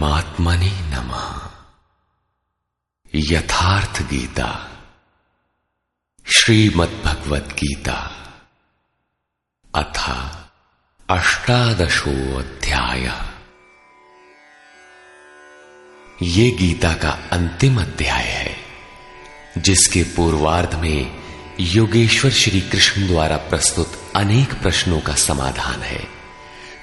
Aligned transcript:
परमात्मने 0.00 0.70
नमः। 0.70 1.50
यथार्थ 3.14 4.02
गीता। 4.02 4.70
श्रीमद्भगवद 6.26 7.52
गीता 7.52 7.98
अथ 9.74 9.98
अष्टादशो 11.10 12.38
अध्याय 12.38 13.12
ये 16.22 16.50
गीता 16.50 16.94
का 16.94 17.10
अंतिम 17.10 17.80
अध्याय 17.80 18.24
है, 18.24 18.56
जिसके 19.58 20.02
पूर्वार्ध 20.02 20.74
में 20.74 21.22
योगेश्वर 21.60 22.30
श्री 22.30 22.60
कृष्ण 22.60 23.06
द्वारा 23.06 23.36
प्रस्तुत 23.36 24.12
अनेक 24.16 24.62
प्रश्नों 24.62 25.00
का 25.00 25.14
समाधान 25.14 25.80
है, 25.80 26.08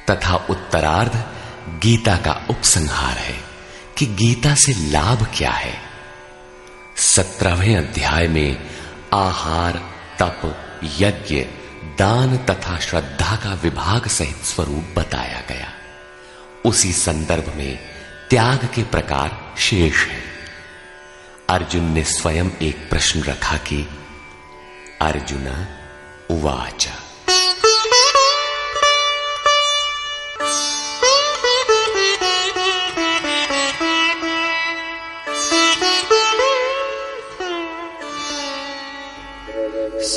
तथा 0.10 0.36
उत्तरार्ध 0.36 1.37
गीता 1.80 2.16
का 2.16 2.45
उपसंहार 2.49 3.17
है 3.17 3.44
कि 3.98 4.05
गीता 4.05 4.55
से 4.55 4.73
लाभ 4.91 5.27
क्या 5.38 5.52
है। 5.52 5.81
सत्रहवें 6.98 7.76
अध्याय 7.76 8.27
में 8.27 8.70
आहार, 9.13 9.73
तप, 10.20 10.66
यज्ञ, 10.84 11.35
दान 11.99 12.38
तथा 12.38 12.80
श्रद्धा 12.80 13.35
का 13.35 13.54
विभाग 13.54 14.08
सहित 14.08 14.38
स्वरूप 14.38 14.99
बताया 14.99 15.44
गया। 15.49 15.73
उसी 16.66 16.94
संदर्भ 16.94 17.54
में 17.55 17.80
त्याग 18.30 18.70
के 18.76 18.84
प्रकार 18.84 19.55
शेष 19.57 20.05
है। 20.05 20.23
अर्जुन 21.49 21.84
ने 21.84 22.04
स्वयं 22.04 22.49
एक 22.62 22.90
प्रश्न 22.90 23.24
रखा 23.24 23.57
कि, 23.57 23.87
अर्जुन 25.02 25.68
उवाच 26.30 26.90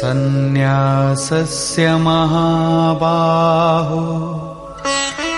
सन्न्यासस्य 0.01 1.97
महाबाहो। 1.97 4.03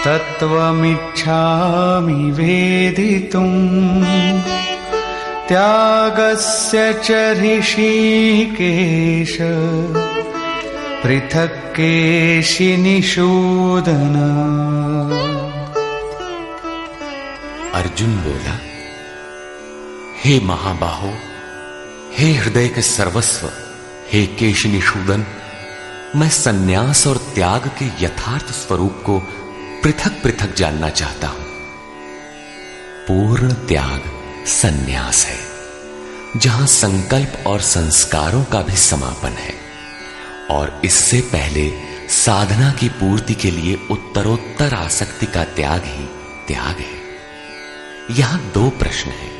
तत्त्वमिच्छामि 0.04 2.30
वेदितुम् 2.30 4.04
त्यागस्य 5.48 7.00
च 7.04 7.06
ऋषिकेश। 7.38 9.38
पृथक् 11.02 11.62
केशिनिषूदन 11.72 14.14
अर्जुन 17.74 18.16
बोला, 18.16 18.58
हे 20.24 20.40
महाबाहो, 20.40 21.12
हे 22.18 22.34
हृदय 22.34 22.68
के 22.68 22.82
सर्वस्व 22.82 23.50
हे 24.12 24.24
केशनिशूदन 24.38 25.24
मैं 26.16 26.28
सन्यास 26.28 27.06
और 27.06 27.16
त्याग 27.34 27.68
के 27.78 27.84
यथार्थ 28.04 28.50
स्वरूप 28.52 29.00
को 29.06 29.18
पृथक 29.82 30.20
पृथक 30.22 30.54
जानना 30.54 30.88
चाहता 30.90 31.28
हूँ। 31.28 31.44
पूर्ण 33.06 33.52
त्याग 33.66 34.10
सन्यास 34.50 35.24
है, 35.26 35.38
जहाँ 36.40 36.66
संकल्प 36.66 37.42
और 37.46 37.60
संस्कारों 37.60 38.44
का 38.44 38.62
भी 38.62 38.76
समापन 38.76 39.38
है, 39.38 39.54
और 40.50 40.80
इससे 40.84 41.20
पहले 41.32 41.68
साधना 42.14 42.72
की 42.72 42.88
पूर्ति 43.00 43.34
के 43.34 43.50
लिए 43.50 43.78
उत्तरोत्तर 43.90 44.74
आसक्ति 44.74 45.26
का 45.26 45.44
त्याग 45.44 45.84
ही 45.86 46.06
त्याग 46.48 46.80
है। 46.80 48.16
यहाँ 48.18 48.50
दो 48.54 48.70
प्रश्न 48.70 49.10
हैं 49.12 49.32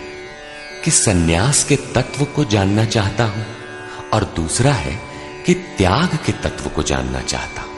कि 0.84 0.90
सन्यास 0.90 1.64
के 1.64 1.76
तत्व 1.94 2.24
को 2.24 2.44
जानना 2.44 2.84
चाहता 2.84 3.24
हूँ 3.24 3.46
और 4.12 4.24
दूसरा 4.24 4.72
है 4.72 5.00
कि 5.46 5.54
त्याग 5.54 6.18
के 6.26 6.32
तत्व 6.32 6.68
को 6.68 6.82
जानना 6.82 7.20
चाहता। 7.20 7.62
हूँ 7.62 7.72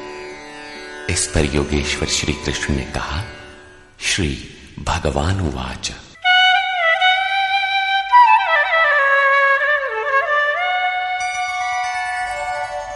इस 1.11 1.27
पर 1.27 1.45
योगेश्वर 1.45 2.09
श्री 2.09 2.33
कृष्ण 2.33 2.75
ने 2.75 2.83
कहा, 2.83 3.23
श्री 4.01 4.49
भगवान 4.79 5.41
उवाच 5.41 5.93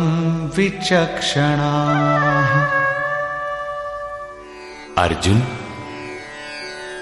विचक्षणाः। 0.57 2.71
अर्जुन, 5.05 5.43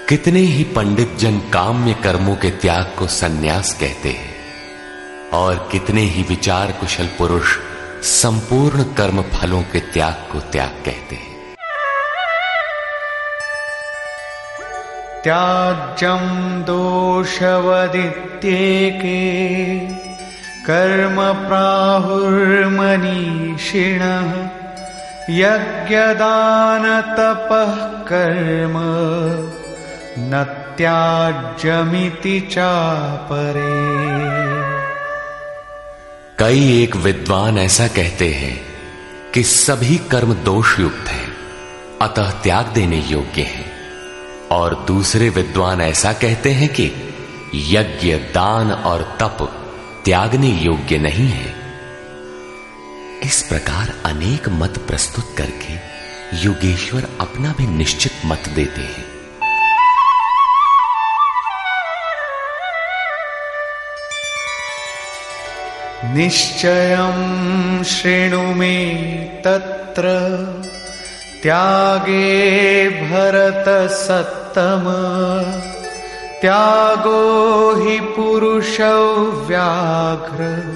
कितने 0.09 0.39
ही 0.39 0.63
पंडित 0.63 1.15
जन 1.19 1.37
काम्य 1.37 1.93
कर्मों 1.93 2.35
के 2.35 2.49
त्याग 2.49 2.95
को 2.99 3.07
सन्यास 3.07 3.73
कहते 3.73 4.09
हैं, 4.09 4.35
और 5.33 5.69
कितने 5.71 6.01
ही 6.01 6.23
विचार 6.23 6.71
कुशल 6.71 7.05
पुरुष 7.05 7.57
संपूर्ण 8.01 8.83
कर्म 8.83 9.21
फलों 9.21 9.61
के 9.61 9.79
त्याग 9.79 10.31
को 10.31 10.39
त्याग 10.39 10.69
कहते 10.69 11.15
हैं। 11.15 11.28
त्याज्यं 15.23 16.23
दोषवदित्येके 16.61 17.39
कर्म 20.65 21.15
प्राहुर्मनीषिणः 21.47 22.19
यज्ञदानतपः 25.29 26.13
कर्म 28.03 28.75
न 30.19 30.43
त्याज्यमिति 30.77 32.39
चापरे। 32.39 33.77
कई 36.39 36.83
एक 36.83 36.95
विद्वान 36.95 37.57
ऐसा 37.57 37.87
कहते 37.87 38.29
हैं 38.29 38.61
कि 39.33 39.43
सभी 39.43 39.97
कर्म 39.97 40.33
दोष 40.33 40.79
युक्त 40.79 41.09
हैं, 41.09 41.27
अतः 42.01 42.31
त्याग 42.31 42.65
देने 42.65 42.99
योग्य 43.07 43.41
हैं। 43.41 43.78
और 44.51 44.83
दूसरे 44.87 45.29
विद्वान 45.29 45.81
ऐसा 45.81 46.13
कहते 46.13 46.51
हैं 46.51 46.69
कि 46.69 46.91
यज्ञ, 47.55 48.15
दान 48.15 48.71
और 48.71 49.17
तप 49.19 49.37
त्यागने 50.05 50.47
योग्य 50.47 50.97
नहीं 50.97 51.27
है। 51.27 51.55
इस 53.23 53.41
प्रकार 53.41 53.93
अनेक 54.05 54.49
मत 54.49 54.77
प्रस्तुत 54.77 55.35
करके 55.37 55.73
योगेश्वर 56.45 57.07
अपना 57.19 57.55
भी 57.57 57.67
निश्चित 57.67 58.11
मत 58.25 58.43
देते 58.55 58.81
हैं। 58.81 59.19
निश्चयं 66.15 67.83
शृणु 67.83 68.41
मे 68.41 68.85
तत्र, 69.45 70.03
त्यागे 71.43 72.89
भरतसत्तम 74.57 76.41
त्यागो 76.41 77.75
हि 77.75 77.99
पुरुषौ 77.99 79.31
व्याघ्र। 79.31 80.73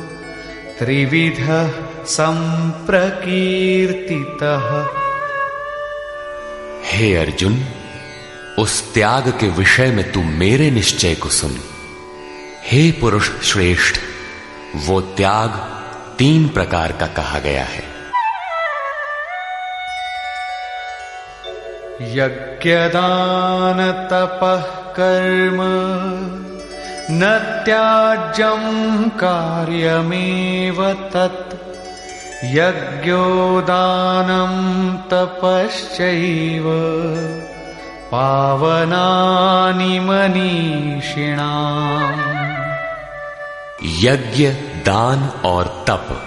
त्रिविधः 0.79 1.71
सम्प्रकीर्तितः। 2.05 4.87
हे 6.85 7.15
अर्जुन, 7.15 7.65
उस 8.59 8.93
त्याग 8.93 9.29
के 9.29 9.49
विषय 9.49 9.87
में 9.87 10.11
तू 10.11 10.23
मेरे 10.23 10.71
निश्चय 10.71 11.15
को 11.15 11.29
सुन। 11.29 11.57
हे 12.65 12.91
पुरुष 12.91 13.29
श्रेष्ठ, 13.43 13.99
वो 14.75 15.01
त्याग 15.01 15.81
तीन 16.17 16.47
प्रकार 16.47 16.91
का 16.91 17.07
कहा 17.07 17.39
गया 17.39 17.63
है। 17.63 17.92
यज्ञदानतपः 22.11 24.93
कर्म 24.93 25.57
न 27.11 27.61
त्याज्यं 27.65 29.09
कार्यमेव 29.09 30.93
तत् 30.93 31.55
यज्ञो 32.45 33.61
दानं 33.61 34.97
तपश्चैव 34.97 36.63
पावनानि 38.11 39.99
मनीषिणाम्। 39.99 42.33
यज्ञ 43.83 44.55
दान 44.85 45.31
और 45.45 45.85
तप, 45.87 46.21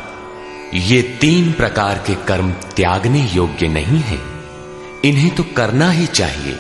ये 0.75 1.03
तीन 1.03 1.53
प्रकार 1.53 2.03
के 2.07 2.15
कर्म 2.15 2.53
त्यागने 2.53 3.29
योग्य 3.33 3.69
नहीं 3.69 3.97
हैं। 4.01 4.36
इन्हें 5.05 5.35
तो 5.35 5.43
करना 5.43 5.91
ही 5.91 6.07
चाहिए, 6.07 6.59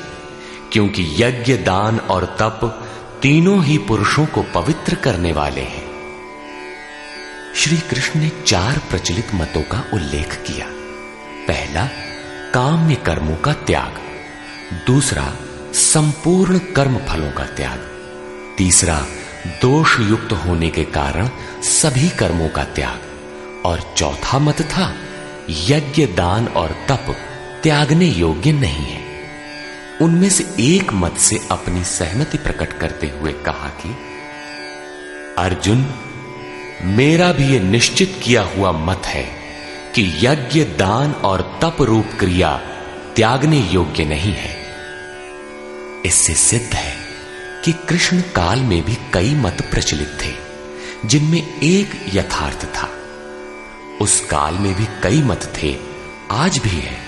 क्योंकि 0.72 1.14
यज्ञ, 1.18 1.56
दान 1.56 1.98
और 1.98 2.24
तप 2.24 2.82
तीनों 3.22 3.64
ही 3.64 3.78
पुरुषों 3.78 4.26
को 4.26 4.42
पवित्र 4.42 4.94
करने 4.94 5.32
वाले 5.32 5.60
हैं। 5.60 5.86
श्री 7.54 7.76
कृष्ण 7.76 8.20
ने 8.20 8.32
चार 8.46 8.78
प्रचलित 8.90 9.34
मतों 9.34 9.62
का 9.62 9.84
उल्लेख 9.94 10.34
किया। 10.34 10.66
पहला, 11.48 11.86
काम्य 12.54 12.94
कर्मों 12.94 13.36
का 13.36 13.52
त्याग। 13.52 13.98
दूसरा, 14.86 15.34
संपूर्ण 15.72 16.58
कर्म 16.58 16.98
फलों 16.98 17.32
का 17.32 17.44
त्याग। 17.44 17.78
तीसरा 18.58 19.06
दोष 19.62 20.00
युक्त 20.00 20.32
होने 20.32 20.70
के 20.70 20.84
कारण 20.84 21.28
सभी 21.62 22.08
कर्मों 22.08 22.48
का 22.48 22.64
त्याग। 22.64 23.02
और 23.64 23.94
चौथा 23.96 24.38
मत 24.38 24.62
था, 24.62 24.94
यज्ञ, 25.50 26.06
दान 26.06 26.48
और 26.48 26.68
तप। 26.88 27.16
त्यागने 27.66 28.06
योग्य 28.06 28.52
नहीं 28.52 28.86
है। 28.86 29.04
उनमें 30.02 30.28
से 30.28 30.54
एक 30.60 30.92
मत 30.92 31.16
से 31.18 31.48
अपनी 31.50 31.84
सहमति 31.84 32.38
प्रकट 32.38 32.72
करते 32.72 33.06
हुए 33.06 33.32
कहा 33.32 33.68
कि, 33.68 33.96
अर्जुन, 35.38 35.94
मेरा 36.82 37.32
भी 37.32 37.44
यह 37.44 37.62
निश्चित 37.62 38.20
किया 38.22 38.42
हुआ 38.42 38.72
मत 38.72 39.02
है 39.06 39.22
कि 39.94 40.18
यज्ञ, 40.22 40.64
दान 40.64 41.12
और 41.12 41.58
तप 41.62 41.82
रूप 41.82 42.06
क्रिया 42.20 42.56
त्यागने 43.16 43.58
योग्य 43.58 44.04
नहीं 44.04 44.32
है। 44.32 44.56
इससे 46.06 46.34
सिद्ध 46.34 46.74
है 46.74 46.96
कि 47.64 47.72
कृष्ण 47.72 48.20
काल 48.20 48.60
में 48.60 48.84
भी 48.84 48.98
कई 49.14 49.34
मत 49.34 49.68
प्रचलित 49.70 50.18
थे, 50.24 50.34
जिनमें 51.08 51.60
एक 51.60 51.90
यथार्थ 52.14 52.64
था। 52.64 52.90
उस 54.00 54.20
काल 54.20 54.54
में 54.54 54.74
भी 54.74 54.84
कई 55.02 55.22
मत 55.22 55.52
थे, 55.62 55.76
आज 56.30 56.58
भी 56.58 56.76
है। 56.76 57.05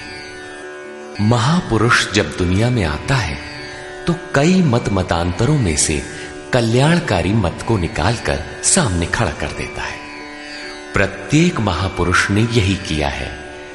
महापुरुष 1.20 2.12
जब 2.12 2.30
दुनिया 2.38 2.68
में 2.70 2.82
आता 2.84 3.14
है 3.14 3.36
तो 4.06 4.14
कई 4.34 4.60
मत 4.62 4.88
मतांतरों 4.88 5.56
में 5.58 5.76
से 5.76 6.00
कल्याणकारी 6.52 7.32
मत 7.32 7.64
को 7.68 7.76
निकालकर 7.78 8.42
सामने 8.64 9.06
खड़ा 9.06 9.30
कर 9.30 9.52
देता 9.52 9.82
है। 9.82 9.96
प्रत्येक 10.94 11.58
महापुरुष 11.60 12.30
ने 12.30 12.40
यही 12.40 12.74
किया 12.88 13.08
है 13.08 13.30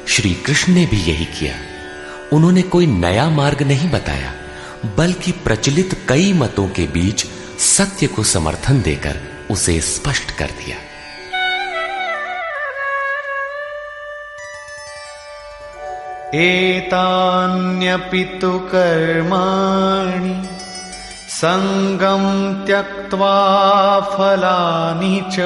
श्री 0.08 0.32
कृष्ण 0.46 0.72
ने 0.72 0.86
भी 0.86 1.02
यही 1.02 1.24
किया। 1.34 1.54
उन्होंने 2.32 2.62
कोई 2.62 2.86
नया 2.86 3.28
मार्ग 3.30 3.62
नहीं 3.62 3.90
बताया, 3.90 4.32
बल्कि 4.98 5.32
प्रचलित 5.44 5.96
कई 6.08 6.32
मतों 6.32 6.68
के 6.68 6.86
बीच 6.86 7.26
सत्य 7.60 8.06
को 8.06 8.22
समर्थन 8.24 8.82
देकर 8.82 9.20
उसे 9.50 9.80
स्पष्ट 9.80 10.30
कर 10.30 10.46
दिया। 10.46 10.76
एतान्यपि 16.42 18.24
तु 18.40 18.50
कर्माणि 18.72 20.36
सङ्गम् 21.34 22.28
त्यक्त्वा 22.66 23.38
फलानि 24.12 25.16
च 25.32 25.36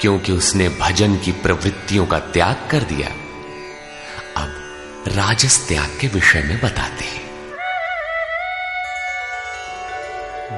क्योंकि 0.00 0.32
उसने 0.32 0.68
भजन 0.68 1.16
की 1.16 1.32
प्रवृत्तियों 1.32 2.06
का 2.06 2.18
त्याग 2.18 2.68
कर 2.70 2.82
दिया। 2.82 3.08
अब 4.36 4.74
राजस 5.08 5.68
त्याग 5.68 5.98
के 6.00 6.06
विषय 6.06 6.42
में 6.42 6.60
बताते 6.60 7.04
हैं। 7.04 7.23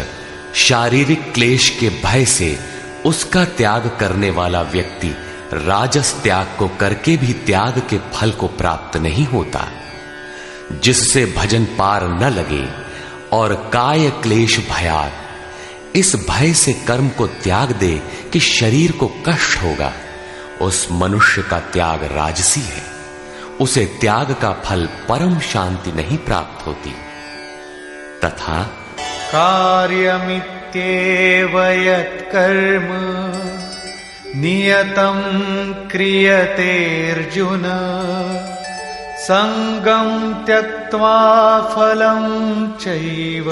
शारीरिक 0.55 1.33
क्लेश 1.33 1.69
के 1.69 1.89
भय 1.89 2.25
से 2.25 2.76
उसका 3.07 3.45
त्याग 3.45 3.97
करने 3.99 4.29
वाला 4.29 4.61
व्यक्ति 4.61 5.09
राजस 5.53 6.13
त्याग 6.23 6.47
को 6.59 6.67
करके 6.67 7.17
भी 7.17 7.33
त्याग 7.33 7.81
के 7.89 7.97
फल 7.97 8.31
को 8.31 8.47
प्राप्त 8.47 8.97
नहीं 8.97 9.25
होता, 9.25 9.67
जिससे 10.83 11.25
भजन 11.37 11.65
पार 11.65 12.07
न 12.07 12.23
लगे 12.23 12.65
और 13.31 13.53
काय 13.73 14.09
क्लेश 14.09 14.57
भयात 14.71 15.13
इस 15.95 16.15
भय 16.29 16.53
से 16.53 16.73
कर्म 16.73 17.09
को 17.09 17.27
त्याग 17.27 17.71
दे 17.71 18.01
कि 18.33 18.39
शरीर 18.39 18.91
को 18.91 19.07
कष्ट 19.27 19.63
होगा। 19.63 19.93
उस 20.61 20.87
मनुष्य 20.91 21.41
का 21.41 21.59
त्याग 21.59 22.03
राजसी 22.03 22.61
है। 22.61 22.83
उसे 23.61 23.85
त्याग 24.01 24.35
का 24.41 24.51
फल 24.65 24.85
परम 24.85 25.39
शांति 25.39 25.91
नहीं 25.91 26.17
प्राप्त 26.17 26.67
होती। 26.67 26.93
तथा 28.25 28.63
कार्यमित्येव 29.31 30.56
यत्कर्म 31.71 32.87
नियतं 34.41 35.19
क्रियतेऽर्जुन। 35.87 37.63
सङ्गं 39.17 40.33
त्यक्त्वा 40.45 41.61
फलं 41.61 42.23
चैव 42.71 43.45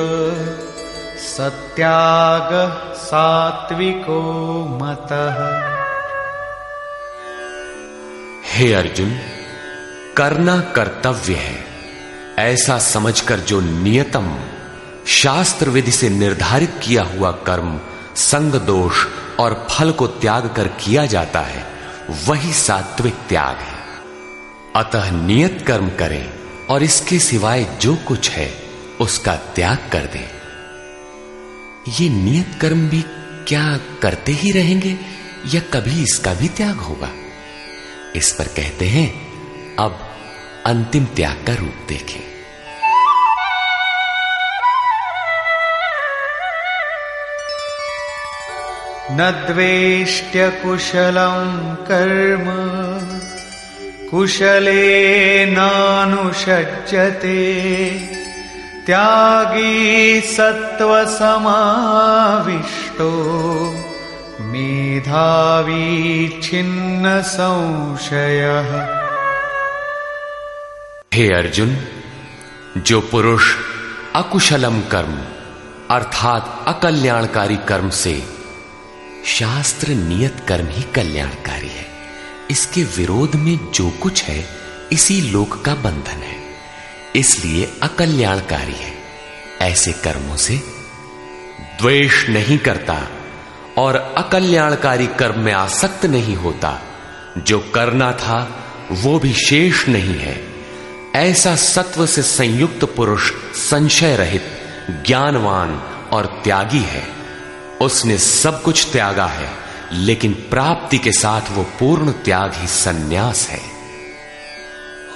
सत्यागः 1.17 2.93
सात्विको 2.93 4.21
मतः। 4.81 5.35
हे 8.45 8.73
अर्जुन, 8.73 9.19
करना 10.17 10.59
कर्तव्य 10.59 11.33
है। 11.33 11.75
ऐसा 12.39 12.77
समझकर 12.77 13.39
जो 13.39 13.61
नियतम 13.61 14.37
शास्त्र 15.07 15.69
विधि 15.69 15.91
से 15.91 16.09
निर्धारित 16.09 16.79
किया 16.83 17.03
हुआ 17.03 17.31
कर्म, 17.31 17.79
संग 18.15 18.53
दोष 18.53 19.05
और 19.39 19.67
फल 19.71 19.91
को 19.91 20.07
त्याग 20.07 20.53
कर 20.55 20.67
किया 20.67 21.05
जाता 21.05 21.41
है, 21.41 21.65
वही 22.25 22.53
सात्विक 22.53 23.13
त्याग 23.13 23.55
है। 23.55 23.75
अतः 24.75 25.11
नियत 25.11 25.63
कर्म 25.67 25.89
करें 25.89 26.33
और 26.69 26.83
इसके 26.83 27.19
सिवाय 27.19 27.77
जो 27.81 27.95
कुछ 27.95 28.29
है, 28.29 28.53
उसका 29.01 29.35
त्याग 29.35 29.77
कर 29.91 30.05
दें। 30.05 30.29
ये 31.89 32.09
नियत 32.09 32.57
कर्म 32.61 32.89
भी 32.89 33.01
क्या 33.47 33.79
करते 34.01 34.31
ही 34.31 34.51
रहेंगे, 34.51 34.97
या 35.53 35.61
कभी 35.61 36.03
इसका 36.03 36.33
भी 36.33 36.47
त्याग 36.47 36.75
होगा? 36.75 37.09
इस 38.15 38.35
पर 38.39 38.47
कहते 38.47 38.85
हैं, 38.85 39.27
अब 39.75 39.99
अंतिम 40.65 41.05
त्याग 41.05 41.43
का 41.47 41.53
रूप 41.53 41.73
देखें। 41.87 42.34
न 49.11 49.47
द्वेष्ट्य 49.51 50.49
कुशलं 50.49 51.75
कर्म, 51.75 52.45
कुशले 54.09 55.45
नानुषज्यते। 55.45 57.39
त्यागी 58.85 60.21
सत्त्वसमाविष्टो, 60.21 61.31
मेधावी 64.41 66.29
छिन्न 66.43 67.21
संशयः 67.21 68.85
हे 71.13 71.33
अर्जुन, 71.33 71.77
जो 72.77 73.01
पुरुष 73.01 73.55
अकुशलम 74.15 74.81
कर्म, 74.81 75.17
अर्थात 75.95 76.63
अकल्याणकारी 76.67 77.55
कर्म 77.55 77.89
से 77.89 78.34
शास्त्र 79.25 79.87
नियत 79.87 80.35
कर्म 80.47 80.67
ही 80.67 80.83
कल्याणकारी 80.83 81.67
है। 81.67 81.85
इसके 82.51 82.83
विरोध 82.83 83.35
में 83.35 83.71
जो 83.71 83.89
कुछ 83.89 84.23
है, 84.23 84.47
इसी 84.91 85.21
लोक 85.21 85.65
का 85.65 85.75
बंधन 85.75 86.23
है। 86.23 86.35
इसलिए 87.15 87.73
अकल्याणकारी 87.83 88.73
है। 88.73 88.93
ऐसे 89.61 89.93
कर्मों 89.93 90.35
से 90.35 90.61
द्वेष 91.81 92.29
नहीं 92.29 92.57
करता 92.57 93.07
और 93.77 93.95
अकल्याणकारी 93.95 95.07
कर्म 95.07 95.39
में 95.39 95.53
आसक्त 95.53 96.05
नहीं 96.05 96.35
होता। 96.35 96.81
जो 97.37 97.59
करना 97.59 98.11
था, 98.11 98.63
वो 98.91 99.19
भी 99.19 99.33
शेष 99.33 99.87
नहीं 99.87 100.19
है। 100.19 100.53
ऐसा 101.15 101.55
सत्व 101.55 102.05
से 102.05 102.23
संयुक्त 102.23 102.85
पुरुष 102.85 103.31
संशय 103.55 104.15
रहित, 104.15 104.43
ज्ञानवान 105.07 105.75
और 106.11 106.41
त्यागी 106.43 106.79
है। 106.79 107.14
उसने 107.85 108.17
सब 108.17 108.61
कुछ 108.61 108.91
त्यागा 108.91 109.25
है, 109.25 109.49
लेकिन 109.93 110.33
प्राप्ति 110.33 110.97
के 110.97 111.11
साथ 111.11 111.41
वो 111.51 111.63
पूर्ण 111.63 112.11
त्याग 112.11 112.51
ही 112.55 112.67
सन्यास 112.67 113.47
है। 113.49 113.61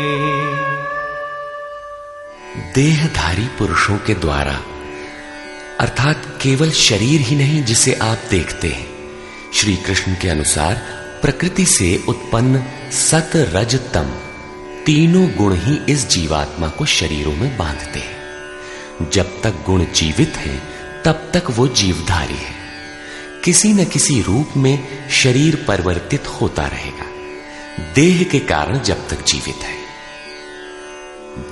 देहधारी 2.76 3.48
पुरुषों 3.48 3.98
के 3.98 4.14
द्वारा, 4.14 4.60
अर्थात 5.80 6.38
केवल 6.42 6.72
शरीर 6.72 7.22
ही 7.22 7.36
नहीं 7.36 7.64
जिसे 7.64 7.94
आप 7.94 8.18
देखते 8.30 8.68
हैं 8.68 8.88
श्री 9.54 9.76
कृष्ण 9.76 10.14
के 10.14 10.30
अनुसार 10.30 10.82
प्रकृति 11.22 11.66
से 11.66 12.04
उत्पन्न 12.08 12.64
सत 12.92 13.32
रज 13.36 13.94
तम 13.94 14.14
तीनों 14.86 15.32
गुण 15.32 15.56
ही 15.56 15.80
इस 15.90 16.10
जीवात्मा 16.10 16.68
को 16.68 16.86
शरीरों 16.86 17.34
में 17.34 17.58
बांधते 17.58 18.00
हैं। 18.00 18.18
जब 19.10 19.42
तक 19.42 19.54
गुण 19.66 19.86
जीवित 19.96 20.38
हैं, 20.38 20.64
तब 21.04 21.32
तक 21.34 21.44
वो 21.50 21.68
जीवधारी 21.68 22.34
है। 22.34 22.57
किसी 23.48 23.74
न 23.74 23.86
किसी 23.86 24.22
रूप 24.22 24.50
में 24.58 25.10
शरीर 25.10 25.66
परिवर्तित 25.68 26.28
होता 26.28 26.68
रहेगा। 26.68 27.06
देह 27.94 28.24
के 28.24 28.40
कारण 28.40 28.80
जब 28.80 29.08
तक 29.08 29.26
जीवित 29.26 29.56
है। 29.56 29.78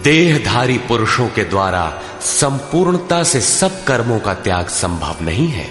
देहधारी 0.04 0.78
पुरुषों 0.78 1.28
के 1.28 1.44
द्वारा 1.44 2.02
संपूर्णता 2.22 3.24
से 3.24 3.42
सब 3.42 3.84
कर्मों 3.84 4.20
का 4.20 4.34
त्याग 4.34 4.68
संभव 4.68 5.16
नहीं 5.22 5.48
है। 5.48 5.68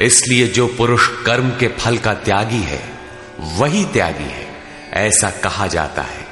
इसलिए 0.00 0.46
जो 0.46 0.66
पुरुष 0.66 1.08
कर्म 1.08 1.50
के 1.50 1.68
फल 1.68 1.98
का 1.98 2.14
त्यागी 2.14 2.62
है, 2.62 2.82
वही 3.40 3.84
त्यागी 3.84 4.24
है, 4.24 4.48
ऐसा 4.92 5.30
कहा 5.30 5.66
जाता 5.66 6.02
है। 6.02 6.26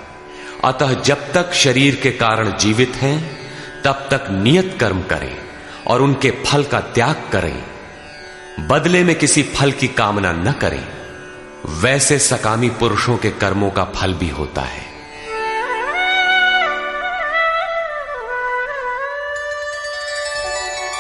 अतः 0.65 1.03
जब 1.03 1.33
तक 1.33 1.53
शरीर 1.53 1.97
के 1.97 2.11
कारण 2.11 2.57
जीवित 2.57 2.93
हैं, 2.95 3.39
तब 3.85 4.09
तक 4.11 4.27
नियत 4.31 4.77
कर्म 4.81 5.03
करें 5.03 5.37
और 5.87 6.03
उनके 6.03 6.31
फल 6.31 6.65
का 6.65 6.81
त्याग 6.81 7.29
करें। 7.33 7.72
बदले 8.61 9.05
में 9.05 9.15
किसी 9.15 9.43
फल 9.43 9.73
की 9.73 9.89
कामना 9.89 10.33
न 10.33 10.53
करें। 10.53 10.89
वैसे 11.69 12.19
सकामी 12.19 12.69
पुरुषों 12.69 13.17
के 13.17 13.31
कर्मों 13.31 13.71
का 13.71 13.85
फल 13.85 14.15
भी 14.15 14.29
होता 14.29 14.63
है। 14.63 14.93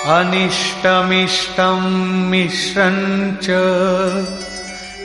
अनिष्टमिष्टं 0.06 2.30
मिश्रञ्च 2.30 3.46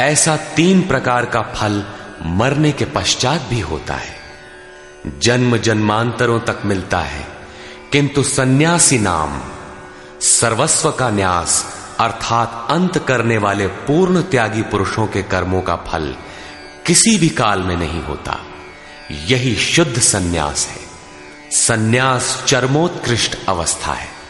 ऐसा 0.00 0.36
तीन 0.36 0.82
प्रकार 0.82 1.24
का 1.24 1.42
फल 1.42 1.84
मरने 2.26 2.72
के 2.72 2.84
पश्चात 2.84 3.40
भी 3.40 3.60
होता 3.60 3.94
है। 3.94 4.16
जन्म 5.18 5.56
जन्मांतरों 5.56 6.40
तक 6.40 6.58
मिलता 6.64 6.98
है, 6.98 7.26
किंतु 7.92 8.22
सन्यासी 8.22 8.98
नाम, 8.98 9.40
सर्वस्व 10.20 10.90
का 10.90 11.10
न्यास, 11.10 11.74
अर्थात 12.00 12.66
अंत 12.70 12.98
करने 12.98 13.38
वाले 13.38 13.66
पूर्ण 13.66 14.22
त्यागी 14.22 14.62
पुरुषों 14.62 15.06
के 15.06 15.22
कर्मों 15.22 15.60
का 15.60 15.76
फल 15.76 16.14
किसी 16.86 17.18
भी 17.18 17.28
काल 17.28 17.62
में 17.62 17.76
नहीं 17.76 18.02
होता। 18.02 18.38
यही 19.10 19.56
शुद्ध 19.56 20.00
सन्यास 20.00 20.66
है। 20.66 20.76
सन्यास 21.50 22.44
चरमोत्कृष्ट 22.46 23.38
अवस्था 23.48 23.92
है। 23.92 24.22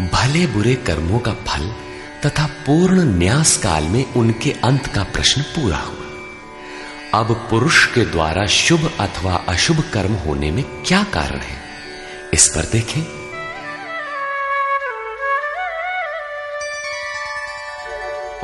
भले 0.00 0.46
बुरे 0.46 0.74
कर्मों 0.74 1.18
का 1.18 1.32
फल 1.32 1.74
तथा 2.26 2.46
पूर्ण 2.46 3.18
न्यास 3.18 3.56
काल 3.56 3.84
में 3.84 4.14
उनके 4.14 4.54
अंत 4.64 4.86
का 4.86 5.02
प्रश्न 5.02 5.42
पूरा 5.42 5.76
हुआ। 5.76 7.20
अब 7.20 7.46
पुरुष 7.50 7.86
के 7.86 8.04
द्वारा 8.04 8.46
शुभ 8.46 8.92
अथवा 9.00 9.44
अशुभ 9.48 9.90
कर्म 9.94 10.12
होने 10.12 10.50
में 10.50 10.64
क्या 10.64 11.02
कारण 11.02 11.38
है? 11.38 11.62
इस 12.32 12.48
पर 12.48 12.62
देखें। 12.62 13.24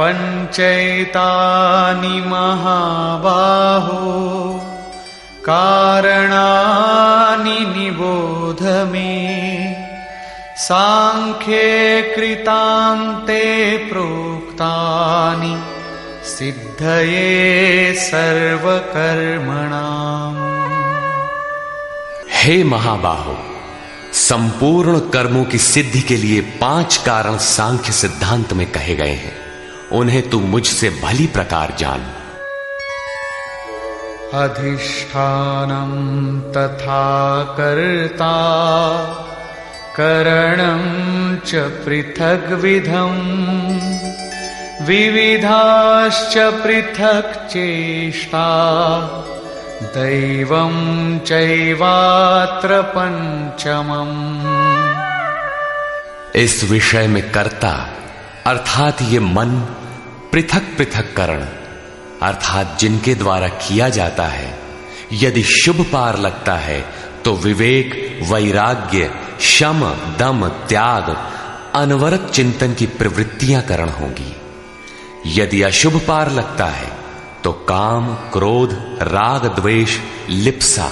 पञ्चैतानि 0.00 2.08
महाबाहो। 2.08 4.69
कारणानि 5.50 7.50
निबोध 7.50 8.62
मे 8.62 9.74
साङ्ख्ये 10.56 12.02
कृतान्ते 12.02 13.76
प्रोक्तानि 13.76 15.62
सिद्धये 16.24 17.94
सर्वकर्मणाम्। 17.94 20.60
हे 22.32 22.64
महाबाहो, 22.64 23.38
संपूर्ण 24.12 24.98
कर्मों 24.98 25.44
की 25.44 25.58
सिद्धि 25.58 26.00
के 26.00 26.16
लिए 26.16 26.40
पाँच 26.40 26.96
कारण 26.96 27.36
सांख्य 27.36 27.92
सिद्धांत 27.92 28.52
में 28.52 28.72
कहे 28.72 28.96
गए 28.96 29.08
हैं। 29.08 29.36
उन्हें 29.92 30.30
तू 30.30 30.40
मुझसे 30.40 30.90
भली 30.90 31.26
प्रकार 31.26 31.74
जान। 31.78 32.19
अधिष्ठानं 34.34 35.90
तथा 36.40 37.42
कर्ता, 37.42 38.34
करणं 39.96 40.80
च 41.36 41.54
पृथग्विधम् 41.54 43.30
विविधाश्च 44.86 46.38
पृथक् 46.38 47.48
चेष्टा, 47.48 48.48
दैवं 49.82 50.74
चैवात्र 51.18 52.82
पंचमम् 52.82 54.40
इस 56.36 56.64
विषय 56.70 57.06
में 57.06 57.32
कर्ता, 57.32 57.88
अर्थात 58.46 59.02
ये 59.02 59.18
मन, 59.18 59.60
पृथक 60.32 60.62
पृथक 60.76 61.16
करण। 61.16 61.59
अर्थात 62.22 62.76
जिनके 62.80 63.14
द्वारा 63.14 63.48
किया 63.48 63.88
जाता 63.88 64.26
है। 64.26 64.58
यदि 65.12 65.42
शुभ 65.42 65.80
पार 65.92 66.18
लगता 66.18 66.54
है 66.54 66.80
तो 67.24 67.34
विवेक, 67.34 68.20
वैराग्य, 68.32 69.10
शम, 69.40 69.80
दम, 70.18 70.48
त्याग, 70.48 71.16
अनवरत 71.74 72.30
चिंतन 72.34 72.74
की 72.74 72.86
प्रवृत्तियाँ 72.86 73.62
करण 73.62 73.88
होंगी। 73.88 74.36
यदि 75.26 75.62
अशुभ 75.62 76.00
पार 76.08 76.30
लगता 76.30 76.66
है 76.66 76.90
तो 77.44 77.52
काम, 77.52 78.14
क्रोध, 78.14 78.72
राग, 79.02 79.46
द्वेष, 79.46 79.98
लिप्सा 80.28 80.90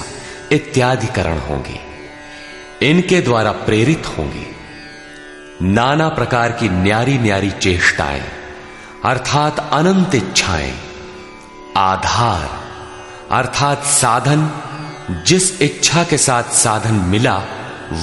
इत्यादि 0.51 1.07
करण 1.07 1.39
होंगे। 1.39 1.79
इनके 2.81 3.21
द्वारा 3.21 3.51
प्रेरित 3.51 4.07
होंगे। 4.07 4.45
नाना 5.61 6.09
प्रकार 6.09 6.51
की 6.51 6.69
न्यारी 6.69 7.17
न्यारी 7.17 7.51
चेष्टाएँ, 7.51 8.23
अर्थात 9.05 9.59
अनंत 9.73 10.15
इच्छाएँ 10.15 10.77
आधार, 11.79 12.49
अर्थात 13.31 13.83
साधन, 13.83 14.51
जिस 15.27 15.61
इच्छा 15.61 16.03
के 16.03 16.17
साथ 16.17 16.43
साधन 16.43 16.93
मिला, 16.93 17.41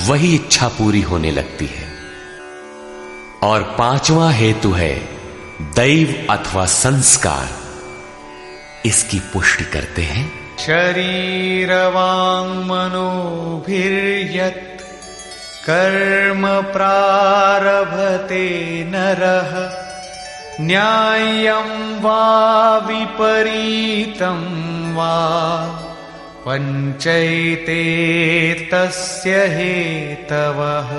वही 0.06 0.34
इच्छा 0.34 0.68
पूरी 0.68 1.00
होने 1.00 1.30
लगती 1.30 1.66
है। 1.66 1.88
और 3.42 3.62
पांचवा 3.62 4.30
हेतु 4.30 4.72
है 4.72 5.08
दैव 5.62 6.26
अथवा 6.30 6.66
संस्कार। 6.66 7.48
इसकी 8.86 9.18
पुष्टि 9.18 9.64
करते 9.64 10.02
हैं। 10.02 10.58
शरीरवांग 10.58 12.64
मनोभिर्यत्, 12.64 14.82
कर्म 15.66 16.72
प्रारभते 16.72 18.84
नरः। 18.84 19.85
न्याय्यं 20.60 22.00
वा 22.00 22.78
विपरीतं 22.78 24.38
वा 24.94 25.16
पञ्चैते 26.48 27.80
तस्य 28.54 29.30
हेतवः। 29.30 30.90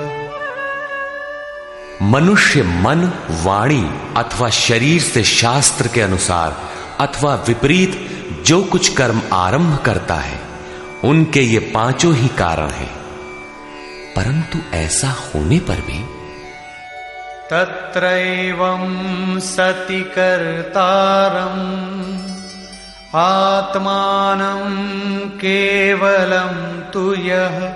मनुष्य 2.02 2.62
मन, 2.62 3.12
वाणी 3.30 3.90
अथवा 4.16 4.50
शरीर 4.50 5.00
से 5.00 5.24
शास्त्र 5.24 5.88
के 5.88 6.00
अनुसार 6.00 6.56
अथवा 7.00 7.34
विपरीत 7.34 8.10
जो 8.46 8.62
कुछ 8.62 8.94
कर्म 8.94 9.22
आरंभ 9.32 9.78
करता 9.78 10.14
है, 10.14 10.40
उनके 11.04 11.40
ये 11.40 11.58
पाँचों 11.58 12.14
ही 12.14 12.28
कारण 12.28 12.68
हैं। 12.68 12.98
परंतु 14.16 14.76
ऐसा 14.76 15.08
होने 15.08 15.58
पर 15.58 15.74
भी 15.74 16.17
तत्रैवं 17.50 19.40
सति 19.40 20.00
कर्तारम् 20.00 22.18
आत्मानं 23.14 24.78
केवलं 25.28 26.90
तु 26.90 27.14
यः 27.14 27.74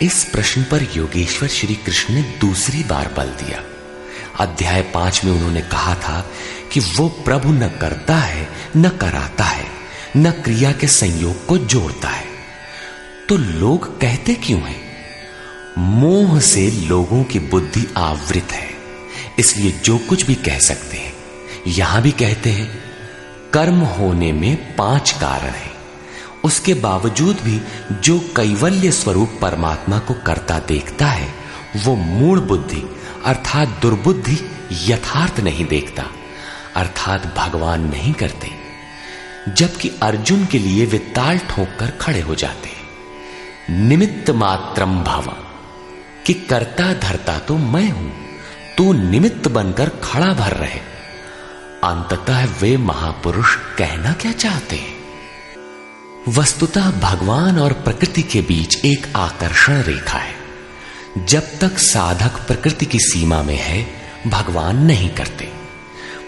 इस 0.03 0.24
प्रश्न 0.24 0.62
पर 0.62 0.83
योगेश्वर 0.96 1.48
श्री 1.48 1.74
कृष्ण 1.74 2.14
ने 2.14 2.22
दूसरी 2.40 2.83
बार 2.85 3.12
बल 3.16 3.29
दिया। 3.29 3.62
अध्याय 4.40 4.83
पाँच 4.83 5.24
में 5.24 5.33
उन्होंने 5.33 5.61
कहा 5.61 5.94
था 5.94 6.27
कि 6.72 6.81
वो 6.81 7.09
प्रभु 7.09 7.53
न 7.53 7.68
करता 7.68 8.16
है, 8.16 8.48
न 8.77 8.88
कराता 8.88 9.44
है, 9.44 9.66
न 10.16 10.31
क्रिया 10.31 10.72
के 10.72 10.87
संयोग 10.87 11.46
को 11.46 11.59
जोड़ता 11.59 12.09
है। 12.09 12.27
तो 13.29 13.37
लोग 13.37 14.01
कहते 14.01 14.35
क्यों 14.35 14.61
हैं? 14.61 14.81
मोह 15.79 16.38
से 16.40 16.70
लोगों 16.70 17.22
की 17.24 17.38
बुद्धि 17.38 17.87
आवृत 17.96 18.53
है, 18.53 18.68
इसलिए 19.38 19.70
जो 19.85 19.98
कुछ 19.98 20.27
भी 20.27 20.35
कह 20.35 20.59
सकते 20.59 20.96
हैं, 20.96 21.12
यहाँ 21.66 22.03
भी 22.03 22.11
कहते 22.11 22.51
हैं 22.51 22.88
कर्म 23.52 23.80
होने 23.90 24.32
में 24.32 24.76
पाँच 24.76 25.11
कारण 25.11 25.50
है। 25.50 25.70
उसके 26.44 26.74
बावजूद 26.74 27.37
भी 27.37 27.61
जो 28.00 28.18
कैवल्य 28.37 28.90
स्वरूप 28.92 29.38
परमात्मा 29.42 29.98
को 29.98 30.14
करता 30.26 30.58
देखता 30.58 31.06
है, 31.06 31.28
वो 31.76 31.94
मूल 31.94 32.40
बुद्धि 32.40 32.82
अर्थात 33.26 33.68
दुर्बुद्धि 33.82 34.38
यथार्थ 34.82 35.40
नहीं 35.40 35.64
देखता, 35.66 36.04
अर्थात 36.76 37.26
भगवान 37.37 37.88
नहीं 37.88 38.12
करते, 38.12 38.50
जबकि 39.50 39.90
अर्जुन 40.02 40.44
के 40.46 40.58
लिए 40.58 40.87
वे 40.87 40.98
ताल 41.14 41.38
ठोक 41.50 41.76
कर 41.80 41.90
खड़े 42.00 42.20
हो 42.20 42.34
जाते 42.34 42.76
निमित्त 43.70 44.30
मात्रम 44.32 44.94
भव, 45.04 45.32
कि 46.26 46.34
करता 46.44 46.92
धरता 47.00 47.38
तो 47.38 47.56
मैं 47.56 47.90
हूँ, 47.90 48.12
तू 48.76 48.92
निमित्त 48.92 49.48
बनकर 49.48 49.88
खड़ा 50.04 50.32
भर 50.34 50.56
रहे। 50.56 50.80
अंततः 51.84 52.44
वे 52.44 52.76
महापुरुष 52.76 53.54
कहना 53.54 54.12
क्या 54.12 54.32
चाहते? 54.32 54.76
हैं 54.76 54.96
वस्तुतः 56.28 56.90
भगवान 56.90 57.58
और 57.58 57.72
प्रकृति 57.72 58.22
के 58.22 58.40
बीच 58.40 58.84
एक 58.84 59.12
आकर्षण 59.16 59.82
रेखा 59.82 60.18
है। 60.18 60.34
जब 61.18 61.42
तक 61.60 61.78
साधक 61.78 62.30
प्रकृति 62.30 62.86
की 62.86 62.98
सीमा 62.98 63.42
में 63.42 63.56
है, 63.56 63.86
भगवान 64.26 64.76
नहीं 64.76 65.10
करते। 65.10 65.52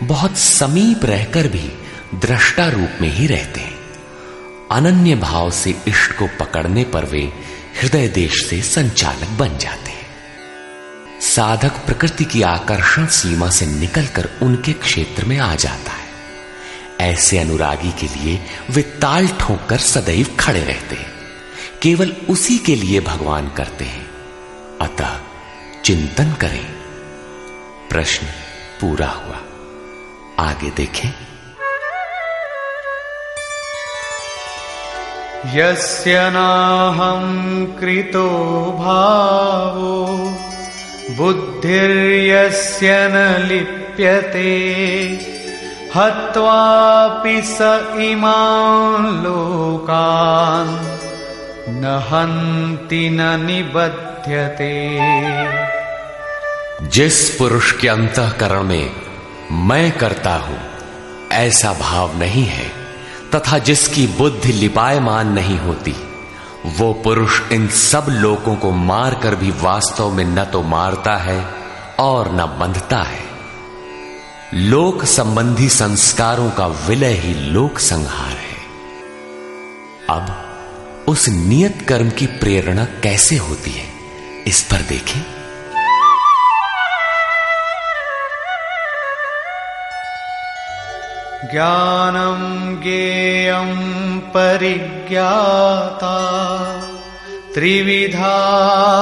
बहुत 0.02 0.38
समीप 0.38 1.04
रहकर 1.04 1.48
भी 1.48 1.72
दृष्टा 2.14 2.68
रूप 2.68 2.90
में 3.00 3.08
ही 3.08 3.26
रहते 3.26 3.60
हैं। 3.60 3.76
अनन्य 4.72 5.14
भाव 5.14 5.50
से 5.50 5.82
इष्ट 5.88 6.12
को 6.12 6.26
पकड़ने 6.26 6.84
पर 6.84 7.04
वे 7.04 7.32
हृदय 7.82 8.08
देश 8.08 8.46
से 8.46 8.62
संचालक 8.62 9.28
बन 9.28 9.58
जाते 9.58 9.90
हैं। 9.90 9.99
साधक 11.20 11.70
प्रकृति 11.70 12.24
की 12.24 12.42
आकर्षण 12.42 13.06
सीमा 13.06 13.50
से 13.50 13.66
निकलकर 13.66 14.28
उनके 14.42 14.72
क्षेत्र 14.72 15.24
में 15.24 15.38
आ 15.38 15.54
जाता 15.54 15.92
है। 15.92 16.10
ऐसे 17.10 17.38
अनुरागी 17.38 17.92
के 17.92 18.06
लिए 18.06 18.46
वे 18.70 18.82
ताल 18.82 19.28
ठोक 19.28 19.66
कर 19.68 19.78
सदैव 19.78 20.36
खड़े 20.40 20.60
रहते 20.60 20.96
हैं। 20.96 21.12
केवल 21.82 22.16
उसी 22.30 22.58
के 22.58 22.74
लिए 22.74 23.00
भगवान 23.00 23.48
करते 23.48 23.84
हैं। 23.84 24.10
अतः 24.80 25.18
चिंतन 25.84 26.32
करें। 26.32 26.66
प्रश्न 27.90 28.26
पूरा 28.80 29.08
हुआ। 29.08 29.36
आगे 30.46 30.70
देखें। 30.70 31.08
यस्य 35.56 36.30
नाहं 36.30 37.66
कृतो 37.66 38.28
भावो। 38.78 40.34
बुद्धिर्यस्य 41.16 42.88
न 42.92 43.46
लिप्यते। 43.48 44.50
हत्वापि 45.96 47.42
स 47.44 47.58
इमान् 48.00 49.24
लोकान् 49.24 50.76
न 51.68 51.84
हन्ति 51.84 53.10
न 53.10 53.20
निबध्यते। 53.46 54.74
जिस 56.88 57.30
पुरुष 57.30 57.72
के 57.72 57.88
अंतकरण 57.88 58.62
में 58.62 58.90
मैं 59.52 59.92
करता 59.92 60.34
हूँ, 60.34 60.58
ऐसा 61.32 61.72
भाव 61.72 62.18
नहीं 62.18 62.44
है, 62.44 62.68
तथा 63.34 63.58
जिसकी 63.58 64.06
बुद्धि 64.06 64.52
लिपायमान 64.52 65.32
नहीं 65.32 65.58
होती। 65.58 66.09
वो 66.66 66.92
पुरुष 66.92 67.40
इन 67.52 67.68
सब 67.68 68.06
लोगों 68.10 68.56
को 68.56 68.70
मारकर 68.70 69.34
भी 69.34 69.50
वास्तव 69.50 70.10
में 70.10 70.24
न 70.24 70.44
तो 70.44 70.62
मारता 70.62 71.16
है 71.16 71.46
और 71.98 72.32
न 72.32 72.46
बंधता 72.60 73.02
है। 73.02 73.22
लोक 74.54 75.04
संबंधी 75.04 75.68
संस्कारों 75.68 76.50
का 76.50 76.66
विलय 76.66 77.12
ही 77.12 77.34
लोक 77.34 77.78
संहार 77.78 78.30
है। 78.30 78.58
अब 80.10 80.36
उस 81.08 81.28
नियत 81.28 81.84
कर्म 81.88 82.10
की 82.10 82.26
प्रेरणा 82.26 82.84
कैसे 82.84 83.36
होती 83.36 83.70
है, 83.70 83.88
इस 84.46 84.62
पर 84.62 84.76
देखें। 84.76 85.39
ज्ञानं 91.52 92.82
ज्ञेयं 92.82 94.20
परिज्ञाता। 94.20 96.16
त्रिविधा 97.54 98.36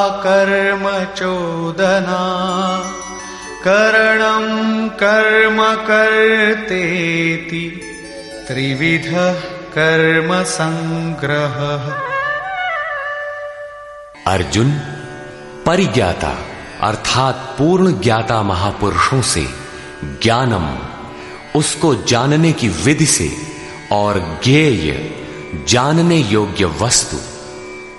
कर्म 0.08 1.14
चोदना 1.14 2.22
करणं 3.64 4.88
कर्म 4.88 5.74
कर्तेति। 5.74 7.80
त्रिविधः 8.48 9.40
कर्म 9.78 10.42
संग्रह। 10.42 11.92
अर्जुन, 14.32 14.80
परिज्ञाता, 15.66 16.34
अर्थात 16.82 17.54
पूर्ण 17.58 18.00
ज्ञाता 18.00 18.42
महापुरुषों 18.42 19.22
से 19.22 19.46
ज्ञानम 20.04 20.87
उसको 21.58 21.94
जानने 21.94 22.52
की 22.52 22.68
विधि 22.68 23.06
से 23.06 23.36
और 23.92 24.40
ज्ञेय 24.44 25.14
जानने 25.68 26.16
योग्य 26.16 26.64
वस्तु। 26.64 27.16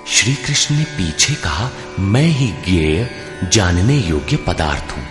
श्री 0.08 0.34
कृष्ण 0.34 0.76
ने 0.76 0.84
पीछे 0.84 1.34
कहा, 1.34 1.70
मैं 2.00 2.28
ही 2.28 2.48
ज्ञेय 2.48 3.10
जानने 3.54 3.98
योग्य 3.98 4.36
पदार्थ 4.36 4.98
हूँ। 4.98 5.08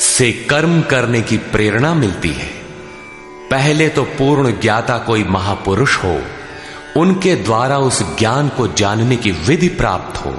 से 0.00 0.32
कर्म 0.32 0.82
करने 0.82 1.22
की 1.22 1.36
प्रेरणा 1.36 1.94
मिलती 1.94 2.28
है। 2.28 2.50
पहले 3.50 3.88
तो 3.88 4.02
पूर्ण 4.04 4.60
ज्ञाता 4.60 4.98
कोई 4.98 5.24
महापुरुष 5.24 5.96
हो, 5.96 6.22
उनके 6.96 7.34
द्वारा 7.34 7.78
उस 7.78 8.02
ज्ञान 8.18 8.48
को 8.48 8.68
जानने 8.68 9.16
की 9.16 9.30
विधि 9.30 9.68
प्राप्त 9.68 10.24
हो। 10.24 10.34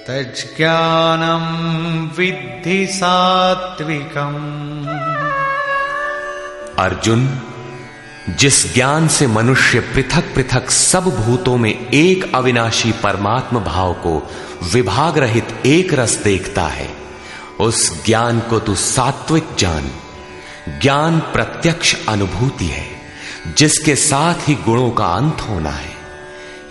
तज्ज्ञानं 0.09 1.45
विद्धि 2.19 2.87
सात्विकम्। 2.87 4.87
अर्जुन 6.79 7.43
जिस 8.31 8.75
ज्ञान 8.75 9.09
से 9.09 9.27
मनुष्य 9.27 9.81
पृथक 9.81 10.35
पृथक 10.35 10.71
सब 10.71 11.05
भूतों 11.05 11.57
में 11.57 11.91
एक 11.91 12.35
अविनाशी 12.35 12.93
परमात्म 12.93 13.61
भाव 13.61 13.93
को 13.93 14.31
विभाग 14.63 15.19
रहित 15.19 15.63
एक 15.67 15.95
रस 15.95 16.15
देखता 16.15 16.67
है, 16.67 16.95
उस 17.61 18.05
ज्ञान 18.05 18.41
को 18.41 18.61
तू 18.61 18.75
सात्विक 18.75 19.45
जान। 19.59 19.91
ज्ञान 20.83 21.21
प्रत्यक्ष 21.21 21.97
अनुभूति 22.09 22.65
है, 22.65 22.87
जिसके 23.57 23.97
साथ 23.97 24.49
ही 24.49 24.55
गुणों 24.55 24.91
का 24.91 25.07
अंत 25.07 25.41
होना 25.41 25.71
है। 25.71 25.95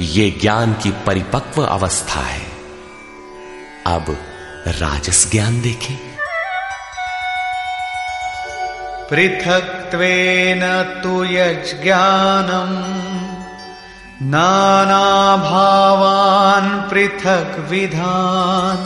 ये 0.02 0.40
ज्ञान 0.42 0.74
की 0.74 0.92
परिपक्व 0.92 1.62
अवस्था 1.62 2.22
है। 2.22 2.48
अब 3.86 4.18
राजस 4.68 5.32
ज्ञान 5.32 5.62
देखें। 5.62 6.13
पृथक्त्वेन 9.14 10.62
तु 11.04 11.24
यज्ञानम्। 11.24 12.78
नानाभावान् 14.32 16.72
पृथक् 16.90 17.70
विधान् 17.70 18.84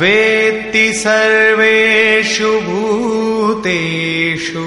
वेत्ति 0.00 0.92
सर्वेषु 0.92 2.60
भूतेषु 2.60 4.64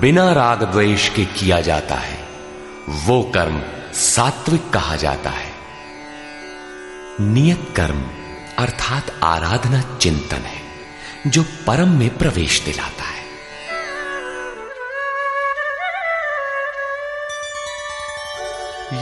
बिना 0.00 0.32
राग 0.32 0.62
द्वेष 0.62 1.08
के 1.08 1.24
किया 1.24 1.60
जाता 1.60 1.94
है। 1.94 2.18
वो 2.88 3.22
कर्म 3.22 3.62
सात्विक 3.92 4.70
कहा 4.70 4.96
जाता 4.96 5.30
है। 5.30 5.52
नियत 7.20 7.68
कर्म। 7.76 8.25
अर्थात 8.58 9.02
आराधना 9.24 9.96
चिंतन 9.96 10.36
है, 10.36 10.62
जो 11.26 11.42
परम 11.42 11.88
में 11.88 12.18
प्रवेश 12.18 12.60
दिलाता 12.60 13.04
है। 13.04 13.16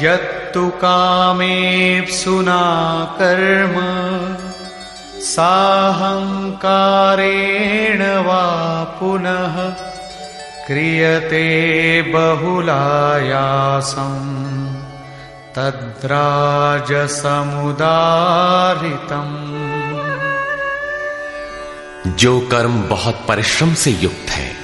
यत्तु 0.04 0.68
कामेप्सुना 0.68 2.62
कर्म 3.22 3.74
साहङ्कारेण 5.20 8.02
वा 8.02 8.84
पुनः, 8.84 9.76
क्रियते 10.66 12.02
बहुलायासम् 12.02 14.44
तद्राजसमुदारितम् 16.04 17.28
जो 22.16 22.40
कर्म 22.40 22.82
बहुत 22.82 23.24
परिश्रम 23.28 23.74
से 23.74 23.90
युक्त 23.90 24.30
है, 24.30 24.56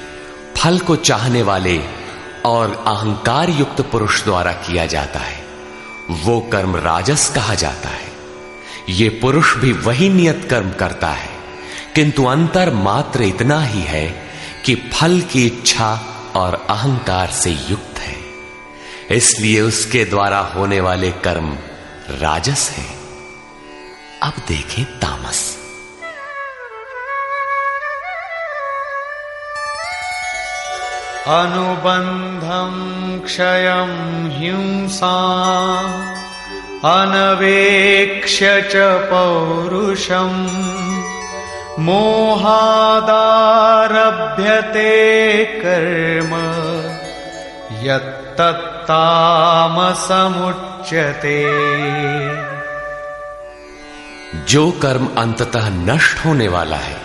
फल 0.57 0.79
को 0.79 0.95
चाहने 0.95 1.41
वाले 1.41 1.83
और 2.45 2.83
अहंकार 2.87 3.49
युक्त 3.49 3.81
पुरुष 3.81 4.23
द्वारा 4.23 4.51
किया 4.51 4.85
जाता 4.85 5.19
है, 5.19 5.43
वो 6.09 6.39
कर्म 6.41 6.75
राजस 6.75 7.31
कहा 7.35 7.55
जाता 7.55 7.89
है। 7.89 8.11
ये 8.89 9.09
पुरुष 9.09 9.55
भी 9.55 9.71
वही 9.71 10.09
नियत 10.09 10.47
कर्म 10.49 10.71
करता 10.71 11.07
है, 11.07 11.29
किंतु 11.95 12.25
अंतर 12.25 12.73
मात्र 12.73 13.23
इतना 13.23 13.61
ही 13.61 13.81
है 13.81 14.07
कि 14.65 14.75
फल 14.75 15.21
की 15.21 15.45
इच्छा 15.45 15.99
और 16.35 16.67
अहंकार 16.69 17.27
से 17.27 17.51
युक्त 17.51 17.99
है। 17.99 18.20
इसलिए 19.11 19.61
उसके 19.61 20.05
द्वारा 20.05 20.39
होने 20.39 20.79
वाले 20.79 21.11
कर्म 21.11 21.57
राजस 22.09 22.75
है। 22.77 22.95
अब 24.23 24.33
देखें 24.47 24.85
तामस। 24.85 25.57
अनुबन्धं 31.27 32.71
क्षयं 33.19 33.91
हिंसा, 34.29 35.17
अनवेक्ष्य 36.85 38.61
च 38.61 38.73
पौरुषम् 38.75 40.71
मोहादारभ्यते 41.79 43.03
कर्म 45.45 46.31
यत्तत्तामसमुच्यते 48.41 49.61
जो 54.45 54.71
कर्म 54.71 55.09
अंततः 55.17 55.69
नष्ट 55.69 56.25
होने 56.25 56.47
वाला 56.47 56.77
है, 56.77 57.01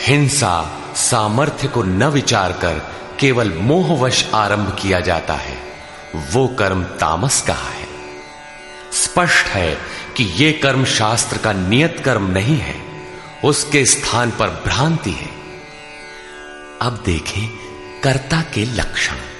हिंसा, 0.00 0.70
सामर्थ्य 0.96 1.68
को 1.68 1.82
न 1.82 2.04
विचार 2.04 2.52
कर 2.52 2.82
केवल 3.20 3.52
मोहवश 3.52 4.30
आरंभ 4.34 4.76
किया 4.82 5.00
जाता 5.00 5.34
है, 5.34 5.58
वो 6.32 6.48
कर्म 6.48 6.84
तामस 6.84 7.42
का 7.42 7.54
है? 7.54 7.86
स्पष्ट 8.92 9.46
है 9.46 9.78
कि 10.16 10.24
ये 10.24 10.52
कर्म 10.52 10.84
शास्त्र 10.84 11.38
का 11.38 11.52
नियत 11.52 12.02
कर्म 12.04 12.30
नहीं 12.30 12.58
है, 12.58 12.76
उसके 13.44 13.84
स्थान 13.84 14.30
पर 14.30 14.48
भ्रांति 14.48 15.10
है। 15.10 15.30
अब 16.82 17.02
देखें 17.06 17.48
कर्ता 18.04 18.40
के 18.40 18.64
लक्षण। 18.64 19.33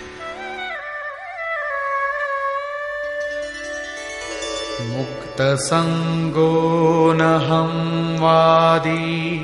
मुक्त 4.81 5.37
संगो 5.41 7.13
नहम 7.13 8.17
वादी 8.21 9.39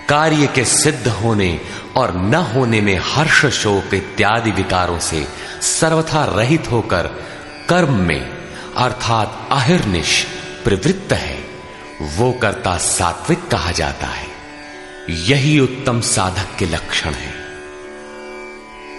कार्य 0.09 0.47
के 0.47 0.65
सिद्ध 0.65 1.09
होने 1.09 1.61
और 1.97 2.17
न 2.17 2.35
होने 2.35 2.81
में 2.81 3.01
हर्ष 3.03 3.47
शोक 3.47 3.95
इत्यादि 3.95 4.51
विकारों 4.51 4.99
से 4.99 5.29
सर्वथा 5.63 6.25
रहित 6.25 6.73
होकर 6.73 7.03
कर्म 7.69 7.95
में, 7.95 8.31
अर्थात 8.77 9.49
अहिर्निश, 9.53 10.27
प्रवृत्त 10.65 11.13
है। 11.13 11.47
वो 12.03 12.33
कर्ता 12.33 12.79
सात्विक 12.79 13.49
कहा 13.49 13.71
जाता 13.71 14.07
है। 14.07 14.29
यही 15.11 15.61
उत्तम 15.61 16.01
साधक 16.01 16.59
के 16.59 16.67
लक्षण 16.67 17.11
है। 17.11 17.35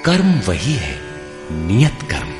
कर्म 0.05 0.39
वही 0.39 0.73
है, 0.73 1.01
नियत 1.51 1.99
कर्म। 2.11 2.36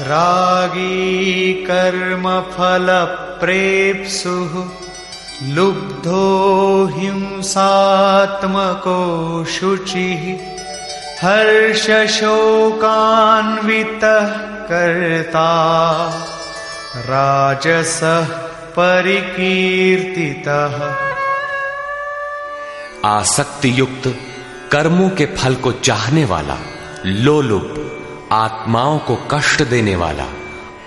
रागी 0.00 1.52
कर्म 1.54 2.40
फल 2.40 2.86
प्रेप्सुः 3.40 4.54
लुब्धो 5.54 6.22
हिंसात्मको 6.94 8.94
शुचिः 9.44 10.24
हर्षशोकान्वितः 11.22 12.14
कर्ता 14.70 15.50
राजसः 16.96 18.26
परिकीर्तितः। 18.78 20.76
आसक्ति 23.08 23.80
युक्त 23.80 24.14
कर्मों 24.72 25.10
के 25.10 25.26
फल 25.26 25.54
को 25.54 25.72
चाहने 25.72 26.24
वाला 26.24 26.56
लोलुप 27.06 27.83
आत्माओं 28.32 28.98
को 28.98 29.16
कष्ट 29.16 29.62
देने 29.62 29.96
वाला, 29.96 30.26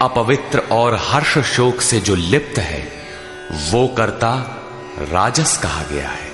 अपवित्र 0.01 0.59
और 0.59 0.97
हर्ष 1.01 1.37
शोक 1.37 1.81
से 1.81 1.99
जो 1.99 2.15
लिप्त 2.15 2.59
है, 2.59 2.91
वो 3.71 3.87
कर्ता 3.87 4.63
राजस 4.99 5.57
कहा 5.57 5.83
गया 5.83 6.09
है। 6.09 6.27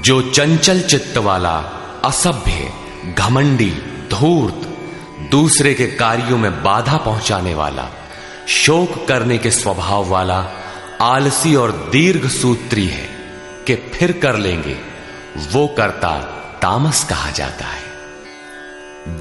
जो 0.00 0.22
चंचल 0.22 0.80
चित्त 0.80 1.18
वाला 1.18 1.64
असभ्य, 2.04 2.72
घमंडी, 3.18 3.70
धूर्त, 4.10 4.68
दूसरे 5.30 5.74
के 5.74 5.86
कार्यों 5.86 6.38
में 6.38 6.62
बाधा 6.62 6.96
पहुँचाने 6.96 7.54
वाला, 7.54 7.88
शोक 8.48 9.08
करने 9.08 9.38
के 9.38 9.50
स्वभाव 9.50 10.08
वाला, 10.08 10.46
आलसी 11.00 11.54
और 11.54 11.88
दीर्घ 11.92 12.28
सूत्री 12.28 12.86
है, 12.86 13.08
कि 13.66 13.74
फिर 13.74 14.12
कर 14.12 14.36
लेंगे, 14.36 14.76
वो 15.52 15.66
करता 15.66 16.43
तामस 16.64 17.04
कहा 17.04 17.30
जाता 17.30 17.66
है। 17.66 17.82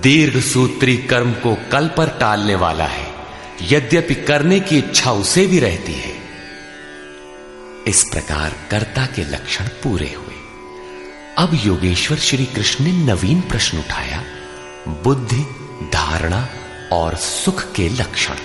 दीर्घ 0.01 0.41
सूत्री 0.41 0.97
कर्म 0.97 1.33
को 1.33 1.55
कल 1.71 1.87
पर 1.87 2.07
टालने 2.09 2.55
वाला 2.55 2.85
है। 2.85 3.13
यद्यपि 3.61 4.15
करने 4.15 4.59
की 4.59 4.77
इच्छा 4.77 5.11
उसे 5.11 5.47
भी 5.47 5.59
रहती 5.59 5.93
है। 5.93 6.15
इस 7.87 8.03
प्रकार 8.11 8.55
कर्ता 8.71 9.05
के 9.05 9.23
लक्षण 9.23 9.65
पूरे 9.65 10.13
हुए। 10.13 10.35
अब 11.37 11.59
योगेश्वर 11.65 12.17
श्री 12.17 12.45
कृष्ण 12.45 12.83
ने 12.83 12.91
नवीन 12.91 13.41
प्रश्न 13.41 13.77
उठाया, 13.77 14.23
बुद्धि, 14.87 15.45
धारणा 15.93 16.47
और 16.91 17.15
सुख 17.15 17.73
के 17.73 17.89
लक्षण। 17.89 18.35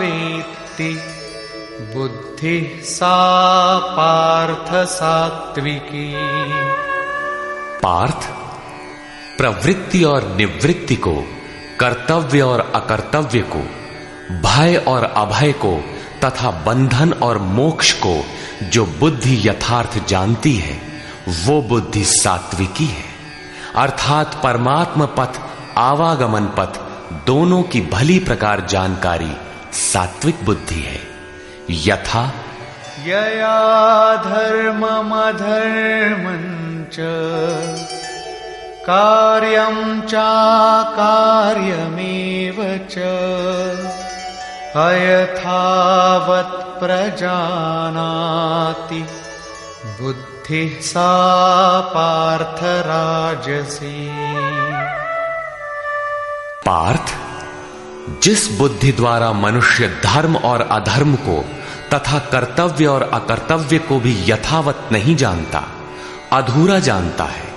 वेत्ति 0.00 1.02
बुद्धि। 1.94 2.31
सा 2.84 3.78
पार्थ 3.78 4.88
सात्विकी। 4.88 6.14
पार्थ, 7.80 8.28
प्रवृत्ति 9.38 10.04
और 10.04 10.34
निवृत्ति 10.36 10.96
को, 10.96 11.24
कर्तव्य 11.80 12.42
और 12.42 12.72
अकर्तव्य 12.74 13.40
को, 13.40 13.58
भय 14.34 14.76
और 14.88 15.04
अभय 15.04 15.52
को, 15.52 15.84
तथा 16.24 16.50
बंधन 16.50 17.12
और 17.12 17.38
मोक्ष 17.38 17.92
को, 17.92 18.24
जो 18.62 18.86
बुद्धि 18.86 19.48
यथार्थ 19.48 20.06
जानती 20.06 20.56
है, 20.56 20.80
वो 21.28 21.62
बुद्धि 21.62 22.04
सात्विकी 22.04 22.86
है। 22.86 23.04
अर्थात 23.76 24.40
परमात्म 24.42 25.06
पथ, 25.06 25.40
आवागमन 25.78 26.44
पथ, 26.44 26.80
दोनों 27.26 27.62
की 27.62 27.80
भली 27.80 28.18
प्रकार 28.18 28.60
जानकारी 28.60 29.32
सात्विक 29.72 30.44
बुद्धि 30.44 30.80
है। 30.80 31.11
यथा। 31.70 32.32
यया 33.04 34.16
धर्ममधर्मं 34.16 36.84
च। 36.84 36.96
कार्यं 38.90 40.00
चाकार्यमेव 40.00 42.88
च। 42.90 42.98
अयथावत् 44.76 46.80
प्रजानाति। 46.80 49.06
बुद्धिः 50.00 50.80
सा 50.80 51.80
पार्थराजसी। 51.80 54.10
पार्थ? 56.66 57.21
जिस 58.08 58.58
बुद्धि 58.58 58.92
द्वारा 58.92 59.32
मनुष्य 59.32 59.88
धर्म 59.88 60.36
और 60.36 60.60
अधर्म 60.60 61.14
को 61.14 61.44
तथा 61.94 62.18
कर्तव्य 62.18 62.86
और 62.86 63.02
अकर्तव्य 63.02 63.78
को 63.78 64.00
भी 64.00 64.30
यथावत 64.30 64.88
नहीं 64.92 65.16
जानता, 65.16 65.64
अधूरा 66.32 66.78
जानता 66.78 67.24
है, 67.24 67.54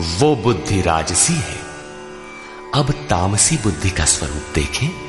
वो 0.00 0.36
बुद्धि 0.36 0.80
राजसी 0.82 1.32
है। 1.32 1.58
अब 2.74 2.90
तामसी 2.90 3.56
बुद्धि 3.56 3.90
का 3.90 4.04
स्वरूप 4.04 4.44
देखें। 4.54 5.08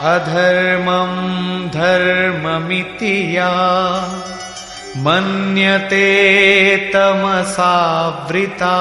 अधर्मं 0.00 1.10
धर्ममिति 1.68 3.36
या 3.36 3.50
मन्यते 4.96 6.76
तमसावृता 6.94 8.76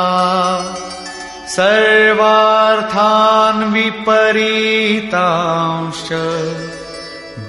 सर्वार्थान् 1.48 3.74
विपरीतांश्च। 3.74 6.10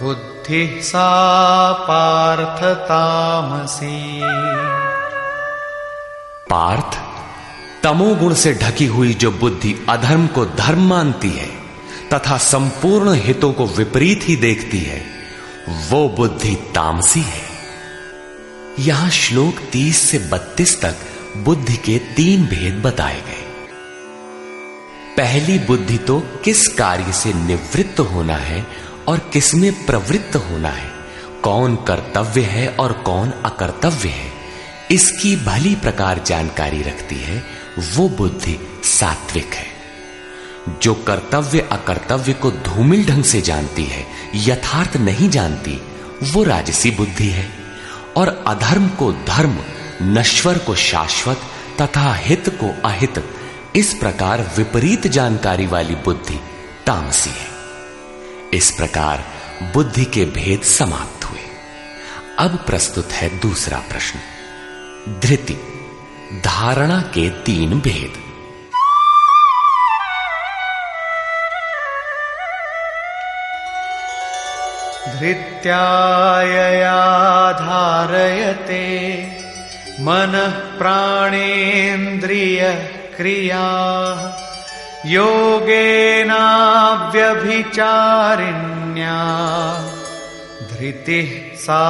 बुद्धिः 0.03 0.83
सा 0.83 1.73
पार्थतामसी 1.73 4.21
पार्थ 6.51 6.99
तमोगुण 7.83 8.35
से 8.35 8.55
ढकी 8.55 8.87
हुई 8.87 9.15
जो 9.15 9.31
बुद्धि 9.31 9.87
अधर्म 9.89 10.27
को 10.27 10.47
धर्म 10.47 10.89
मानती 10.89 11.31
है, 11.31 11.51
तथा 12.13 12.37
संपूर्ण 12.37 13.15
हितों 13.15 13.53
को 13.53 13.67
विपरीत 13.67 14.21
ही 14.23 14.37
देखती 14.37 14.79
है, 14.79 15.03
वो 15.91 16.09
बुद्धि 16.09 16.73
तामसी 16.75 17.21
है। 17.21 17.54
यहाँ 18.79 19.11
श्लोक 19.11 19.59
30 19.73 19.99
से 19.99 20.19
32 20.19 20.81
तक 20.81 20.95
बुद्धि 21.37 21.77
के 21.77 21.99
तीन 21.99 22.47
भेद 22.47 22.75
बताए 22.75 23.21
गए। 23.21 23.45
पहली 25.17 25.59
बुद्धि 25.59 25.99
तो 25.99 26.21
किस 26.45 26.69
कार्य 26.69 27.13
से 27.13 27.33
निवृत्त 27.33 28.01
होना 28.01 28.37
है 28.37 28.67
और 29.09 29.19
किसमें 29.19 29.87
प्रवृत्त 29.87 30.37
होना 30.37 30.69
है? 30.69 30.91
कौन 31.43 31.77
कर्तव्य 31.77 32.41
है 32.41 32.69
और 32.69 32.93
कौन 32.93 33.31
अकर्तव्य 33.31 34.09
है? 34.09 34.33
इसकी 34.91 35.37
भली 35.37 35.75
प्रकार 35.75 36.25
जानकारी 36.27 36.83
रखती 36.83 37.17
है, 37.17 37.45
वो 37.95 38.09
बुद्धि 38.09 38.81
सात्विक 38.85 39.51
है। 39.55 39.67
जो 40.83 40.95
कर्तव्य 40.95 41.61
अकर्तव्य 41.61 42.33
को 42.33 42.51
धूमिल 42.51 43.07
ढंग 43.07 43.25
से 43.25 43.41
जानती 43.41 43.85
है, 43.85 44.07
यथार्थ 44.35 44.97
नहीं 44.97 45.31
जानती, 45.31 45.81
वो 46.23 46.45
राजसी 46.45 46.91
बुद्धि 46.91 47.29
है। 47.29 47.64
और 48.17 48.45
अधर्म 48.47 48.89
को 48.89 49.13
धर्म, 49.13 49.59
नश्वर 50.03 50.59
को 50.59 50.75
शाश्वत, 50.75 51.41
तथा 51.81 52.15
हित 52.15 52.49
को 52.49 52.89
अहित, 52.89 53.25
इस 53.77 53.95
प्रकार 53.95 54.51
विपरीत 54.57 55.07
जानकारी 55.07 55.67
वाली 55.67 55.95
बुद्धि 55.95 56.41
तामसी 56.87 57.31
है। 57.31 57.47
इस 58.55 58.71
प्रकार 58.71 59.25
बुद्धि 59.75 60.05
के 60.05 60.25
भेद 60.25 60.63
समाप्त 60.63 61.25
हुए। 61.25 61.39
अब 62.39 62.57
प्रस्तुत 62.57 63.13
है 63.13 63.39
दूसरा 63.39 63.79
प्रश्न। 63.79 64.19
धृति, 65.21 65.55
धारणा 66.45 67.01
के 67.01 67.31
तीन 67.31 67.81
भेद। 67.81 68.24
धृत्यायया 75.09 77.01
धारयते 77.53 78.87
मनः 80.01 80.79
प्राणेन्द्रियक्रिया। 80.79 81.65
योगेनाव्यभिचारिण्या। 85.07 86.35
धृतिः 90.73 91.57
सा 91.57 91.85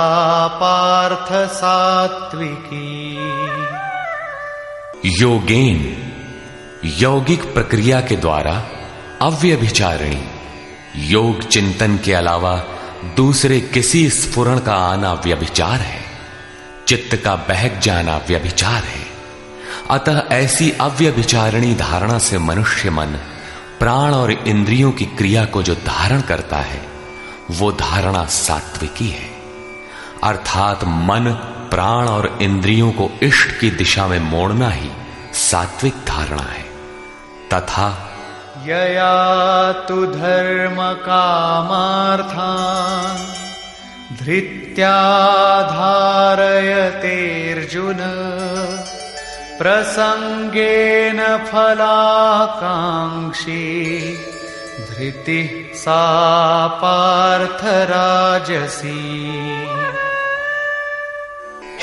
पार्थ 0.46 1.50
सात्विकी 1.50 3.16
योगेन 5.06 5.96
यौगिक 6.84 7.42
प्रक्रिया 7.54 8.00
के 8.00 8.16
द्वारा 8.16 8.62
अव्यभिचारिणी। 9.22 10.24
योग 10.96 11.42
चिंतन 11.42 11.96
के 12.04 12.12
अलावा 12.12 12.64
दूसरे 13.16 13.61
किसी 13.61 14.11
स्फुरण 14.11 14.59
का 14.59 14.74
आना 14.74 15.12
व्यभिचार 15.12 15.80
है। 15.80 16.05
चित्त 16.88 17.16
का 17.24 17.36
बहक 17.36 17.78
जाना 17.82 18.16
व्यभिचार 18.16 18.84
है। 18.84 19.07
अतः 19.90 20.22
ऐसी 20.32 20.70
अव्यभिचारिणी 20.70 21.74
धारणा 21.74 22.18
से 22.18 22.38
मनुष्य 22.38 22.90
मन, 22.90 23.07
प्राण 23.78 24.14
और 24.14 24.32
इंद्रियों 24.32 24.92
की 24.92 25.05
क्रिया 25.05 25.44
को 25.44 25.62
जो 25.62 25.74
धारण 25.74 26.20
करता 26.20 26.57
है, 26.57 26.86
वो 27.50 27.72
धारणा 27.72 28.24
सात्विकी 28.24 29.09
है। 29.09 29.34
अर्थात 30.24 30.84
मन, 30.84 31.30
प्राण 31.70 32.09
और 32.09 32.38
इंद्रियों 32.42 32.92
को 32.92 33.11
इष्ट 33.22 33.61
की 33.61 33.70
दिशा 33.70 34.07
में 34.07 34.20
मोड़ना 34.20 34.70
ही 34.70 34.90
सात्विक 35.32 35.94
धारणा 35.94 36.42
है। 36.42 36.64
तथा 37.55 38.13
यया 38.68 39.14
तु 39.88 39.96
धर्म 40.06 40.78
कामार्था 41.06 42.50
धृत्या 44.20 44.98
धारयतेऽर्जुन 45.70 46.70
प्रसङ्गेन 49.58 51.20
फलाकाङ्क्षी 51.50 52.04
धृतिः 54.90 55.50
सा 55.74 56.02
पार्थ 56.82 57.60
पार्थराजसी। 57.62 59.00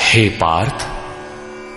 हे 0.04 0.24
पार्थ, 0.42 0.78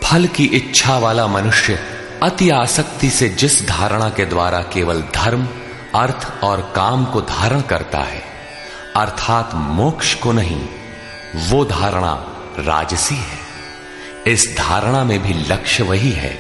फल 0.04 0.28
की 0.28 0.46
इच्छा 0.60 0.98
वाला 0.98 1.26
मनुष्य 1.28 1.95
अति 2.26 2.50
आसक्ति 2.50 3.10
से 3.10 3.30
जिस 3.30 3.68
धारणा 3.68 4.10
के 4.10 4.26
द्वारा 4.26 4.62
केवल 4.62 5.02
धर्म, 5.02 5.48
अर्थ 5.96 6.44
और 6.44 6.74
काम 6.76 7.06
को 7.06 7.22
धारण 7.22 7.62
करता 7.62 8.00
है, 8.00 8.24
अर्थात 8.96 9.50
मोक्ष 9.54 10.14
को 10.14 10.32
नहीं, 10.32 10.70
वो 11.36 11.66
धारणा 11.66 12.14
राजसी 12.60 13.16
है। 13.16 13.38
इस 14.28 14.56
धारणा 14.58 15.04
में 15.04 15.20
भी 15.20 15.34
लक्ष्य 15.34 15.84
वही 15.84 16.12
है, 16.12 16.40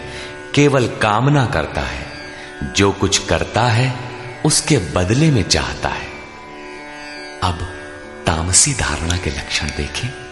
केवल 0.55 0.87
कामना 0.87 1.45
करता 1.45 1.81
है। 1.81 2.05
जो 2.75 2.91
कुछ 2.91 3.17
करता 3.17 3.63
है, 3.63 3.95
उसके 4.45 4.77
बदले 4.77 5.31
में 5.31 5.43
चाहता 5.43 5.89
है। 5.89 6.07
अब 7.43 7.59
तामसी 8.25 8.73
धारणा 8.73 9.17
के 9.17 9.29
लक्षण 9.29 9.67
देखें। 9.67 10.24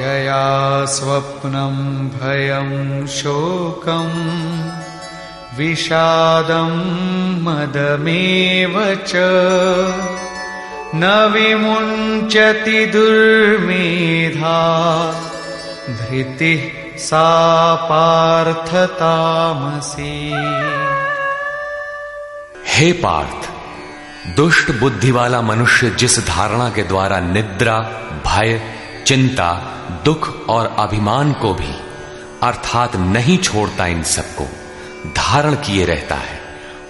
यया 0.00 0.84
स्वप्नं 0.84 1.76
भयं 2.08 3.06
शोकम् 3.06 4.16
विषादं 5.58 6.72
मदमेव 7.44 8.74
च 9.06 9.12
न 10.94 11.30
विमुञ्चति 11.32 12.86
दुर्मेधा 12.86 14.60
धृतिः 15.88 16.62
सा 16.98 17.28
पार्थतामसी। 17.74 18.82
हे 22.68 22.92
पार्थ, 22.92 23.48
दुष्ट 24.36 24.70
बुद्धि 24.80 25.10
वाला 25.10 25.40
मनुष्य 25.40 25.90
जिस 25.90 26.18
धारणा 26.26 26.68
के 26.70 26.82
द्वारा 26.82 27.20
निद्रा, 27.20 27.78
भय 28.26 28.79
चिंता, 29.10 29.52
दुख 30.04 30.48
और 30.48 30.76
अभिमान 30.78 31.32
को 31.32 31.54
भी 31.54 31.72
अर्थात 32.42 32.96
नहीं 32.96 33.38
छोड़ता 33.38 33.86
इन 33.86 34.02
सबको। 34.02 34.44
धारण 35.16 35.54
किए 35.54 35.84
रहता 35.84 36.14
है। 36.14 36.40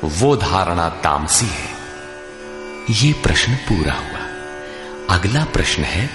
वो 0.04 0.36
धारणा 0.36 0.88
तामसी 0.88 1.46
है। 1.46 1.68
ये 2.90 3.12
प्रश्न 3.12 3.54
पूरा 3.54 3.92
हुआ। 3.92 4.26
अगला 5.16 5.44
प्रश्न 5.44 5.84
है 5.84 6.10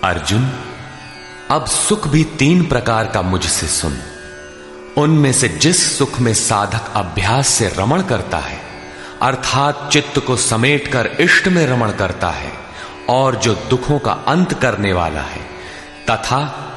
अर्जुन, 0.03 0.51
अब 1.51 1.65
सुख 1.65 2.07
भी 2.07 2.23
तीन 2.23 2.65
प्रकार 2.65 3.07
का 3.07 3.21
मुझसे 3.21 3.67
सुन। 3.67 3.97
उनमें 4.97 5.33
से 5.33 5.47
जिस 5.47 5.97
सुख 5.97 6.19
में 6.19 6.33
साधक 6.33 6.81
अभ्यास 6.95 7.47
से 7.47 7.73
रमण 7.79 8.01
करता 8.01 8.37
है 8.37 8.72
अर्थात 9.23 9.89
चित्त 9.91 10.19
को 10.19 10.35
समेटकर 10.35 11.09
इष्ट 11.19 11.47
में 11.47 11.67
रमण 11.67 11.91
करता 11.91 12.29
है 12.29 12.51
और 13.09 13.35
जो 13.35 13.53
दुखों 13.53 13.99
का 13.99 14.11
अंत 14.11 14.53
करने 14.53 14.93
वाला 14.93 15.21
है, 15.21 15.41
तथा 16.09 16.69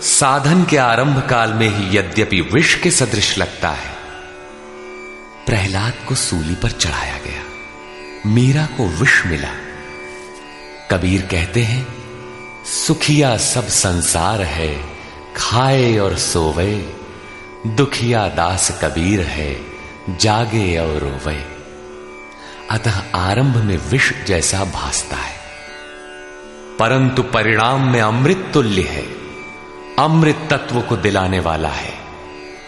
साधन 0.00 0.64
के 0.64 0.76
आरंभ 0.76 1.28
काल 1.30 1.52
में 1.52 1.68
ही 1.68 1.98
यद्यपि 1.98 2.40
विष 2.40 2.74
के 2.74 2.90
सदृश 2.90 3.38
लगता 3.38 3.68
है। 3.68 3.94
प्रहलाद 5.46 5.92
को 6.08 6.14
सूली 6.14 6.54
पर 6.54 6.70
चढ़ाया 6.70 7.18
गया। 7.18 7.42
मीरा 8.30 8.66
को 8.66 8.86
विष 8.86 9.26
मिला। 9.26 9.50
कबीर 10.90 11.22
कहते 11.22 11.60
हैं, 11.60 11.86
सुखिया 12.86 13.36
सब 13.36 13.68
संसार 13.68 14.42
है, 14.42 14.84
खाए 15.36 15.96
और 15.96 16.18
सोवे। 16.18 16.96
दुखिया 17.66 18.28
दास 18.28 18.78
कबीर 18.82 19.20
है, 19.20 19.60
जागे 20.10 20.78
और 20.78 20.98
रोवे। 20.98 21.44
अतः 22.70 23.02
आरंभ 23.14 23.56
में 23.56 23.76
विष 23.76 24.12
जैसा 24.26 24.64
भासता 24.64 25.16
है। 25.16 25.35
परंतु 26.78 27.22
परिणाम 27.22 27.92
में 27.92 28.00
अमृत 28.00 28.50
तुल्य 28.54 28.82
है। 28.82 29.06
अमृत 29.98 30.48
तत्व 30.50 30.80
को 30.80 30.96
दिलाने 30.96 31.40
वाला 31.40 31.68
है। 31.68 31.92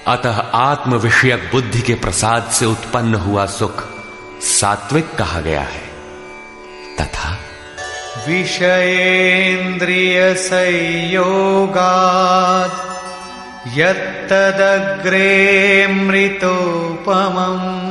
अतः 0.06 0.44
आत्म 0.54 0.94
विषयक 0.94 1.48
बुद्धि 1.52 1.80
के 1.80 1.94
प्रसाद 1.94 2.42
से 2.42 2.66
उत्पन्न 2.66 3.14
हुआ 3.14 3.46
सुख 3.46 3.84
सात्विक 4.40 5.06
कहा 5.18 5.40
गया 5.40 5.60
है। 5.60 5.82
तथा 7.00 7.38
विषयेन्द्रिय 8.28 10.34
संयोगाद 10.34 12.72
यत्तदग्रे 13.78 15.86
मृतोपमम् 15.86 17.88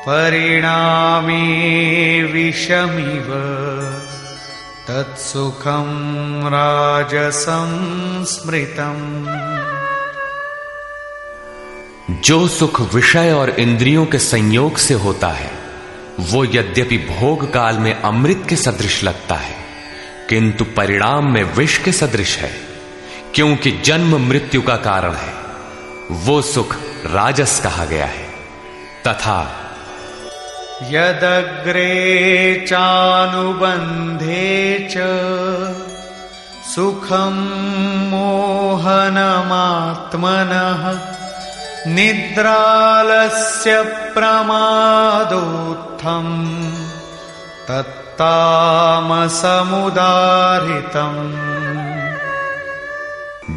परिणामे 0.00 1.42
विषमिव। 2.22 3.32
तत्सुखं 4.88 5.86
राजसं 6.46 7.70
स्मृतम्। 8.24 9.26
जो 12.20 12.48
सुख 12.48 12.80
विषय 12.94 13.32
और 13.32 13.50
इंद्रियों 13.50 14.06
के 14.06 14.18
संयोग 14.18 14.76
से 14.76 14.94
होता 14.94 15.28
है, 15.28 15.50
वो 16.20 16.44
यद्यपि 16.44 16.98
भोग 16.98 17.52
काल 17.52 17.78
में 17.78 18.02
अमृत 18.02 18.46
के 18.48 18.56
सदृश 18.56 19.04
लगता 19.04 19.34
है, 19.34 19.56
किंतु 20.28 20.64
परिणाम 20.64 21.32
में 21.32 21.42
विष 21.42 21.78
के 21.78 21.92
सदृश 21.92 22.38
है, 22.38 22.52
क्योंकि 23.34 23.70
जन्म 23.70 24.28
मृत्यु 24.28 24.62
का 24.62 24.76
कारण 24.76 25.12
है, 25.12 25.34
वो 26.10 26.42
सुख 26.42 26.76
राजस 27.06 27.60
कहा 27.64 27.84
गया 27.84 28.06
है, 28.06 28.28
तथा 29.06 29.62
यदग्रे 30.82 32.64
चानुबन्धे 32.68 34.48
च 34.90 34.94
सुखं 36.74 37.36
मोहनमात्मनः 38.10 39.12
निद्रालस्य 41.88 43.72
प्रमादोत्थम् 44.14 44.66
तत्तामसमुदारितम्। 47.68 48.82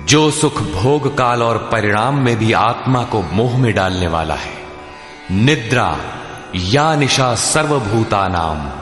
जो 0.06 0.22
सुख 0.32 0.62
भोग 0.62 1.04
काल 1.18 1.44
और 1.44 1.58
परिणाम 1.72 2.16
में 2.26 2.36
भी 2.38 2.54
आत्मा 2.54 3.04
को 3.04 3.22
मोह 3.34 3.58
में 3.58 3.74
डालने 3.76 4.08
वाला 4.08 4.36
है, 4.36 4.56
निद्रा 5.32 5.90
या 6.56 6.96
निशा 6.96 7.36
सर्वभूता 7.36 8.28
नाम 8.28 8.80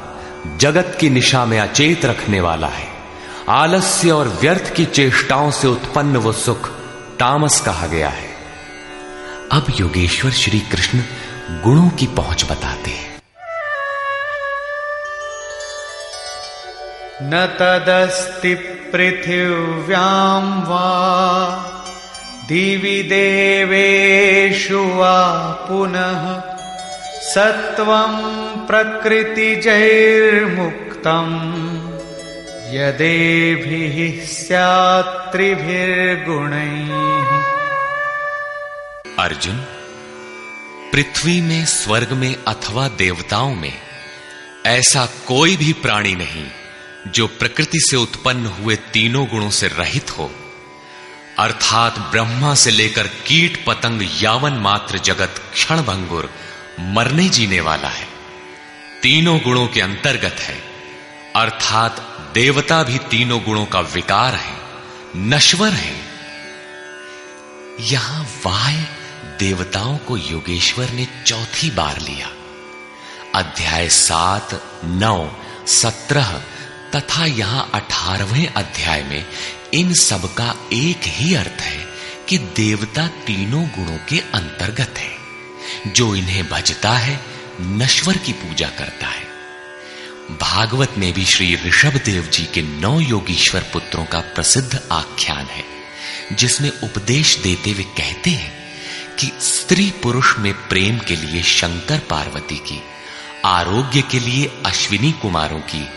जगत 0.57 0.97
की 0.99 1.09
निशा 1.09 1.45
में 1.45 1.59
अचेत 1.59 2.05
रखने 2.05 2.41
वाला 2.41 2.67
है। 2.67 2.87
आलस्य 3.49 4.11
और 4.11 4.27
व्यर्थ 4.27 4.73
की 4.73 4.85
चेष्टाओं 4.85 5.51
से 5.51 5.67
उत्पन्न 5.67 6.17
वो 6.17 6.31
सुख 6.31 6.69
तामस 7.19 7.61
कहा 7.61 7.87
गया 7.87 8.09
है। 8.09 8.29
अब 9.51 9.65
योगेश्वर 9.79 10.31
श्री 10.31 10.59
कृष्ण 10.59 10.99
गुणों 11.51 11.89
की 11.89 12.07
पहुँच 12.07 12.43
बताते 12.43 12.91
हैं। 12.91 13.07
न 17.21 17.45
तदस्ति 17.45 18.55
पृथिव्यां 18.93 20.61
वा, 20.61 21.73
दिवि 22.47 23.03
देवेषु 23.03 24.79
वा 24.79 25.37
पुनः। 25.69 26.46
सत्वं 27.27 28.13
प्रकृतिजैर्मुक्तम् 28.67 29.57
यदेभिः 32.75 34.25
स्यात्त्रिभिर्गुणैः 34.25 35.27
अर्जुन, 39.23 39.55
पृथ्वी 40.91 41.41
में, 41.41 41.65
स्वर्ग 41.65 42.11
में 42.11 42.35
अथवा 42.47 42.87
देवताओं 42.87 43.55
में 43.55 43.73
ऐसा 44.65 45.05
कोई 45.27 45.57
भी 45.57 45.73
प्राणी 45.73 46.15
नहीं 46.15 46.47
जो 47.07 47.27
प्रकृति 47.27 47.79
से 47.79 47.97
उत्पन्न 47.97 48.45
हुए 48.45 48.75
तीनों 48.75 49.27
गुणों 49.27 49.49
से 49.49 49.67
रहित 49.67 50.17
हो। 50.17 50.31
अर्थात 51.39 51.99
ब्रह्मा 51.99 52.55
से 52.55 52.71
लेकर 52.71 53.07
कीट 53.07 53.65
पतंग 53.65 54.01
यावन 54.23 54.53
मात्र 54.53 54.97
जगत 54.97 55.41
क्षण 55.53 55.81
मरने 56.79 57.29
जीने 57.29 57.59
वाला 57.59 57.87
है। 57.87 58.07
तीनों 59.03 59.39
गुणों 59.39 59.67
के 59.67 59.81
अंतर्गत 59.81 60.39
है। 60.39 60.61
अर्थात 61.35 61.99
देवता 62.33 62.83
भी 62.83 62.97
तीनों 62.97 63.43
गुणों 63.43 63.65
का 63.65 63.79
विकार 63.79 64.35
है, 64.35 64.53
नश्वर 65.15 65.69
है। 65.69 66.01
यहाँ 67.79 68.23
वाय 68.23 68.85
देवताओं 69.39 69.97
को 69.97 70.17
योगेश्वर 70.17 70.89
ने 70.89 71.07
चौथी 71.25 71.71
बार 71.71 71.99
लिया। 72.01 72.31
अध्याय 73.35 73.89
सात, 73.89 74.81
नौ, 74.85 75.31
सत्रह 75.67 76.41
तथा 76.95 77.25
यहाँ 77.25 77.71
अठारहवें 77.73 78.47
अध्याय 78.47 79.03
में 79.03 79.25
इन 79.73 79.93
सब 79.93 80.33
का 80.33 80.55
एक 80.73 81.01
ही 81.03 81.35
अर्थ 81.35 81.61
है 81.61 81.87
कि 82.29 82.37
देवता 82.37 83.07
तीनों 83.07 83.67
गुणों 83.67 83.97
के 83.97 84.19
अंतर्गत 84.19 84.93
है। 84.97 85.16
जो 85.87 86.15
इन्हें 86.15 86.49
भजता 86.49 86.91
है, 86.91 87.21
नश्वर 87.61 88.17
की 88.17 88.31
पूजा 88.31 88.67
करता 88.67 89.07
है। 89.07 89.27
भागवत 90.31 90.93
में 90.97 91.13
भी 91.13 91.25
श्री 91.25 91.55
ऋषभ 91.55 92.01
देव 92.05 92.23
जी 92.23 92.43
के 92.43 92.61
नौ 92.61 92.99
योगीश्वर 92.99 93.61
पुत्रों 93.61 94.05
का 94.05 94.19
प्रसिद्ध 94.19 94.81
आख्यान 94.91 95.45
है, 95.45 95.63
जिसमें 96.33 96.71
उपदेश 96.83 97.37
देते 97.37 97.71
हुए 97.71 97.83
कहते 97.83 98.29
हैं 98.29 98.53
कि 99.15 99.31
स्त्री 99.41 99.93
पुरुष 100.03 100.37
में 100.37 100.53
प्रेम 100.53 100.97
के 100.97 101.15
लिए 101.15 101.43
शंकर 101.43 101.99
पार्वती 101.99 102.55
की, 102.55 102.81
आरोग्य 103.45 104.01
के 104.01 104.19
लिए 104.19 104.51
अश्विनी 104.65 105.11
कुमारों 105.11 105.59
की, 105.59 105.89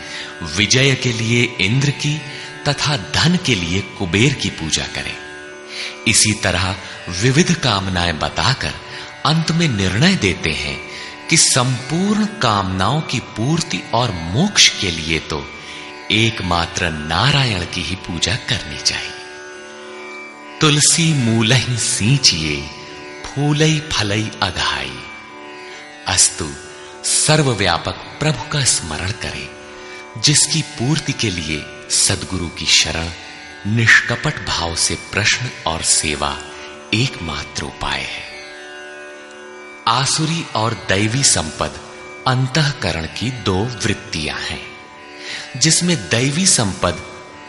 विजय 0.57 0.95
के 0.95 1.13
लिए 1.13 1.57
इंद्र 1.61 1.89
की, 1.89 2.21
तथा 2.67 2.97
धन 2.97 3.39
के 3.45 3.55
लिए 3.55 3.81
कुबेर 3.81 4.33
की 4.33 4.49
पूजा 4.49 4.83
करें। 4.83 5.15
इसी 6.07 6.33
तरह 6.33 6.75
विविध 7.09 7.55
कामनाएँ 7.55 8.13
बताकर 8.13 8.73
अंत 9.25 9.51
में 9.51 9.67
निर्णय 9.67 10.15
देते 10.15 10.49
हैं 10.49 10.79
कि 11.29 11.37
संपूर्ण 11.37 12.25
कामनाओं 12.25 13.01
की 13.01 13.19
पूर्ति 13.19 13.83
और 13.93 14.11
मोक्ष 14.11 14.81
के 14.81 14.91
लिए 14.91 15.19
तो 15.19 15.47
एकमात्र 16.11 16.89
नारायण 16.89 17.65
की 17.65 17.81
ही 17.81 17.95
पूजा 17.95 18.35
करनी 18.35 18.77
चाहिए। 18.77 19.11
तुलसी 20.61 21.13
मूल 21.13 21.53
ही 21.53 21.77
सींचिए, 21.77 22.69
फूलई 23.25 23.79
फलई 23.79 24.31
अघाई। 24.41 24.99
अस्तु, 26.07 26.49
सर्वव्यापक 27.05 27.95
प्रभु 28.19 28.49
का 28.49 28.63
स्मरण 28.63 29.11
करें, 29.11 29.49
जिसकी 30.21 30.61
पूर्ति 30.61 31.13
के 31.13 31.29
लिए 31.29 31.65
सदगुरु 31.89 32.47
की 32.47 32.65
शरण, 32.65 33.09
निष्कपट 33.75 34.47
भाव 34.47 34.75
से 34.75 34.95
प्रश्न 34.95 35.49
और 35.67 35.81
सेवा 35.81 36.37
एकमात्र 36.93 37.63
उपाय 37.63 37.99
है। 37.99 38.30
आसुरी 39.87 40.45
और 40.55 40.73
दैवी 40.73 41.23
संपद 41.23 41.79
अंतकरण 42.27 43.05
की 43.05 43.31
दो 43.31 43.55
वृत्तियाँ 43.55 44.39
हैं, 44.39 44.67
जिसमें 45.57 45.97
दैवी 45.97 46.45
संपद 46.45 46.93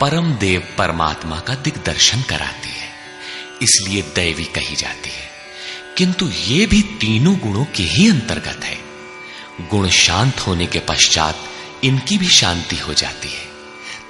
परम 0.00 0.34
देव 0.34 0.74
परमात्मा 0.78 1.40
का 1.40 1.54
दिग्दर्शन 1.54 2.22
कराती 2.22 2.68
है, 2.68 2.88
इसलिए 3.62 4.02
दैवी 4.02 4.44
कही 4.44 4.76
जाती 4.76 5.10
है। 5.10 5.30
किंतु 5.98 6.28
ये 6.28 6.66
भी 6.66 6.82
तीनों 6.82 7.38
गुणों 7.38 7.64
के 7.64 7.82
ही 7.82 8.08
अंतर्गत 8.08 8.64
है। 8.64 8.78
गुण 9.68 9.88
शांत 9.88 10.40
होने 10.40 10.66
के 10.66 10.78
पश्चात 10.78 11.38
इनकी 11.84 12.18
भी 12.18 12.28
शांति 12.28 12.76
हो 12.76 12.94
जाती 12.94 13.28
है। 13.28 13.44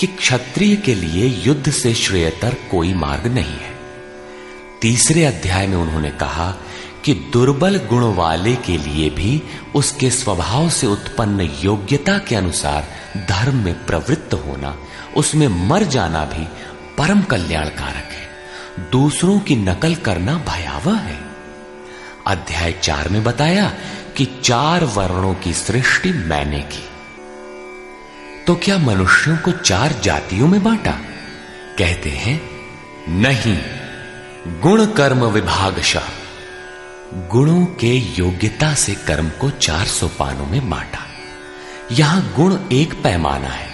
कि 0.00 0.06
क्षत्रिय 0.06 0.76
के 0.76 0.94
लिए 0.94 1.26
युद्ध 1.46 1.70
से 1.70 1.94
श्रेयतर 1.94 2.56
कोई 2.70 2.94
मार्ग 2.94 3.26
नहीं 3.26 3.58
है। 3.58 3.67
तीसरे 4.82 5.24
अध्याय 5.24 5.66
में 5.66 5.76
उन्होंने 5.76 6.10
कहा 6.10 6.54
कि 7.04 7.14
दुर्बल 7.14 7.76
गुण 7.76 8.14
वाले 8.14 8.56
के 8.56 8.76
लिए 8.76 9.10
भी 9.10 9.42
उसके 9.74 10.10
स्वभाव 10.10 10.70
से 10.70 10.86
उत्पन्न 10.86 11.40
योग्यता 11.40 12.18
के 12.18 12.34
अनुसार 12.34 12.86
धर्म 13.28 13.56
में 13.56 13.86
प्रवृत्त 13.86 14.34
होना, 14.34 14.76
उसमें 15.16 15.48
मर 15.48 15.82
जाना 15.82 16.24
भी 16.24 16.48
परम 16.98 17.22
कल्याणकारक 17.22 18.12
है। 18.12 18.28
दूसरों 18.90 19.40
की 19.40 19.56
नकल 19.56 19.94
करना 19.94 20.34
भयावह 20.34 20.96
है। 20.96 21.20
अध्याय 22.26 22.72
चार 22.72 23.08
में 23.08 23.24
बताया 23.24 23.72
कि 24.16 24.40
चार 24.44 24.84
वर्णों 24.84 25.34
की 25.34 25.54
सृष्टि 25.54 26.12
मैंने 26.12 26.60
की। 26.60 26.88
तो 28.46 28.54
क्या 28.54 28.78
मनुष्यों 28.78 29.36
को 29.36 29.52
चार 29.52 30.00
जातियों 30.02 30.48
में 30.48 30.64
बांटा? 30.64 30.92
कहते 31.78 32.10
हैं, 32.10 32.42
नहीं। 33.08 33.77
गुण 34.46 34.86
कर्म 34.86 35.24
विभागशः 35.24 36.02
गुणों 37.14 37.66
के 37.66 37.94
योग्यता 37.94 38.74
से 38.74 38.94
कर्म 38.94 39.28
को 39.28 39.50
चार 39.50 39.86
सोपानों 39.86 40.46
में 40.46 40.70
बांटा। 40.70 40.98
यहाँ 41.92 42.32
गुण 42.36 42.58
एक 42.72 43.02
पैमाना 43.02 43.48
है। 43.48 43.70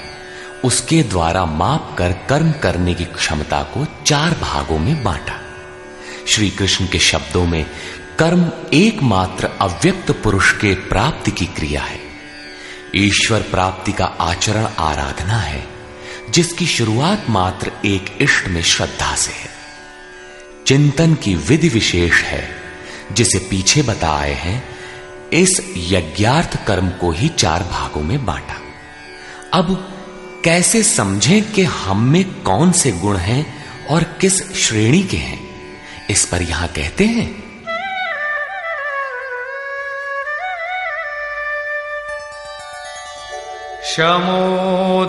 उसके 0.64 1.02
द्वारा 1.02 1.44
माप 1.44 1.96
कर 1.98 2.12
कर्म 2.12 2.52
करने 2.52 2.94
की 2.94 3.04
क्षमता 3.04 3.62
को 3.62 3.86
चार 4.06 4.30
भागों 4.30 4.78
में 4.78 5.02
बांटा। 5.02 5.40
श्री 6.28 6.50
कृष्ण 6.50 6.86
के 6.86 6.98
शब्दों 6.98 7.46
में 7.46 7.66
कर्म 8.18 8.50
एकमात्र 8.74 9.50
अव्यक्त 9.60 10.10
पुरुष 10.10 10.52
के 10.52 10.74
प्राप्ति 10.74 11.30
की 11.30 11.46
क्रिया 11.46 11.82
है। 11.82 12.00
ईश्वर 12.96 13.40
प्राप्ति 13.40 13.92
का 13.92 14.04
आचरण 14.04 14.68
आराधना 14.78 15.38
है, 15.38 15.66
जिसकी 16.30 16.66
शुरुआत 16.66 17.26
मात्र 17.30 17.72
एक 17.84 18.18
इष्ट 18.20 18.48
में 18.48 18.62
श्रद्धा 18.62 19.14
से 19.14 19.32
है। 19.32 19.63
चिंतन 20.66 21.14
की 21.14 21.34
विधि 21.34 21.68
विशेष 21.68 22.22
है, 22.22 22.48
जिसे 23.12 23.38
पीछे 23.38 23.82
बताए 23.82 24.32
हैं, 24.32 24.68
इस 25.32 25.74
यज्ञार्थ 25.76 26.66
कर्म 26.66 26.88
को 26.88 27.10
ही 27.10 27.28
चार 27.28 27.62
भागों 27.62 28.00
में 28.00 28.26
बांटा। 28.26 28.54
अब 29.58 29.88
कैसे 30.44 30.82
समझें 30.82 31.52
कि 31.52 31.62
हम 31.62 32.02
में 32.02 32.42
कौन 32.42 32.72
से 32.72 32.92
गुण 32.92 33.16
हैं 33.16 33.64
और 33.86 34.02
किस 34.02 34.54
श्रेणी 34.54 35.02
के 35.02 35.16
हैं? 35.16 35.40
इस 36.10 36.26
पर 36.26 36.42
यहाँ 36.42 36.68
कहते 36.68 37.04
हैं। 37.04 37.44
शमोदमस्तप 43.84 45.02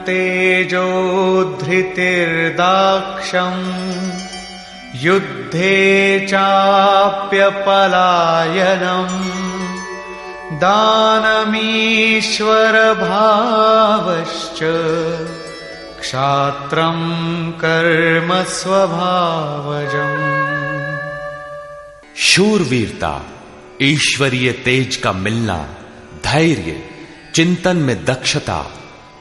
तेजो 0.06 1.44
धृतिर्दाक्षम, 1.62 3.52
युद्धे 4.94 6.26
चाप्य 6.26 7.64
पलायनम 7.66 9.28
दानमीश्वर 10.58 12.94
क्षात्रम 16.00 16.98
कर्म 17.50 18.44
स्वभावजम 18.44 20.12
शूरवीरता, 22.16 23.22
ईश्वरीय 23.82 24.52
तेज 24.52 24.96
का 24.96 25.12
मिलना, 25.12 25.56
धैर्य, 26.24 26.90
चिंतन 27.34 27.76
में 27.76 28.04
दक्षता, 28.04 28.66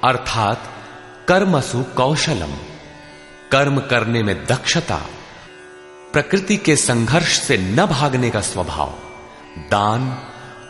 अर्थात 0.03 0.63
कर्मसु 1.27 1.83
कौशलम। 1.83 2.53
कर्म 3.51 3.79
करने 3.79 4.23
में 4.23 4.45
दक्षता, 4.45 5.01
प्रकृति 6.13 6.57
के 6.57 6.75
संघर्ष 6.75 7.39
से 7.39 7.57
न 7.57 7.85
भागने 7.85 8.29
का 8.29 8.41
स्वभाव, 8.41 8.93
दान, 9.57 10.17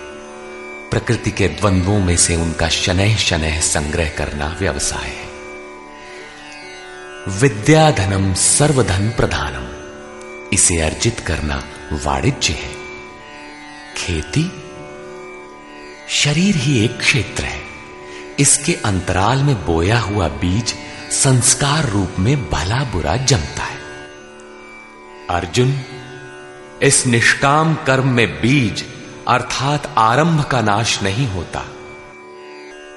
प्रकृति 0.89 1.32
के 1.32 1.47
द्वंद्वों 1.47 1.99
में 1.99 2.17
से 2.17 2.36
उनका 2.36 2.69
शनह 2.69 3.15
शनह 3.15 3.61
संग्रह 3.61 4.09
करना 4.09 4.57
व्यवसाय 4.59 5.09
है। 5.09 5.28
विद्याधनम 7.39 8.34
सर्वधन 8.34 9.09
प्रधानम, 9.09 9.67
इसे 10.53 10.78
अर्जित 10.78 11.19
करना 11.19 11.63
वाणिज्य 11.93 12.53
है। 12.53 12.76
खेती 13.97 14.51
शरीर 16.09 16.55
ही 16.55 16.85
एक 16.85 16.97
क्षेत्र 16.97 17.43
है। 17.43 17.61
इसके 18.39 18.73
अंतराल 18.73 19.37
में 19.37 19.65
बोया 19.65 19.99
हुआ 19.99 20.27
बीज 20.27 20.75
संस्कार 21.11 21.89
रूप 21.89 22.15
में 22.19 22.49
भला 22.49 22.83
बुरा 22.83 23.15
जमता 23.15 23.63
है। 23.63 23.77
अर्जुन, 25.29 25.79
इस 26.81 27.05
निष्काम 27.07 27.75
कर्म 27.75 28.07
में 28.07 28.41
बीज 28.41 28.85
अर्थात 29.27 29.93
आरंभ 29.97 30.43
का 30.43 30.61
नाश 30.61 31.03
नहीं 31.03 31.27
होता। 31.27 31.65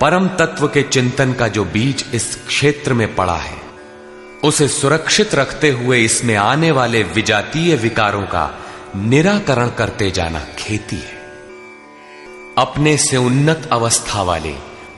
परम 0.01 0.29
तत्व 0.29 0.67
के 0.69 0.83
चिंतन 0.83 1.33
का 1.33 1.49
जो 1.49 1.65
बीज 1.65 2.05
इस 2.15 2.35
क्षेत्र 2.47 2.95
में 2.95 3.15
पड़ा 3.17 3.37
है, 3.37 3.59
उसे 4.45 4.69
सुरक्षित 4.69 5.35
रखते 5.35 5.71
हुए 5.71 6.05
इसमें 6.05 6.37
आने 6.37 6.71
वाले 6.71 7.03
विजातीय 7.03 7.77
विकारों 7.77 8.23
का 8.23 8.67
निराकरण 8.97 9.69
करते 9.69 10.11
जाना 10.11 10.47
खेती 10.59 10.97
है। 10.97 11.21
अपने 12.59 12.97
से 12.97 13.17
उन्नत 13.17 13.69
अवस्था 13.73 14.23
वाले, 14.23 14.53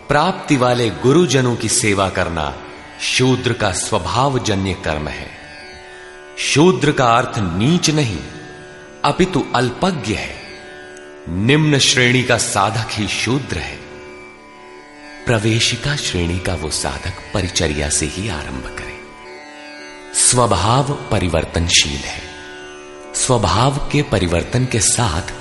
प्राप्ति 0.09 0.57
वाले 0.57 0.91
गुरुजनों 0.91 1.57
की 1.57 1.69
सेवा 1.69 2.09
करना 2.09 2.63
शूद्र 3.01 3.53
का 3.53 3.73
स्वभावजन्य 3.73 4.75
कर्म 4.75 5.09
है। 5.09 5.31
शूद्र 6.39 6.93
का 6.93 7.07
अर्थ 7.07 7.39
नीच 7.39 7.91
नहीं, 7.91 8.19
अपितु 9.05 9.47
अल्पज्ञ 9.55 10.15
है। 10.15 10.37
निम्न 11.29 11.79
श्रेणी 11.79 12.23
का 12.23 12.39
साधक 12.39 12.89
ही 12.91 13.09
शूद्र 13.09 13.59
है। 13.59 13.77
प्रवेशिका 15.27 15.97
श्रेणी 15.97 16.39
का 16.39 16.55
वो 16.55 16.71
साधक 16.71 17.15
परिचर्या 17.35 17.89
से 17.89 18.07
ही 18.07 18.29
आरंभ 18.29 18.77
करे। 18.79 19.01
स्वभाव 20.15 21.09
परिवर्तनशील 21.11 21.99
है। 21.99 22.22
स्वभाव 23.15 23.89
के 23.93 24.03
परिवर्तन 24.03 24.67
के 24.67 24.81
साथ 24.81 25.33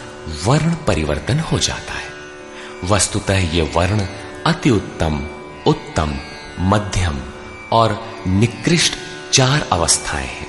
वर्ण 0.45 0.75
परिवर्तन 0.87 1.39
हो 1.39 1.59
जाता 1.59 1.93
है। 1.93 2.09
वस्तुतः 2.83 3.37
ये 3.37 3.61
वर्ण 3.61 4.05
अति 4.45 4.69
उत्तम 4.69 5.27
उत्तम, 5.67 6.13
मध्यम 6.59 7.19
और 7.71 8.13
निकृष्ट 8.27 8.93
चार 9.33 9.67
अवस्थाएँ 9.71 10.27
हैं। 10.27 10.47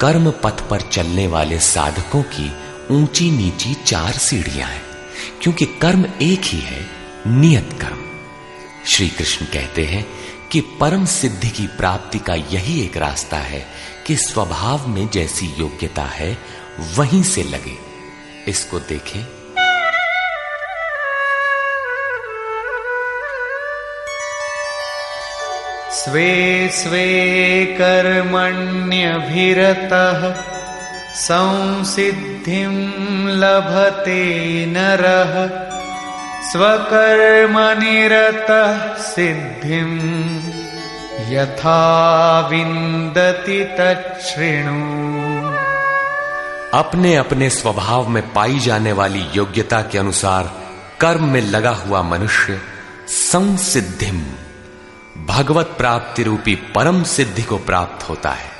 कर्म 0.00 0.30
पथ 0.30 0.68
पर 0.68 0.80
चलने 0.80 1.26
वाले 1.26 1.58
साधकों 1.58 2.22
की 2.22 2.52
ऊँची 2.90 3.30
नीची 3.30 3.74
चार 3.74 4.12
सीढ़ियाँ 4.12 4.68
हैं, 4.68 4.82
क्योंकि 5.42 5.66
कर्म 5.66 6.06
एक 6.22 6.40
ही 6.44 6.60
है, 6.60 6.86
नियत 7.26 7.78
कर्म। 7.80 8.04
श्री 8.86 9.08
कृष्ण 9.08 9.46
कहते 9.46 9.84
हैं 9.84 10.06
कि 10.52 10.60
परम 10.60 11.04
सिद्धि 11.04 11.48
की 11.48 11.66
प्राप्ति 11.66 12.18
का 12.18 12.34
यही 12.34 12.80
एक 12.80 12.96
रास्ता 12.96 13.36
है 13.36 13.66
कि 14.06 14.16
स्वभाव 14.16 14.88
में 14.88 15.10
जैसी 15.10 15.46
योग्यता 15.46 16.02
है, 16.02 16.38
वहीं 16.94 17.22
से 17.22 17.42
लगे। 17.42 17.78
इसको 18.48 18.78
देखें। 18.78 19.26
स्वे 25.90 26.70
स्वे 26.72 27.76
कर्मण्यभिरतः 27.78 30.42
संसिद्धिं 31.14 33.28
लभते 33.28 34.66
नरः। 34.66 35.66
स्वकर्मनिरतः 36.50 38.94
सिद्धिं 38.94 40.65
यथा 41.32 42.48
विन्दति 42.48 43.76
तच्छृणु। 43.80 44.96
अपने 46.78 47.16
अपने 47.16 47.50
स्वभाव 47.50 48.08
में 48.08 48.32
पाई 48.32 48.58
जाने 48.58 48.92
वाली 48.92 49.26
योग्यता 49.34 49.82
के 49.82 49.98
अनुसार 49.98 50.54
कर्म 51.00 51.24
में 51.24 51.40
लगा 51.40 51.70
हुआ 51.70 52.02
मनुष्य 52.02 52.60
संसिद्धिम, 53.08 54.22
भगवत 55.26 55.66
प्राप्ति 55.66 56.22
रूपी 56.22 56.54
परम 56.54 57.02
सिद्धि 57.02 57.42
को 57.42 57.58
प्राप्त 57.58 58.08
होता 58.08 58.30
है। 58.30 58.50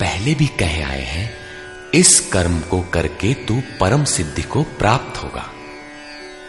पहले 0.00 0.34
भी 0.34 0.46
कहे 0.46 0.82
आए 0.82 1.02
हैं, 1.02 1.34
इस 1.94 2.30
कर्म 2.32 2.60
को 2.60 2.80
करके 2.80 3.34
तू 3.34 3.62
परम 3.80 4.04
सिद्धि 4.04 4.42
को 4.42 4.62
प्राप्त 4.62 5.22
होगा। 5.22 5.44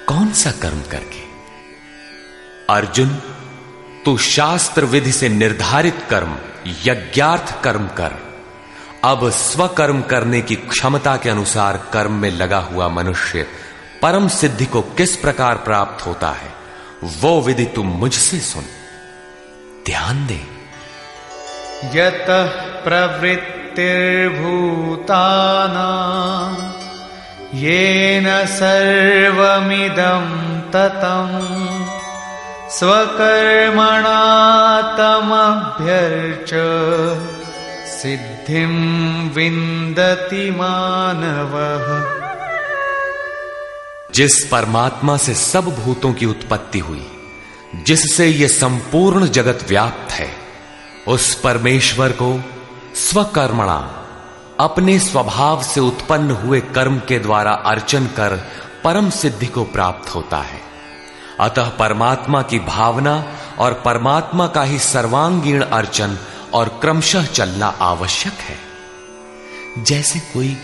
कौन 0.07 0.31
सा 0.31 0.51
कर्म 0.51 0.81
करके? 0.91 1.23
अर्जुन 2.69 3.21
तू 4.05 4.17
शास्त्र 4.17 4.85
विधि 4.85 5.11
से 5.11 5.29
निर्धारित 5.29 6.07
कर्म, 6.09 6.35
यज्ञार्थ 6.67 7.63
कर्म 7.63 7.87
कर। 7.87 8.11
अब 9.03 9.29
स्वकर्म 9.29 10.01
करने 10.01 10.41
की 10.41 10.55
क्षमता 10.55 11.17
के 11.17 11.29
अनुसार 11.29 11.89
कर्म 11.93 12.11
में 12.11 12.31
लगा 12.31 12.57
हुआ 12.57 12.87
मनुष्य 12.87 13.47
परम 14.01 14.27
सिद्धि 14.27 14.65
को 14.65 14.81
किस 14.81 15.15
प्रकार 15.15 15.55
प्राप्त 15.55 16.05
होता 16.05 16.29
है, 16.29 16.53
वो 17.03 17.41
विधि 17.41 17.65
तुम 17.65 17.87
मुझसे 17.87 18.39
सुन। 18.39 18.63
ध्यान 19.85 20.27
दे। 20.27 20.41
यत 21.99 22.25
प्रवृत्तिर्भूताना, 22.83 23.55
येन 27.53 28.45
सर्वमिदं 28.45 30.25
ततम्। 30.61 31.84
स्वकर्मणा 32.79 34.25
सिद्धिं 37.85 38.69
विन्दति 39.29 40.51
मानवः। 40.51 42.15
जिस 44.13 44.47
परमात्मा 44.51 45.17
से 45.17 45.33
सब 45.33 45.61
भूतों 45.61 46.13
की 46.13 46.25
उत्पत्ति 46.25 46.79
हुई, 46.79 47.11
जिससे 47.75 48.27
यह 48.27 48.47
संपूर्ण 48.47 49.27
जगत 49.27 49.59
व्याप्त 49.69 50.11
है, 50.11 50.31
उस 51.07 51.35
परमेश्वर 51.35 52.09
को 52.09 52.43
स्वकर्मणा, 52.95 54.05
अपने 54.59 54.99
स्वभाव 54.99 55.63
से 55.63 55.79
उत्पन्न 55.79 56.31
हुए 56.31 56.59
कर्म 56.59 56.99
के 56.99 57.19
द्वारा 57.19 57.51
अर्चन 57.51 58.05
कर 58.05 58.47
परम 58.83 59.09
सिद्धि 59.09 59.45
को 59.45 59.63
प्राप्त 59.63 60.15
होता 60.15 60.37
है। 60.37 60.74
अतः 61.39 61.69
परमात्मा 61.69 62.41
की 62.41 62.59
भावना 62.59 63.37
और 63.59 63.73
परमात्मा 63.85 64.47
का 64.47 64.63
ही 64.63 64.79
सर्वांगीण 64.79 65.61
अर्चन 65.61 66.17
और 66.53 66.69
क्रमशः 66.81 67.25
चलना 67.25 67.67
आवश्यक 67.67 68.33
है। 68.33 68.57
जैसे 69.83 70.19
कोई 70.19 70.57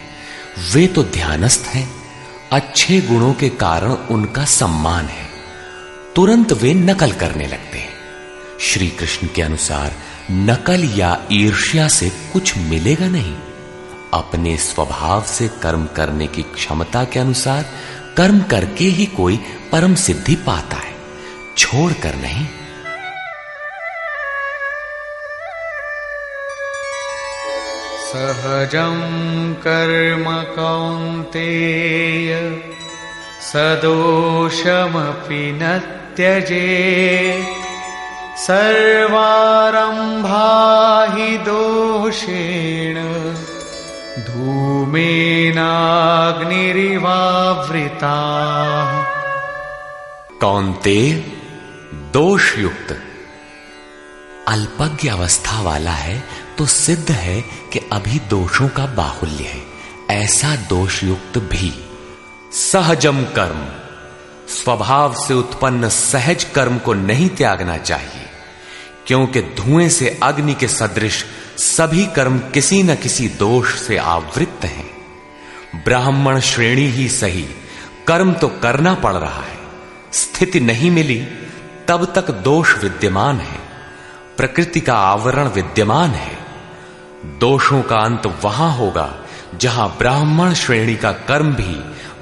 वे 0.73 0.87
तो 0.87 1.03
ध्यानस्थ 1.03 1.67
हैं, 1.67 1.91
अच्छे 2.53 3.01
गुणों 3.01 3.35
के 3.35 3.49
कारण 3.49 3.91
उनका 3.91 4.45
सम्मान 4.45 5.07
है। 5.07 5.29
तुरंत 6.17 6.53
वे 6.53 6.75
नकल 6.75 7.13
करने 7.13 7.47
लगते 7.47 7.79
हैं। 7.79 7.93
श्री 8.61 8.89
कृष्ण 8.89 9.29
के 9.35 9.43
अनुसार 9.43 9.93
नकल 10.31 10.85
या 10.97 11.25
ईर्ष्या 11.33 11.89
से 11.89 12.11
कुछ 12.33 12.57
मिलेगा 12.59 13.07
नहीं। 13.07 13.37
अपने 14.15 14.57
स्वभाव 14.57 15.23
से 15.23 15.49
कर्म 15.49 15.87
करने 15.87 16.27
की 16.27 16.43
क्षमता 16.43 17.05
के 17.05 17.19
अनुसार 17.19 17.65
कर्म 18.17 18.41
करके 18.41 18.85
ही 18.85 19.07
कोई 19.07 19.37
परम 19.73 19.95
सिद्धि 19.95 20.35
पाता 20.35 20.77
है। 20.77 20.95
छोड़कर 21.59 22.15
नहीं। 22.15 22.47
सहजं 28.15 29.55
कर्म 29.55 30.55
कौन्तेय, 30.55 32.61
सदोषमपि 33.53 35.59
न 35.63 35.81
त्यजेत्। 36.17 37.65
सर्वारम्भा 38.39 41.07
हि 41.11 41.39
दोषेण, 41.39 42.97
धूमेनाग्निरिवावृता। 44.23 45.25
कौनते 50.41 51.25
दोष 51.95 52.59
युक्त 52.59 53.03
अल्पज्ञ 54.49 55.09
अवस्था 55.09 55.63
वाला 55.63 55.91
है 55.91 56.44
तो 56.59 56.67
सिद्ध 56.67 57.11
है 57.11 57.41
कि 57.73 57.79
अभी 57.93 58.19
दोषों 58.31 58.69
का 58.69 58.87
बाहुल्य 58.87 59.45
है। 59.45 59.63
ऐसा 60.13 60.55
दोष 60.69 61.03
युक्त 61.05 61.39
भी 61.39 61.73
सहजम 62.53 63.23
कर्म, 63.37 63.65
स्वभाव 64.55 65.15
से 65.17 65.35
उत्पन्न 65.35 65.89
सहज 65.89 66.45
कर्म 66.45 66.79
को 66.79 66.95
नहीं 66.95 67.29
त्यागना 67.29 67.77
चाहिए, 67.79 68.27
क्योंकि 69.07 69.43
धुएँ 69.57 69.89
से 69.89 70.19
अग्नि 70.23 70.55
के 70.55 70.69
सदृश 70.69 71.25
सभी 71.59 72.07
कर्म 72.07 72.39
किसी 72.55 72.83
न 72.83 72.95
किसी 72.95 73.29
दोष 73.29 73.75
से 73.79 73.97
आवृत्त 73.97 74.65
हैं। 74.65 74.91
ब्राह्मण 75.85 76.41
श्रेणी 76.41 76.87
ही 76.89 77.09
सही, 77.09 77.47
कर्म 78.07 78.33
तो 78.33 78.49
करना 78.63 78.95
पड़ 78.95 79.15
रहा 79.15 79.43
है, 79.43 79.59
स्थिति 80.13 80.61
नहीं 80.61 80.91
मिली, 80.91 81.21
तब 81.89 82.13
तक 82.15 82.31
दोष 82.31 82.77
विद्यमान 82.79 83.41
है, 83.41 83.59
प्रकृति 84.37 84.81
का 84.81 84.95
आवरण 84.95 85.49
विद्यमान 85.49 86.11
है। 86.11 86.44
दोषों 87.25 87.83
का 87.83 87.97
अंत 87.97 88.27
वहाँ 88.27 88.73
होगा, 88.73 89.15
जहाँ 89.55 89.97
ब्राह्मण 89.99 90.55
श्रेणी 90.55 90.97
का 90.97 91.13
कर्म 91.13 91.55
भी 91.55 91.75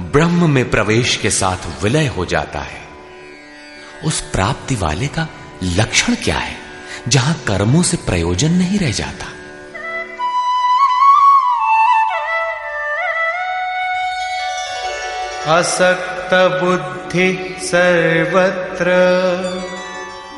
ब्रह्म 0.03 0.51
में 0.51 0.71
प्रवेश 0.71 1.17
के 1.17 1.31
साथ 1.31 1.83
विलय 1.83 2.07
हो 2.07 2.25
जाता 2.25 2.59
है। 2.59 2.81
उस 4.05 4.21
प्राप्ति 4.21 4.75
वाले 4.75 5.07
का 5.07 5.29
लक्षण 5.63 6.15
क्या 6.15 6.39
है, 6.39 6.57
जहाँ 7.09 7.35
कर्मों 7.49 7.83
से 7.83 7.97
प्रयोजन 7.97 8.51
नहीं 8.51 8.79
रह 8.79 8.91
जाता? 8.91 9.27
असक्त 15.59 16.35
बुद्धि 16.63 17.57
सर्वत्र, 17.63 18.91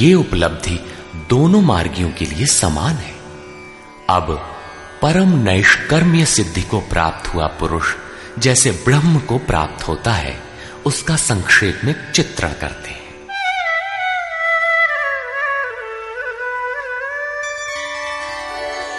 ये 0.00 0.14
उपलब्धि 0.14 0.78
दोनों 1.30 1.60
मार्गियों 1.62 2.10
के 2.10 2.24
लिए 2.24 2.46
समान 2.46 2.96
है। 2.96 3.14
अब 4.10 4.32
परम 5.02 5.36
नैष्कर्म्य 5.38 6.24
सिद्धि 6.26 6.62
को 6.62 6.80
प्राप्त 6.80 7.34
हुआ 7.34 7.46
पुरुष 7.60 7.94
जैसे 8.38 8.70
ब्रह्म 8.84 9.18
को 9.18 9.38
प्राप्त 9.38 9.88
होता 9.88 10.12
है, 10.12 10.38
उसका 10.86 11.16
संक्षेप 11.16 11.80
में 11.84 11.94
चित्रण 12.12 12.52
करते 12.52 12.90
हैं। 12.90 13.03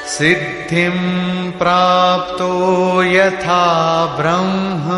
सिद्धिं 0.08 1.52
प्राप्तो 1.52 3.04
यथा 3.04 4.06
ब्रह्म, 4.06 4.92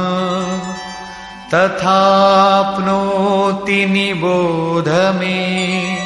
तथाप्नोति 1.53 3.85
निबोध 3.85 4.89
मे। 4.89 5.97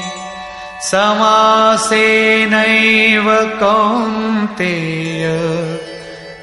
समासेनैव 0.82 3.60
कौन्तेय 3.64 5.28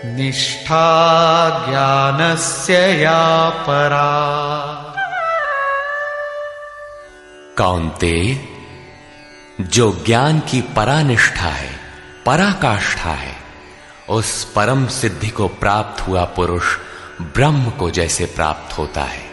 निष्ठा 0.04 1.66
ज्ञानस्य 1.68 3.02
या 3.02 3.50
परा। 3.50 4.34
कौनते 7.58 8.40
जो 9.60 10.02
ज्ञान 10.06 10.40
की 10.40 10.60
परानिष्ठा 10.60 11.50
है 11.50 11.77
पराकाष्ठा 12.28 13.10
है 13.10 13.36
उस 14.08 14.44
परम 14.44 14.86
सिद्धि 14.86 15.28
को 15.28 15.48
प्राप्त 15.48 16.08
हुआ 16.08 16.24
पुरुष 16.24 16.64
ब्रह्म 17.20 17.70
को 17.70 17.90
जैसे 17.90 18.24
प्राप्त 18.24 18.78
होता 18.78 19.02
है। 19.02 19.30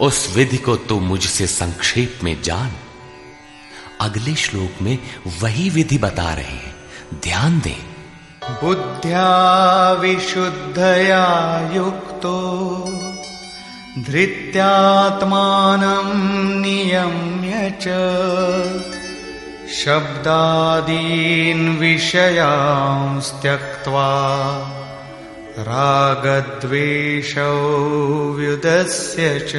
उस 0.00 0.36
विधि 0.36 0.56
को 0.56 0.76
तू 0.76 1.00
मुझसे 1.00 1.46
संक्षेप 1.46 2.20
में 2.22 2.42
जान। 2.42 2.72
अगले 4.00 4.34
श्लोक 4.34 4.82
में 4.82 4.98
वही 5.40 5.70
विधि 5.70 5.98
बता 5.98 6.34
रहे 6.34 6.44
हैं। 6.44 6.74
ध्यान 7.14 7.60
दे। 7.60 7.76
बुद्ध्या 8.50 9.92
विशुद्धया 9.92 11.70
युक्तो 11.74 12.90
धृत्यात्मानं 13.98 16.60
नियम्य 16.60 17.78
च। 17.82 17.88
शब्दादीन् 19.78 21.66
विषयांस्त्यक्त्वा 21.78 22.46
रागद्वेषौ 25.68 27.52
व्युदस्य 28.38 29.26
च 29.50 29.52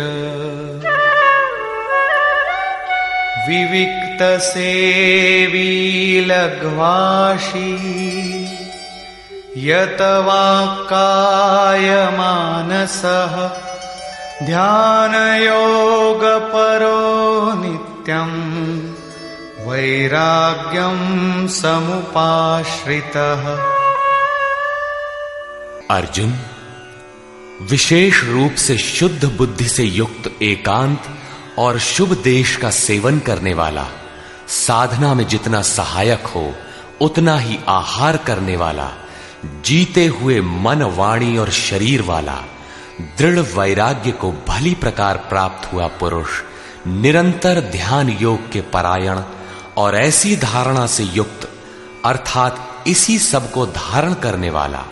विविक्तसेवी 3.47 5.69
लघ्वाशी 6.29 7.71
यतवाक्कायमानसः 9.67 10.95
ध्यानयोगपरो 14.49 15.29
नित्यम् 17.63 18.37
वैराग्यं 19.71 21.47
समुपाश्रितः। 21.47 23.43
अर्जुन, 25.95 26.33
विशेष 27.61 28.23
रूप 28.23 28.55
से 28.55 28.77
शुद्ध 28.77 29.25
बुद्धि 29.25 29.69
से 29.69 29.83
युक्त 29.83 30.41
एकांत 30.41 31.03
और 31.59 31.79
शुभ 31.79 32.21
देश 32.23 32.55
का 32.55 32.69
सेवन 32.69 33.19
करने 33.19 33.53
वाला, 33.53 33.87
साधना 34.47 35.13
में 35.13 35.27
जितना 35.27 35.61
सहायक 35.61 36.25
हो, 36.25 36.55
उतना 37.01 37.37
ही 37.37 37.59
आहार 37.67 38.17
करने 38.17 38.55
वाला, 38.55 38.91
जीते 39.45 40.05
हुए 40.05 40.41
मन 40.41 40.83
वाणी 40.83 41.37
और 41.37 41.49
शरीर 41.49 42.01
वाला, 42.01 42.43
दृढ़ 43.17 43.39
वैराग्य 43.39 44.11
को 44.11 44.31
भली 44.31 44.75
प्रकार 44.75 45.17
प्राप्त 45.17 45.73
हुआ 45.73 45.87
पुरुष, 45.87 46.29
निरंतर 46.87 47.59
ध्यान 47.59 48.09
योग 48.09 48.51
के 48.51 48.61
परायण 48.61 49.21
और 49.77 49.95
ऐसी 49.95 50.35
धारणा 50.35 50.87
से 50.87 51.03
युक्त, 51.03 51.49
अर्थात 52.05 52.67
इसी 52.87 53.19
सबको 53.19 53.65
धारण 53.65 54.13
करने 54.13 54.49
वाला, 54.49 54.83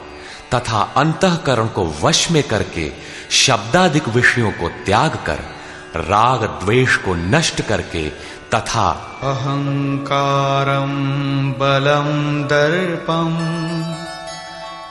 तथा 0.53 0.93
अंतकरण 0.97 1.67
को 1.67 1.93
वश 2.03 2.31
में 2.31 2.43
करके 2.43 2.91
शब्दाधिक 3.31 4.09
विषयों 4.09 4.51
को 4.51 4.69
त्याग 4.69 5.19
कर, 5.25 5.39
राग 5.95 6.43
द्वेष 6.43 6.95
को 6.95 7.15
नष्ट 7.15 7.61
करके 7.61 8.09
तथा 8.55 8.89
अहङ्कारं 9.23 10.89
बलम 11.51 12.43
दर्पम 12.43 13.37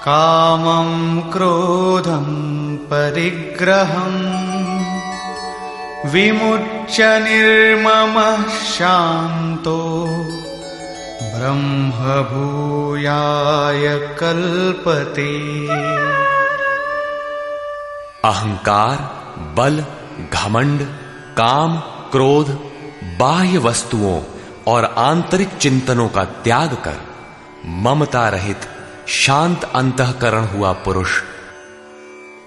कामम 0.02 1.20
क्रोधम 1.20 2.24
परिग्रहम्। 2.90 4.77
विमुच्य 6.12 7.18
निर्ममः 7.18 8.48
शान्तो 8.48 10.06
ब्रह्मभूयाय 11.34 12.16
कल्पते। 14.20 15.32
अहंकार, 18.24 18.98
बल, 19.56 19.84
घमंड, 20.32 20.82
काम, 21.40 21.78
क्रोध, 22.12 22.58
बाह्य 23.18 23.58
वस्तुओं 23.58 24.20
और 24.66 24.84
आंतरिक 24.84 25.56
चिंतनों 25.56 26.08
का 26.08 26.24
त्याग 26.44 26.76
कर 26.84 27.00
ममता 27.84 28.28
रहित 28.28 28.68
शांत 29.08 29.70
अंतकरण 29.74 30.44
हुआ 30.44 30.72
पुरुष 30.72 31.20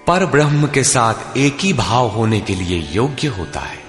पर 0.06 0.26
ब्रह्म 0.26 0.66
के 0.66 0.84
साथ 0.84 1.36
एक 1.36 1.58
ही 1.60 1.72
भाव 1.72 2.08
होने 2.08 2.40
के 2.40 2.54
लिए 2.54 2.88
योग्य 2.92 3.28
होता 3.28 3.60
है। 3.60 3.84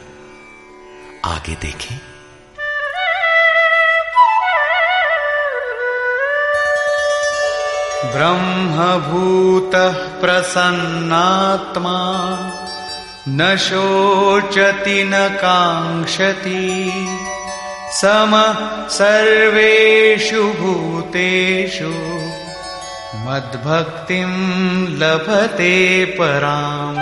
आगे 1.25 1.55
देखें। 1.55 1.99
ब्रह्मभूतः 8.11 9.93
प्रसन्नात्मा, 9.93 10.79
न 13.29 13.57
शोचति, 13.57 15.03
न 15.03 15.29
काङ्क्षति, 15.29 16.91
समः 17.91 18.87
सर्वेषु 18.87 20.43
भूतेषु। 20.43 22.22
मद्भक्तिं 23.15 24.27
लभते 24.87 26.05
पराम। 26.05 26.95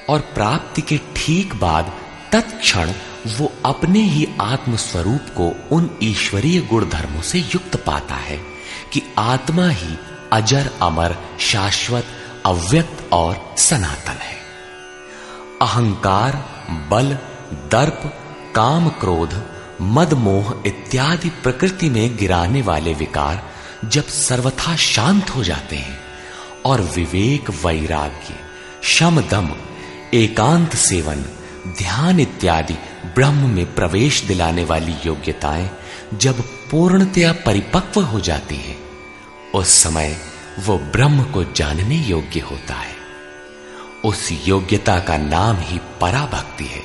और 0.08 0.20
प्राप्ति 0.20 0.82
के 0.82 1.00
ठीक 1.16 1.54
बाद 1.54 1.92
तत्क्षण 2.32 2.92
वो 3.38 3.52
अपने 3.64 4.00
ही 4.00 4.26
आत्म 4.40 4.76
स्वरूप 4.76 5.26
को 5.36 5.76
उन 5.76 5.98
ईश्वरीय 6.02 6.60
गुण 6.60 6.88
धर्मों 6.88 7.22
से 7.22 7.38
युक्त 7.38 7.76
पाता 7.76 8.14
है 8.14 8.36
कि 8.92 9.02
आत्मा 9.18 9.68
ही 9.68 9.96
अजर, 10.32 10.70
अमर, 10.82 11.16
शाश्वत, 11.40 12.04
अव्यक्त 12.46 13.12
और 13.12 13.54
सनातन 13.58 14.18
है। 14.22 14.38
अहंकार, 15.62 16.36
बल, 16.90 17.14
दर्प, 17.52 18.02
काम 18.56 18.88
क्रोध, 18.88 19.42
मद 19.82 20.12
मोह 20.14 20.62
इत्यादि 20.66 21.28
प्रकृति 21.28 21.90
में 21.90 22.16
गिराने 22.16 22.62
वाले 22.62 22.94
विकार 22.94 23.42
जब 23.84 24.04
सर्वथा 24.04 24.76
शांत 24.76 25.30
हो 25.30 25.44
जाते 25.44 25.76
हैं 25.76 25.98
और 26.64 26.80
विवेक, 26.80 27.50
वैराग्य 27.50 28.34
शम 28.82 29.20
दम 29.20 29.50
एकांत 30.14 30.76
सेवन 30.76 31.24
ध्यान 31.66 32.20
इत्यादि 32.20 32.74
ब्रह्म 33.14 33.50
में 33.50 33.74
प्रवेश 33.74 34.22
दिलाने 34.22 34.64
वाली 34.64 34.94
योग्यताएँ 35.06 35.70
जब 36.14 36.40
पूर्णतया 36.40 37.32
परिपक्व 37.32 38.00
हो 38.00 38.20
जाती 38.20 38.56
हैं, 38.56 38.78
उस 39.54 39.68
समय 39.68 40.18
वो 40.66 40.78
ब्रह्म 40.78 41.24
को 41.24 41.44
जानने 41.44 41.96
योग्य 41.96 42.40
होता 42.40 42.74
है। 42.74 42.94
उस 44.04 44.28
योग्यता 44.46 44.98
का 44.98 45.16
नाम 45.16 45.56
ही 45.56 45.80
पराभक्ति 46.00 46.64
है। 46.64 46.82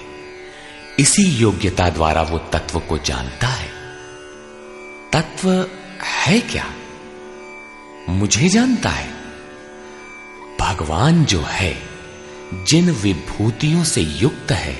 इसी 0.99 1.23
योग्यता 1.23 1.89
द्वारा 1.89 2.21
वो 2.21 2.37
तत्व 2.37 2.79
को 2.79 2.97
जानता 2.97 3.47
है। 3.47 3.69
तत्व 5.13 5.67
है 6.03 6.39
क्या? 6.39 6.65
मुझे 8.09 8.49
जानता 8.49 8.89
है। 8.89 9.13
भगवान 10.59 11.25
जो 11.25 11.41
है 11.41 11.94
जिन 12.53 12.91
विभूतियों 12.91 13.83
से 13.83 14.01
युक्त 14.01 14.51
है, 14.51 14.79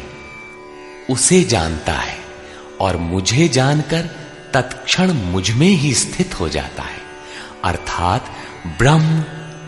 उसे 1.09 1.43
जानता 1.43 1.93
है 1.93 2.17
और 2.81 2.97
मुझे 2.97 3.47
जानकर 3.47 4.01
तत्क्षण 4.53 5.13
मुझमें 5.13 5.67
ही 5.67 5.93
स्थित 5.93 6.39
हो 6.39 6.49
जाता 6.49 6.83
है। 6.83 7.01
अर्थात 7.63 8.31
ब्रह्म, 8.67 9.19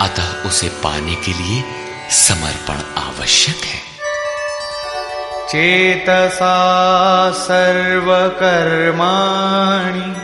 अतः 0.00 0.42
उसे 0.42 0.68
पाने 0.68 1.14
के 1.14 1.32
लिए 1.32 1.64
समर्पण 2.10 3.02
आवश्यक 3.02 3.56
है। 3.56 3.95
चेतसा 5.50 6.60
सर्वकर्माणि 7.30 10.14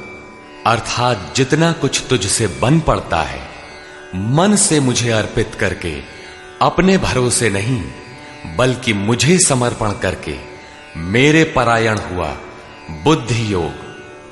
अर्थात 0.67 1.33
जितना 1.35 1.71
कुछ 1.71 2.03
तुझसे 2.09 2.47
बन 2.47 2.79
पड़ता 2.79 3.21
है 3.21 3.54
मन 4.15 4.55
से 4.55 4.79
मुझे 4.79 5.09
अर्पित 5.11 5.55
करके, 5.59 6.01
अपने 6.61 6.97
भरोसे 6.97 7.49
नहीं, 7.49 7.83
बल्कि 8.55 8.93
मुझे 8.93 9.39
समर्पण 9.39 9.91
करके, 9.91 10.35
मेरे 10.97 11.43
परायण 11.43 11.97
हुआ 11.97 12.37
बुद्धि 13.03 13.53
योग, 13.53 13.73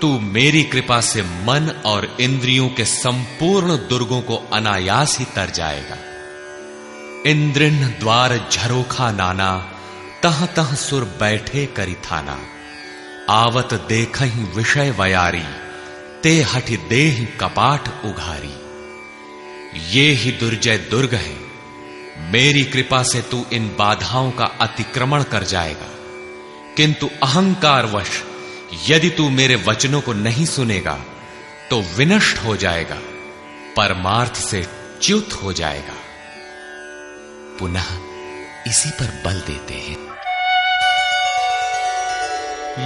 तू 0.00 0.20
मेरी 0.20 0.62
कृपा 0.62 1.00
से 1.00 1.22
मन 1.22 1.82
और 1.86 2.16
इंद्रियों 2.20 2.68
के 2.68 2.84
संपूर्ण 2.84 3.76
दुर्गों 3.76 4.20
को 4.20 4.48
अनायास 4.52 5.18
ही 5.18 5.24
तर 5.24 5.50
जाएगा। 5.50 5.96
इंद्रिन 7.26 7.86
द्वार 8.00 8.48
झरोखा 8.52 9.10
नाना, 9.10 9.72
तह 10.22 10.46
तह 10.46 10.74
सुर 10.74 11.04
बैठे 11.04 11.66
करी 11.66 11.94
थाना। 11.94 12.38
आवत 13.30 13.74
देख 13.88 14.22
विषय 14.56 14.90
वयारी, 14.90 15.42
ते 16.22 16.42
हठ 16.42 16.70
देह 16.88 17.26
कपाट 17.40 17.88
उघारी। 18.04 18.54
ये 19.90 20.10
ही 20.10 20.32
दुर्जय 20.32 20.78
दुर्ग 20.78 21.14
है, 21.14 21.36
मेरी 22.32 22.64
कृपा 22.64 23.02
से 23.02 23.20
तू 23.22 23.46
इन 23.52 23.68
बाधाओं 23.78 24.30
का 24.30 24.44
अतिक्रमण 24.44 25.22
कर 25.22 25.42
जाएगा। 25.44 25.90
किंतु 26.76 27.10
अहंकारवश, 27.22 28.22
यदि 28.88 29.10
तू 29.10 29.28
मेरे 29.30 29.56
वचनों 29.68 30.00
को 30.00 30.12
नहीं 30.12 30.46
सुनेगा 30.46 30.98
तो 31.70 31.82
विनष्ट 31.96 32.38
हो 32.38 32.56
जाएगा, 32.56 32.98
परमार्थ 33.76 34.34
से 34.34 34.66
च्युत 35.02 35.32
हो 35.32 35.52
जाएगा। 35.52 35.94
पुनः 37.60 37.86
इसी 38.66 38.90
पर 38.90 39.22
बल 39.24 39.40
देते 39.40 39.74
हैं। 39.74 39.96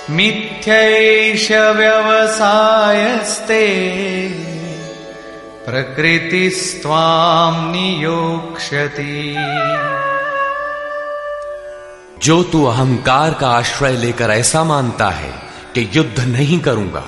मिथ्यैष 0.10 1.52
व्यवसायस्ते, 1.52 3.66
प्रकृतिस्त्वां 5.66 7.72
नियोक्ष्यति। 7.72 9.36
जो 12.24 12.44
तू 12.44 12.66
अहंकार 12.66 13.34
का 13.34 13.50
आश्रय 13.50 13.98
लेकर 13.98 14.32
ऐसा 14.32 14.64
मानता 14.64 15.10
है 15.10 15.34
कि 15.76 15.92
युद्ध 15.96 16.20
नहीं 16.20 16.60
करूँगा 16.60 17.06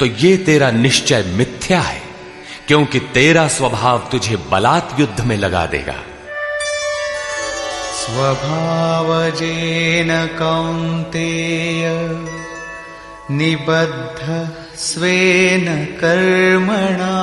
तो 0.00 0.06
ये 0.06 0.36
तेरा 0.36 0.70
निश्चय 0.70 1.24
मिथ्या 1.36 1.80
है, 1.80 2.02
क्योंकि 2.68 3.00
तेरा 3.14 3.48
स्वभाव 3.48 4.08
तुझे 4.10 4.36
बलात् 4.50 5.00
युद्ध 5.00 5.20
में 5.20 5.36
लगा 5.36 5.66
देगा। 5.66 5.96
स्वभाव 7.96 9.04
स्वभावजेन 9.04 10.28
कौन्तेय, 10.38 11.86
निबद्ध 13.30 14.50
स्वेन 14.78 15.84
कर्मणा, 16.00 17.16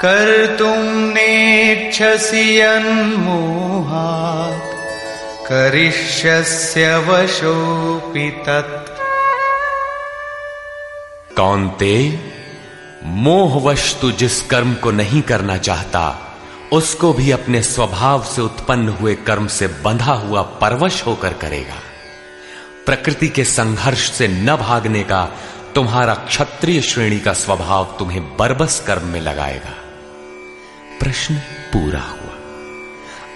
कर्तुं 0.00 0.78
नेच्छसि 1.14 2.60
यन्मोहात्। 2.60 4.65
करिष्यस्य 5.46 6.96
वशोऽपि 6.96 8.30
तत्। 8.30 8.88
कौनते 11.36 12.20
मोहवश 13.04 13.98
तू 14.00 14.12
जिस 14.12 14.42
कर्म 14.42 14.74
को 14.74 14.90
नहीं 14.90 15.22
करना 15.22 15.56
चाहता, 15.56 16.34
उसको 16.72 17.12
भी 17.12 17.30
अपने 17.30 17.62
स्वभाव 17.62 18.24
से 18.24 18.42
उत्पन्न 18.42 18.88
हुए 18.88 19.14
कर्म 19.14 19.46
से 19.46 19.66
बंधा 19.66 20.12
हुआ 20.12 20.42
परवश 20.42 21.06
होकर 21.06 21.32
करेगा। 21.32 21.80
प्रकृति 22.86 23.28
के 23.28 23.44
संघर्ष 23.44 24.12
से 24.12 24.28
न 24.28 24.56
भागने 24.56 25.02
का 25.02 25.32
तुम्हारा 25.74 26.14
क्षत्रिय 26.14 26.80
श्रेणी 26.80 27.20
का 27.20 27.32
स्वभाव 27.32 27.96
तुम्हें 27.98 28.36
बरबस 28.36 28.84
कर्म 28.86 29.06
में 29.06 29.20
लगाएगा। 29.20 29.74
प्रश्न 31.00 31.34
पूरा 31.72 32.00
हुआ। 32.00 32.36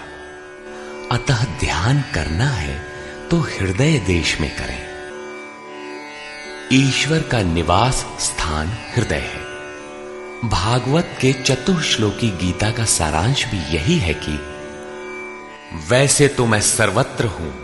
अतः 1.13 1.45
ध्यान 1.61 2.05
करना 2.15 2.47
है 2.47 2.87
तो 3.31 3.37
हृदय 3.37 3.99
देश 3.99 4.41
में 4.41 4.57
करें। 4.57 4.91
ईश्वर 6.73 7.19
का 7.19 7.43
निवास 7.43 8.07
स्थान 8.21 8.69
हृदय 8.97 9.17
है। 9.17 9.50
भागवत 10.45 11.19
के 11.21 11.33
चतुर्श्लोकी 11.33 12.29
गीता 12.31 12.71
का 12.71 12.85
सारांश 12.85 13.45
भी 13.45 13.59
यही 13.59 13.99
है 13.99 14.15
कि, 14.15 14.41
वैसे 15.89 16.29
तो 16.29 16.47
मैं 16.47 16.61
सर्वत्र 16.61 17.25
हूँ, 17.25 17.55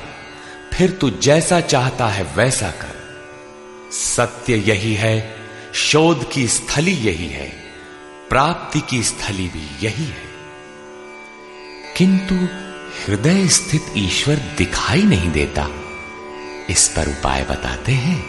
फिर 0.75 0.91
तू 0.91 1.11
जैसा 1.11 1.61
चाहता 1.61 2.07
है 2.07 2.33
वैसा 2.37 2.71
कर। 2.71 2.97
सत्य 3.93 4.55
यही 4.55 4.95
है 4.95 5.36
शोध 5.77 6.31
की 6.33 6.49
स्थली 6.49 6.93
यही 6.93 7.27
है, 7.27 7.53
प्राप्ति 8.31 8.81
की 8.81 9.03
स्थली 9.03 9.49
भी 9.49 9.87
यही 9.87 10.05
है। 10.05 10.23
किंतु 11.97 12.35
हृदय 13.07 13.49
स्थित 13.49 13.87
ईश्वर 13.97 14.35
दिखाई 14.35 15.03
नहीं 15.03 15.31
देता, 15.31 15.69
इस 16.71 16.89
पर 16.89 17.09
उपाय 17.09 17.43
बताते 17.43 17.93
हैं। 17.93 18.23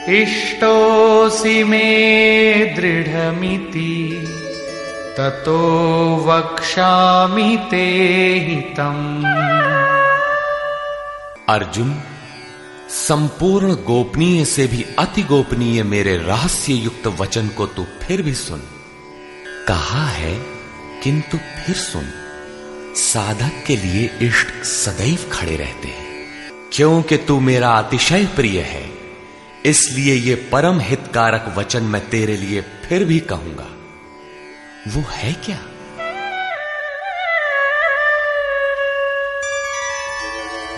इष्टोऽसि 0.10 1.64
मे 1.64 2.66
दृढमिति, 2.66 4.24
ततो 5.18 5.60
वक्ष्यामि 6.28 7.68
ते 7.72 7.86
हितम्। 8.50 9.26
अर्जुन, 11.50 12.02
संपूर्ण 12.90 13.74
गोपनीय 13.74 14.46
से 14.46 14.68
भी 14.68 14.86
अति 15.00 15.22
गोपनीय 15.22 15.84
मेरे 15.84 16.18
रहस्य 16.18 16.74
युक्त 16.74 17.08
वचन 17.08 17.48
को 17.48 17.66
तू 17.66 17.86
फिर 18.04 18.22
भी 18.22 18.34
सुन। 18.34 18.62
कहा 19.68 20.08
है, 20.08 20.36
किंतु 21.04 21.38
फिर 21.38 21.76
सुन। 21.76 22.10
साधक 22.96 23.64
के 23.68 23.76
लिए 23.76 24.10
इष्ट 24.22 24.66
सदैव 24.66 25.30
खड़े 25.32 25.56
रहते 25.56 25.88
हैं। 25.88 26.08
क्योंकि 26.74 27.18
तू 27.18 27.40
मेरा 27.40 27.70
अतिशय 27.70 28.26
प्रिय 28.26 28.60
है 28.60 28.97
इसलिए 29.66 30.16
ये 30.16 30.36
परम 30.36 30.80
हितकारक 30.80 31.56
वचन 31.58 31.84
मैं 31.84 32.10
तेरे 32.10 32.38
लिए 32.38 32.62
फिर 32.62 33.04
भी 33.04 33.20
कहूँगा। 33.20 33.68
वो 34.88 35.04
है 35.10 35.34
क्या? 35.34 35.60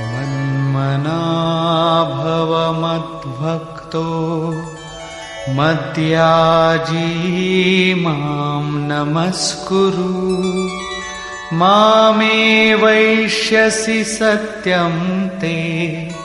मन्मना 0.01 2.03
भव 2.03 2.73
मद्भक्तो 2.73 4.65
मद्याजी 5.49 7.93
माँ 7.93 8.63
नमस्कुरु। 8.63 10.69
मामे 11.53 12.73
वैश्यसि 12.73 14.03
सत्यं 14.03 15.29
ते। 15.29 16.18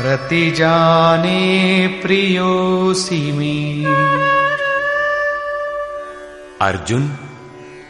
प्रतिजाने 0.00 1.86
प्रियोऽसि 1.86 3.32
मे 3.32 3.84
अर्जुन, 6.66 7.18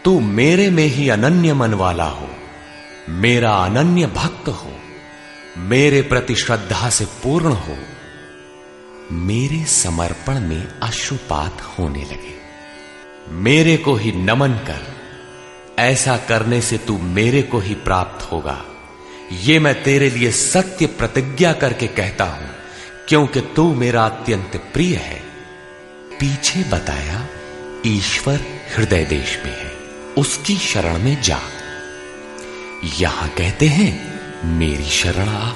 तू 0.05 0.21
मेरे 0.21 0.71
में 0.71 0.85
ही 0.85 1.09
अनन्य 1.09 1.55
मन 1.55 1.75
वाला 1.75 2.05
हो। 2.05 2.29
मेरा 3.09 3.51
अनन्य 3.51 4.07
भक्त 4.07 4.49
हो। 4.49 4.73
मेरे 5.59 6.03
प्रति 6.03 6.35
श्रद्धा 6.35 6.91
से 6.91 7.05
पूर्ण 7.05 7.47
हो। 7.47 7.77
मेरे 9.13 9.65
समर्पण 9.65 10.41
में 10.41 10.81
अश्रुपात 10.83 11.63
होने 11.79 12.03
लगे। 12.03 12.35
मेरे 13.29 13.77
को 13.77 13.95
ही 13.95 14.13
नमन 14.13 14.51
कर। 14.51 14.87
ऐसा 15.79 16.17
करने 16.17 16.61
से 16.61 16.79
तू 16.79 16.99
मेरे 16.99 17.43
को 17.43 17.59
ही 17.59 17.75
प्राप्त 17.75 18.33
होगा। 18.33 18.65
ये 19.33 19.59
मैं 19.59 19.83
तेरे 19.83 20.11
लिए 20.11 20.31
सत्य 20.31 20.87
प्रतिज्ञा 20.87 21.53
करके 21.53 21.87
कहता 21.87 22.25
हूँ, 22.25 22.49
क्योंकि 23.09 23.41
तू 23.41 23.75
मेरा 23.75 24.05
अत्यंत 24.05 24.57
प्रिय 24.73 24.95
है। 24.97 25.21
पीछे 26.21 26.63
बताया, 26.63 27.27
ईश्वर 27.87 28.41
हृदय 28.77 29.05
देश 29.05 29.39
में 29.45 29.57
है, 29.57 29.71
उसकी 30.19 30.57
शरण 30.57 30.99
में 30.99 31.23
जा। 31.23 31.41
यहाँ 32.99 33.29
कहते 33.29 33.67
हैं, 33.67 34.21
मेरी 34.59 34.85
शरण 34.85 35.29
आ। 35.29 35.53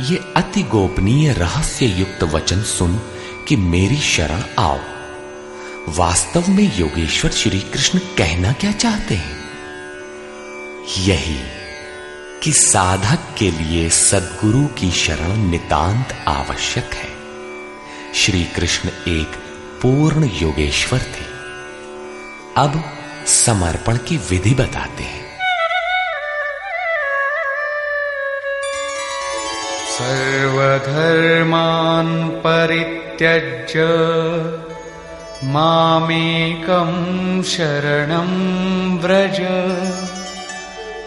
ये 0.00 0.20
अति 0.36 0.62
गोपनीय 0.62 1.32
रहस्य 1.32 1.86
युक्त 1.86 2.22
वचन 2.24 2.62
सुन 2.62 3.00
कि 3.48 3.56
मेरी 3.56 3.96
शरण 3.96 4.42
आओ। 4.58 4.78
वास्तव 5.88 6.50
में 6.50 6.78
योगेश्वर 6.78 7.30
श्री 7.30 7.60
कृष्ण 7.60 7.98
कहना 7.98 8.52
क्या 8.52 8.72
चाहते 8.72 9.14
हैं? 9.14 9.36
यही 10.98 11.61
कि 12.42 12.52
साधक 12.52 13.18
के 13.38 13.50
लिए 13.50 13.90
सदगुरु 13.90 14.66
की 14.66 14.90
शरण 14.90 15.50
नितांत 15.50 16.24
आवश्यक 16.28 16.94
है। 16.94 17.08
श्री 18.14 18.44
कृष्ण 18.44 18.88
एक 18.88 19.32
पूर्ण 19.82 20.24
योगेश्वर 20.24 20.98
थे। 20.98 21.24
अब 22.56 22.84
समर्पण 23.26 23.96
की 23.96 24.16
विधि 24.16 24.54
बताते 24.54 25.04
हैं। 25.04 25.38
सर्वधर्मान् 29.98 32.30
परित्यज्य 32.30 33.86
मामेकं 35.44 37.42
शरणं 37.42 38.98
व्रज। 38.98 39.40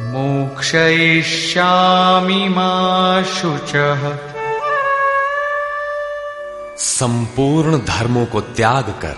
मोक्षयिष्यामि 0.00 2.48
मा 2.48 3.22
शुचः। 3.22 4.18
संपूर्ण 6.76 7.78
धर्मों 7.78 8.26
को 8.26 8.40
त्याग 8.40 8.82
कर, 8.82 9.16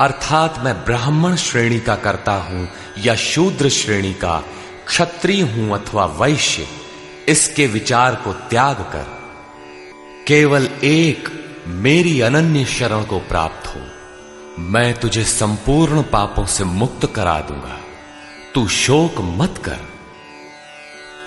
अर्थात 0.00 0.58
मैं 0.58 0.84
ब्राह्मण 0.84 1.36
श्रेणी 1.36 1.80
का 1.80 1.96
करता 1.96 2.32
हूँ 2.32 2.68
या 2.98 3.14
शूद्र 3.14 3.68
श्रेणी 3.68 4.14
का, 4.14 4.44
क्षत्रिय 4.86 5.42
हूँ 5.42 5.74
अथवा 5.74 6.04
वैश्य, 6.04 6.66
इसके 7.28 7.66
विचार 7.66 8.14
को 8.14 8.32
त्याग 8.32 8.76
कर। 8.76 9.06
केवल 10.28 10.68
एक 10.84 11.39
मेरी 11.70 12.20
अनन्य 12.20 12.64
शरण 12.64 13.04
को 13.04 13.18
प्राप्त 13.18 13.66
हो। 13.66 13.80
मैं 14.58 15.00
तुझे 15.00 15.24
संपूर्ण 15.24 16.02
पापों 16.02 16.46
से 16.46 16.64
मुक्त 16.64 17.12
करा 17.14 17.40
दूँगा। 17.40 17.80
तू 18.54 18.68
शोक 18.68 19.14
मत 19.20 19.62
कर। 19.64 19.78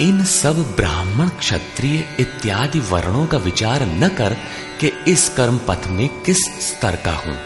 इन 0.02 0.24
सब 0.24 0.76
ब्राह्मण 0.76 1.30
क्षत्रिय 1.30 2.18
इत्यादि 2.20 2.80
वर्णों 2.80 3.26
का 3.26 3.38
विचार 3.38 3.86
न 3.86 4.08
कर 4.08 4.34
कि 4.80 4.88
इस 5.08 5.30
कर्म 5.30 5.58
पथ 5.58 5.88
में 5.88 6.22
किस 6.22 6.38
स्तर 6.38 6.96
का 6.96 7.12
हूँ। 7.12 7.40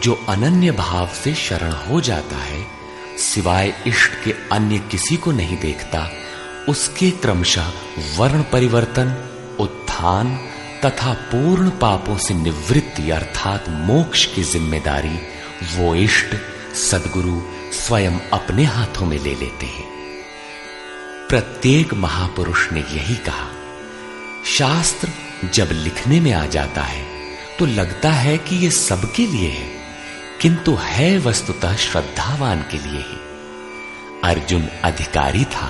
जो 0.00 0.26
अनन्य 0.28 0.70
भाव 0.70 1.08
से 1.08 1.34
शरण 1.34 1.72
हो 1.72 2.00
जाता 2.00 2.36
है, 2.36 2.66
सिवाय 3.18 3.74
इष्ट 3.86 4.24
के 4.24 4.34
अन्य 4.52 4.78
किसी 4.78 5.16
को 5.16 5.32
नहीं 5.32 5.56
देखता, 5.56 6.10
उसके 6.68 7.10
क्रमशः 7.10 7.66
वर्ण 8.16 8.42
परिवर्तन, 8.42 9.28
उत्थान 9.60 10.48
तथा 10.84 11.12
पूर्ण 11.30 11.70
पापों 11.78 12.16
से 12.18 12.34
निवृत्ति 12.34 13.10
अर्थात 13.10 13.68
मोक्ष 13.86 14.24
की 14.34 14.42
ज़िम्मेदारी 14.44 15.18
वो 15.74 15.94
इष्ट 15.94 16.34
सदगुरु 16.76 17.40
स्वयं 17.74 18.18
अपने 18.32 18.64
हाथों 18.66 19.06
में 19.06 19.18
ले 19.18 19.34
लेते 19.34 19.66
हैं। 19.66 19.90
प्रत्येक 21.28 21.92
महापुरुष 21.96 22.70
ने 22.72 22.80
यही 22.80 23.14
कहा, 23.26 23.48
शास्त्र 24.48 25.08
जब 25.48 25.68
लिखने 25.74 26.20
में 26.20 26.32
आ 26.32 26.44
जाता 26.46 26.82
है 26.84 27.04
तो 27.58 27.66
लगता 27.66 28.10
है 28.12 28.36
कि 28.38 28.56
यह 28.56 28.70
सबके 28.70 29.26
लिए 29.26 29.48
है, 29.50 29.68
किंतु 30.40 30.74
है 30.80 31.16
वस्तुतः 31.18 31.76
श्रद्धावान 31.78 32.64
के 32.70 32.78
लिए 32.78 33.00
ही। 33.00 33.18
अर्जुन 34.24 34.66
अधिकारी 34.84 35.44
था, 35.46 35.68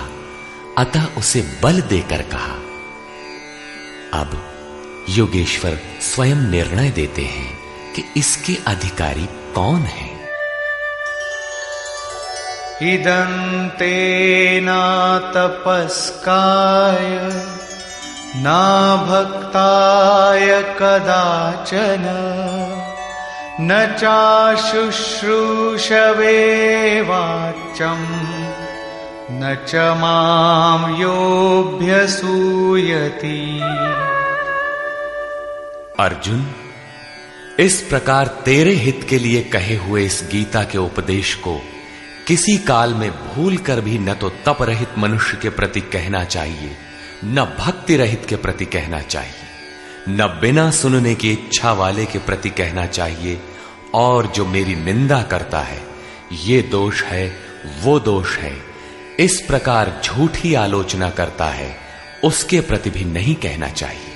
अतः 0.77 1.05
उसे 1.17 1.41
बल 1.63 1.81
देकर 1.83 2.21
कहा, 2.29 2.55
अब 4.13 4.35
योगेश्वर 5.09 5.79
स्वयं 6.01 6.35
निर्णय 6.35 6.89
देते 6.89 7.21
हैं 7.21 7.57
कि 7.95 8.03
इसके 8.17 8.57
अधिकारी 8.67 9.25
कौन 9.55 9.79
है। 9.79 10.13
इदंते 12.93 13.95
ना 14.61 14.83
तपस्काय 15.35 17.09
ना 18.43 18.95
भक्ताय 18.95 20.61
कदाचन, 20.79 22.05
न 23.61 23.97
चाशुश्रूषवे 23.99 25.01
वाच्यम् 27.01 28.07
न 29.31 29.57
च 29.67 29.75
माँ 29.75 30.99
योऽभ्यसूयति 30.99 31.99
अर्जुन, 35.99 36.45
इस 37.59 37.81
प्रकार 37.81 38.27
तेरे 38.45 38.71
हित 38.73 39.05
के 39.09 39.17
लिए 39.19 39.41
कहे 39.43 39.75
हुए 39.75 40.05
इस 40.05 40.19
गीता 40.31 40.63
के 40.63 40.77
उपदेश 40.77 41.33
को 41.35 41.55
किसी 42.27 42.57
काल 42.57 42.93
में 42.93 43.11
भूल 43.11 43.57
कर 43.57 43.81
भी 43.81 43.97
न 43.99 44.13
तो 44.13 44.29
तप 44.45 44.61
रहित 44.61 44.97
मनुष्य 44.97 45.37
के 45.41 45.49
प्रति 45.49 45.81
कहना 45.81 46.23
चाहिए, 46.23 46.71
न 47.25 47.43
भक्ति 47.59 47.97
रहित 47.97 48.25
के 48.29 48.35
प्रति 48.35 48.65
कहना 48.65 49.01
चाहिए, 49.01 49.45
न 50.09 50.27
बिना 50.41 50.69
सुनने 50.71 51.13
की 51.15 51.31
इच्छा 51.31 51.73
वाले 51.73 52.05
के 52.05 52.19
प्रति 52.19 52.49
कहना 52.49 52.85
चाहिए, 52.85 53.39
और 53.93 54.27
जो 54.27 54.45
मेरी 54.45 54.75
निंदा 54.75 55.21
करता 55.21 55.59
है, 55.59 55.81
ये 56.43 56.61
दोष 56.61 57.03
है, 57.03 57.27
वो 57.81 57.99
दोष 57.99 58.37
है। 58.37 58.55
इस 59.19 59.39
प्रकार 59.41 60.01
झूठी 60.05 60.53
आलोचना 60.53 61.09
करता 61.09 61.49
है, 61.49 61.75
उसके 62.23 62.61
प्रति 62.61 62.89
भी 62.89 63.05
नहीं 63.05 63.35
कहना 63.35 63.69
चाहिए। 63.69 64.12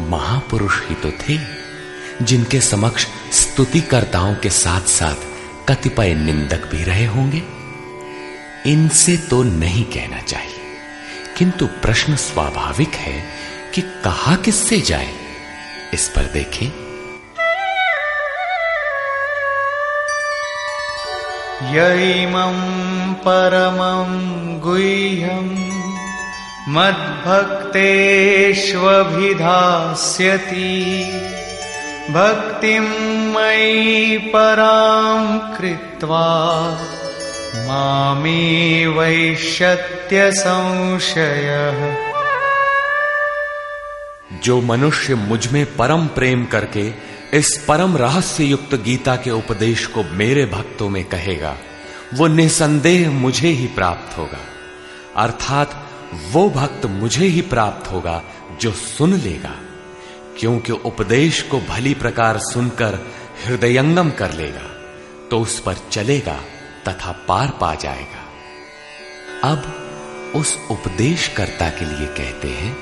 महापुरुष 0.00 0.80
ही 0.88 0.94
तो 0.94 1.10
थे, 1.20 1.38
जिनके 2.22 2.60
समक्ष 2.60 3.06
स्तुतिकर्ताओं 3.32 4.34
के 4.34 4.50
साथ 4.50 4.88
साथ 4.90 5.32
कतिपय 5.68 6.14
निंदक 6.14 6.68
भी 6.70 6.82
रहे 6.84 7.06
होंगे। 7.06 7.42
इनसे 8.66 9.16
तो 9.30 9.42
नहीं 9.42 9.84
कहना 9.84 10.20
चाहिए, 10.20 10.76
किंतु 11.38 11.66
प्रश्न 11.82 12.16
स्वाभाविक 12.16 12.94
है 12.96 13.22
कि 13.74 13.82
कहा 14.04 14.36
किससे 14.36 14.80
जाए, 14.80 15.12
इस 15.94 16.08
पर 16.08 16.30
देखें। 16.32 16.66
यैमं 21.74 22.56
परमं 23.14 24.10
गुह्यं 24.60 25.48
मद्भक्तेष्वभिधास्यति। 26.68 27.74
भक्तिं 32.10 32.86
मयि 33.34 34.18
परां 34.18 35.56
कृत्वा 35.56 36.28
मामे 37.68 38.86
वैश्यत्य 38.86 40.32
संशयः 40.32 41.96
जो 44.42 44.60
मनुष्य 44.60 45.14
मुझमें 45.14 45.76
परम 45.76 46.06
प्रेम 46.06 46.44
करके 46.44 46.92
इस 47.38 47.64
परम 47.68 47.96
रहस्य 47.96 48.44
युक्त 48.44 48.74
गीता 48.74 49.16
के 49.16 49.30
उपदेश 49.30 49.86
को 49.86 50.02
मेरे 50.02 50.46
भक्तों 50.46 50.88
में 50.88 51.04
कहेगा, 51.04 51.56
वो 52.14 52.26
निसंदेह 52.26 53.10
मुझे 53.10 53.48
ही 53.48 53.66
प्राप्त 53.66 54.18
होगा। 54.18 54.38
अर्थात 55.16 55.83
वो 56.32 56.42
भक्त 56.50 56.86
मुझे 56.86 57.26
ही 57.26 57.40
प्राप्त 57.44 57.90
होगा 57.92 58.22
जो 58.60 58.70
सुन 58.72 59.10
लेगा, 59.18 59.54
क्योंकि 60.38 60.72
उपदेश 60.84 61.42
को 61.42 61.60
भली 61.68 61.94
प्रकार 61.94 62.38
सुनकर 62.42 62.92
हृदयंगम 63.44 64.10
कर 64.10 64.30
लेगा 64.32 64.66
तो 65.30 65.34
उस 65.40 65.54
पर 65.60 65.74
चलेगा 65.92 66.38
तथा 66.88 67.12
पार 67.28 67.48
पा 67.60 67.74
जाएगा। 67.74 68.22
अब 69.44 69.60
उस 70.36 70.50
उपदेशकर्ता 70.70 71.68
के 71.70 71.84
लिए 71.84 72.06
कहते 72.16 72.48
हैं, 72.50 72.72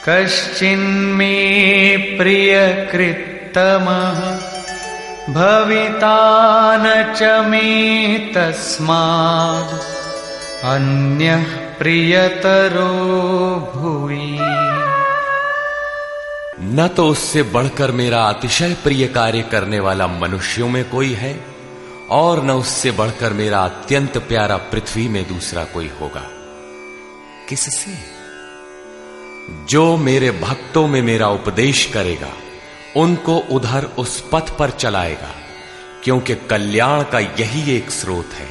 कश्चिन्मे 0.09 1.97
प्रियकृत्तमः, 1.97 3.15
भविता 5.33 6.17
न 6.77 7.13
च 7.17 7.23
मे 7.23 8.17
तस्मात्। 8.17 9.81
अन्यः 10.65 11.43
प्रियतरो 11.77 12.87
भुवि। 13.75 14.37
न 16.61 16.89
तो 16.97 17.09
उससे 17.09 17.43
बढ़कर 17.43 17.91
मेरा 17.91 18.23
अतिशय 18.23 18.77
प्रिय 18.83 19.07
कार्य 19.07 19.41
करने 19.41 19.79
वाला 19.79 20.07
मनुष्यों 20.07 20.69
में 20.69 20.89
कोई 20.89 21.13
है, 21.13 21.45
और 22.09 22.43
न 22.43 22.51
उससे 22.51 22.91
बढ़कर 22.91 23.33
मेरा 23.33 23.59
अत्यंत 23.59 24.17
प्यारा 24.17 24.57
पृथ्वी 24.57 25.07
में 25.07 25.27
दूसरा 25.27 25.63
कोई 25.63 25.91
होगा। 26.01 26.23
किससे? 27.49 28.16
जो 29.49 29.97
मेरे 29.97 30.31
भक्तों 30.31 30.87
में 30.87 31.01
मेरा 31.01 31.27
उपदेश 31.27 31.85
करेगा, 31.85 32.29
उनको 32.95 33.37
उधर 33.37 33.83
उस 33.83 34.29
पथ 34.31 34.39
पर 34.39 34.69
चलाएगा, 34.69 35.35
क्योंकि 36.03 36.35
कल्याण 36.35 37.03
का 37.03 37.19
यही 37.19 37.77
एक 37.77 37.91
स्रोत 37.91 38.29
है, 38.33 38.47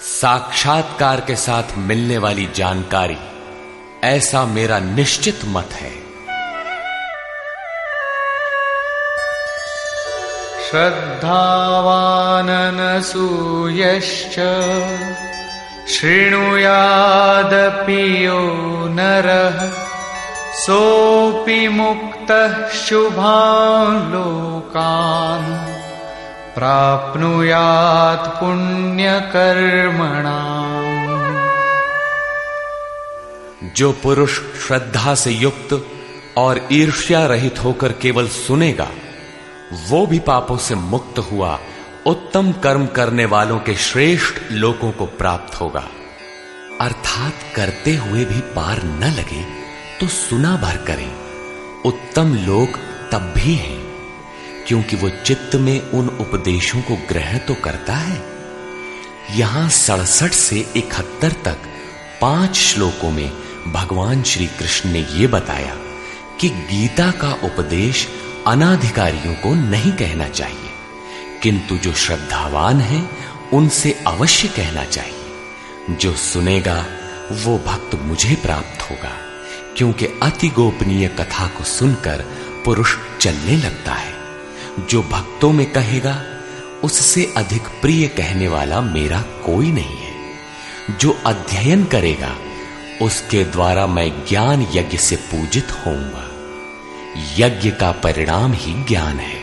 साक्षात्कार 0.00 1.20
के 1.20 1.36
साथ 1.36 1.62
मिलने 1.76 2.18
वाली 2.18 2.48
जानकारी, 2.54 3.16
ऐसा 4.04 4.44
मेरा 4.44 4.78
निश्चित 4.78 5.40
मत 5.44 5.68
है। 5.72 6.06
श्रद्धावान 10.70 12.46
श्रद्धावाननसूयश्च 12.46 14.36
शृणुयादपि 15.88 18.26
यो 18.26 18.88
नरः। 18.88 19.85
सोऽपि 20.56 21.68
मुक्तः 21.68 22.68
शुभान् 22.68 24.12
लोकान् 24.12 25.76
प्राप्नुयात् 26.54 28.40
पुण्यकर्मणा 28.40 28.96
जो 33.76 33.92
पुरुष 33.92 34.30
श्रद्धा 34.36 35.14
से 35.14 35.30
युक्त 35.30 35.86
और 36.38 36.68
ईर्ष्या 36.72 37.26
रहित 37.26 37.64
होकर 37.64 37.92
केवल 37.92 38.28
सुनेगा, 38.28 38.88
वो 39.88 40.06
भी 40.06 40.18
पापों 40.18 40.56
से 40.56 40.74
मुक्त 40.74 41.18
हुआ, 41.18 41.58
उत्तम 42.06 42.52
कर्म 42.52 42.86
करने 42.86 43.24
वालों 43.24 43.58
के 43.58 43.74
श्रेष्ठ 43.74 44.52
लोगों 44.52 44.92
को 44.92 45.06
प्राप्त 45.06 45.60
होगा। 45.60 45.84
अर्थात 46.80 47.32
करते 47.56 47.96
हुए 47.96 48.24
भी 48.24 48.40
पार 48.40 48.82
न 48.84 49.04
लगे। 49.04 49.65
तो 50.00 50.06
सुना 50.08 50.56
भर 50.56 50.76
करें, 50.76 51.10
उत्तम 51.84 52.34
लोग 52.36 52.76
तब 53.12 53.32
भी 53.36 53.54
हैं, 53.54 53.80
क्योंकि 54.68 54.96
वो 54.96 55.08
चित्त 55.26 55.54
में 55.56 55.80
उन 55.80 56.08
उपदेशों 56.20 56.80
को 56.82 56.96
ग्रहण 57.08 57.38
तो 57.38 57.54
करता 57.54 57.94
है। 57.94 58.20
यहाँ 59.30 59.68
सड़सठ 59.68 60.32
से 60.32 60.58
इकहत्तर 60.76 61.32
तक 61.44 61.58
पाँच 62.20 62.56
श्लोकों 62.56 63.10
में 63.10 63.30
भगवान 63.72 64.22
श्री 64.22 64.46
कृष्ण 64.58 64.90
ने 64.90 65.06
यह 65.12 65.28
बताया 65.28 65.74
कि 66.40 66.48
गीता 66.48 67.10
का 67.10 67.32
उपदेश 67.44 68.06
अनाधिकारियों 68.46 69.34
को 69.34 69.54
नहीं 69.54 69.92
कहना 69.92 70.28
चाहिए, 70.28 70.70
किंतु 71.42 71.78
जो 71.78 71.92
श्रद्धावान 71.96 72.80
है, 72.80 73.02
उनसे 73.52 73.92
अवश्य 74.06 74.48
कहना 74.48 74.84
चाहिए। 74.86 75.96
जो 75.96 76.14
सुनेगा, 76.22 76.84
वो 77.32 77.58
भक्त 77.58 77.94
मुझे 78.02 78.34
प्राप्त 78.34 78.90
होगा। 78.90 79.12
क्योंकि 79.76 80.06
अति 80.06 80.48
गोपनीय 80.48 81.08
कथा 81.08 81.46
को 81.46 81.64
सुनकर 81.64 82.24
पुरुष 82.64 82.96
चलने 83.20 83.56
लगता 83.56 83.92
है। 83.92 84.14
जो 84.90 85.02
भक्तों 85.02 85.52
में 85.52 85.72
कहेगा, 85.72 86.24
उससे 86.84 87.34
अधिक 87.36 87.62
प्रिय 87.62 88.08
कहने 88.08 88.48
वाला 88.48 88.80
मेरा 88.80 89.20
कोई 89.20 89.72
नहीं 89.72 89.96
है। 89.96 90.12
जो 91.00 91.18
अध्ययन 91.26 91.84
करेगा, 91.84 92.36
उसके 93.02 93.44
द्वारा 93.44 93.86
मैं 93.86 94.26
ज्ञान 94.28 94.66
यज्ञ 94.74 94.98
से 94.98 95.16
पूजित 95.16 95.68
होऊँगा। 95.70 96.30
यज्ञ 97.38 97.70
का 97.70 97.92
परिणाम 97.92 98.52
ही 98.52 98.84
ज्ञान 98.84 99.18
है। 99.18 99.40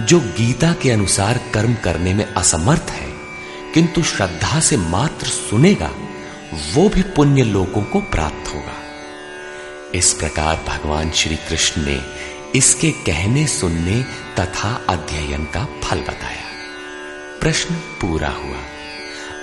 जो 0.00 0.20
गीता 0.20 0.72
के 0.72 0.90
अनुसार 0.90 1.40
कर्म 1.54 1.74
करने 1.74 2.14
में 2.14 2.34
असमर्थ 2.34 2.86
है, 2.90 3.12
किंतु 3.74 4.02
श्रद्धा 4.02 4.60
से 4.60 4.76
मात्र 4.76 5.26
सुनेगा, 5.26 5.90
वो 6.74 6.88
भी 6.88 7.02
पुण्य 7.02 7.42
लोगों 7.42 7.82
को 7.82 8.00
प्राप्त 8.00 8.54
होगा। 8.54 8.77
इस 9.94 10.12
प्रकार 10.12 10.64
भगवान 10.68 11.10
श्री 11.10 11.36
कृष्ण 11.36 11.82
ने 11.82 12.02
इसके 12.54 12.90
कहने 12.90 13.46
सुनने 13.46 14.04
तथा 14.40 14.86
अध्ययन 14.88 15.44
का 15.44 15.64
फल 15.64 16.00
बताया। 16.00 16.44
प्रश्न 17.40 17.74
पूरा 17.74 18.28
हुआ। 18.28 18.56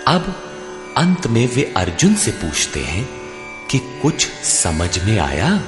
अब 0.08 0.54
अंत 0.98 1.28
में 1.28 1.56
वे 1.56 1.74
अर्जुन 1.78 2.16
से 2.16 2.32
पूछते 2.32 2.80
हैं 2.80 3.10
कि 3.72 4.00
कुछ 4.02 4.44
समझ 4.44 5.04
में 5.04 5.20
आया? 5.20 5.62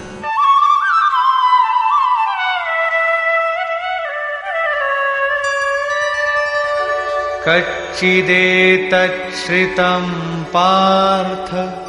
कच्चिदेतच्छ्रितम् 7.48 10.46
पार्थ। 10.46 11.87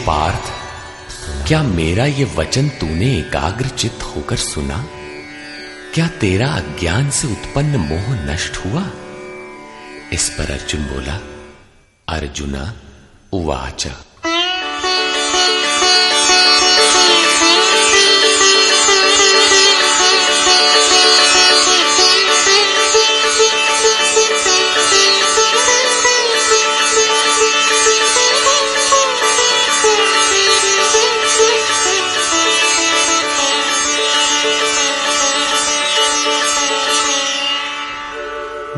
पार्थ, 0.07 0.45
क्या 1.49 1.63
मेरा 1.63 2.05
ये 2.05 2.25
वचन 2.25 2.69
तूने 2.69 3.19
एकाग्र 3.19 3.69
चित्त 3.69 4.03
होकर 4.03 4.37
सुना? 4.37 4.87
क्या 5.95 6.09
तेरा 6.09 6.49
अज्ञान 6.49 7.11
से 7.11 7.29
उत्पन्न 7.29 7.77
मोह 7.77 8.15
नष्ट 8.15 8.57
हुआ? 8.57 8.87
इस 10.13 10.29
पर 10.31 10.51
अर्जुन 10.51 10.83
बोला, 10.83 11.21
अर्जुना 12.09 12.75
उवाच 13.33 13.87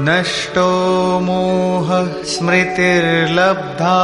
नष्टो 0.00 1.20
मोहः 1.20 2.22
स्मृतिर्लब्धा 2.22 3.98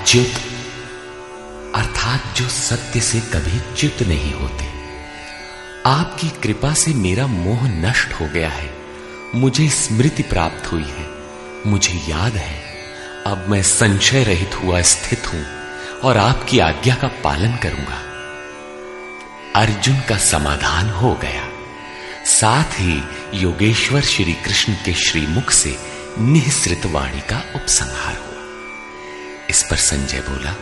अच्युत 0.09 0.31
अर्थात 1.75 2.37
जो 2.37 2.49
सत्य 2.49 3.01
से 3.01 3.19
कभी 3.19 3.75
च्युत 3.75 4.07
नहीं 4.07 4.33
होते। 4.33 4.63
आपकी 5.85 6.29
कृपा 6.29 6.73
से 6.73 6.93
मेरा 6.93 7.27
मोह 7.27 7.69
नष्ट 7.69 8.13
हो 8.13 8.27
गया 8.27 8.49
है। 8.49 8.77
मुझे 9.35 9.69
स्मृति 9.69 10.23
प्राप्त 10.23 10.71
हुई 10.71 10.83
है। 10.83 11.07
मुझे 11.67 11.93
याद 11.93 12.33
है। 12.33 12.63
अब 13.27 13.45
मैं 13.49 13.63
संशय 13.63 14.23
रहित 14.23 14.51
हुआ, 14.63 14.81
स्थित 14.81 15.33
हूँ 15.33 15.45
और 15.99 16.17
आपकी 16.17 16.59
आज्ञा 16.59 16.95
का 16.95 17.07
पालन 17.07 17.55
करूँगा। 17.55 18.01
अर्जुन 19.55 19.99
का 19.99 20.17
समाधान 20.17 20.89
हो 20.89 21.13
गया। 21.13 21.49
साथ 22.25 22.73
ही 22.73 23.03
योगेश्वर 23.33 24.01
श्री 24.01 24.33
कृष्ण 24.33 24.73
के 24.73 24.93
श्रीमुख 24.93 25.51
से 25.51 25.77
निःसृत 26.19 26.81
वाणी 26.85 27.19
का 27.19 27.43
उपसंहार 27.55 28.17
हुआ। 28.17 28.28
इस 29.49 29.63
पर 29.63 29.75
संजय 29.75 30.19
बोला, 30.19 30.55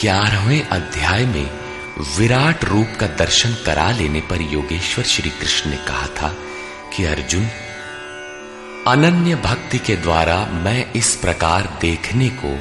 ग्यारहवें 0.00 0.62
अध्याय 0.62 1.26
में 1.26 1.50
विराट 2.18 2.64
रूप 2.64 2.96
का 3.00 3.06
दर्शन 3.06 3.54
करा 3.66 3.90
लेने 3.90 4.20
पर 4.20 4.42
योगेश्वर 4.42 5.04
श्री 5.04 5.30
कृष्ण 5.30 5.70
ने 5.70 5.76
कहा 5.76 6.06
था 6.06 6.34
कि 6.92 7.04
अर्जुन, 7.04 7.46
अनन्य 8.86 9.34
भक्ति 9.34 9.78
के 9.78 9.96
द्वारा 9.96 10.46
मैं 10.46 10.92
इस 10.92 11.14
प्रकार 11.16 11.78
देखने 11.80 12.28
को 12.28 12.58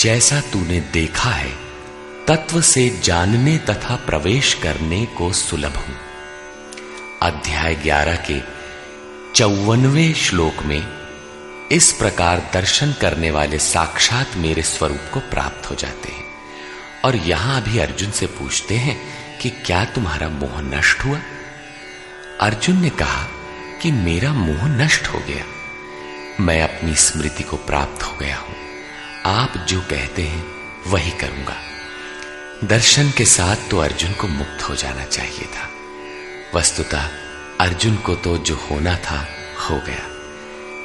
जैसा 0.00 0.40
तूने 0.40 0.80
देखा 0.80 1.30
है, 1.30 1.52
तत्व 2.28 2.60
से 2.60 3.00
जानने 3.04 3.58
तथा 3.58 3.96
प्रवेश 3.96 4.54
करने 4.54 5.04
को 5.06 5.32
सुलभ 5.32 5.76
हूँ। 5.76 5.96
अध्याय 7.22 7.74
ग्यारह 7.74 8.16
के 8.30 8.40
चौवनवे 9.34 10.12
श्लोक 10.14 10.62
में 10.62 10.95
इस 11.72 11.92
प्रकार 11.92 12.50
दर्शन 12.52 12.94
करने 13.00 13.30
वाले 13.30 13.58
साक्षात 13.58 14.36
मेरे 14.36 14.62
स्वरूप 14.62 15.10
को 15.14 15.20
प्राप्त 15.20 15.70
हो 15.70 15.74
जाते 15.74 16.08
हैं। 16.08 16.24
और 17.04 17.16
यहाँ 17.16 17.62
अभी 17.62 17.78
अर्जुन 17.78 18.10
से 18.10 18.26
पूछते 18.26 18.74
हैं 18.74 19.00
कि 19.38 19.50
क्या 19.50 19.84
तुम्हारा 19.84 20.28
मोह 20.28 20.60
नष्ट 20.60 20.98
हुआ? 20.98 21.18
अर्जुन 22.40 22.80
ने 22.80 22.90
कहा 22.90 23.24
कि 23.82 23.92
मेरा 23.92 24.32
मोह 24.32 24.68
नष्ट 24.68 25.06
हो 25.06 25.18
गया। 25.18 25.44
मैं 26.40 26.62
अपनी 26.62 26.94
स्मृति 26.94 27.42
को 27.42 27.56
प्राप्त 27.56 28.02
हो 28.02 28.16
गया 28.16 28.36
हूँ। 28.36 28.56
आप 29.26 29.66
जो 29.68 29.80
कहते 29.80 30.22
हैं, 30.22 30.44
वही 30.86 31.10
करूँगा। 31.10 31.56
दर्शन 32.64 33.10
के 33.10 33.24
साथ 33.24 33.56
तो 33.70 33.78
अर्जुन 33.78 34.12
को 34.12 34.28
मुक्त 34.28 34.62
हो 34.62 34.74
जाना 34.74 35.04
चाहिए 35.04 35.44
था। 35.44 35.70
वस्तुतः 36.58 37.10
अर्जुन 37.60 37.96
को 37.96 38.14
तो 38.14 38.38
जो 38.38 38.56
होना 38.70 38.96
था, 38.96 39.28
हो 39.70 39.80
गया। 39.80 40.02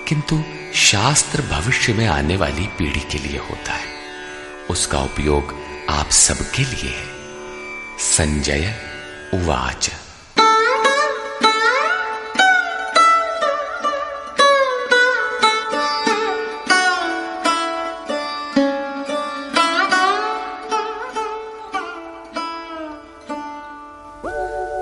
किंतु 0.08 0.44
शास्त्र 0.76 1.42
भविष्य 1.42 1.94
में 1.94 2.08
आने 2.08 2.38
वाली 2.38 2.68
पीढ़ी 2.68 3.00
के 3.00 3.18
लिए 3.18 3.38
होता 3.38 3.74
है। 3.74 3.86
उसका 4.70 5.00
उपयोग 5.00 5.56
आप 5.90 6.10
सबके 6.10 6.64
लिए 6.64 6.84
है। 6.84 7.06
संजय 8.00 8.76
उवाच। 9.34 9.92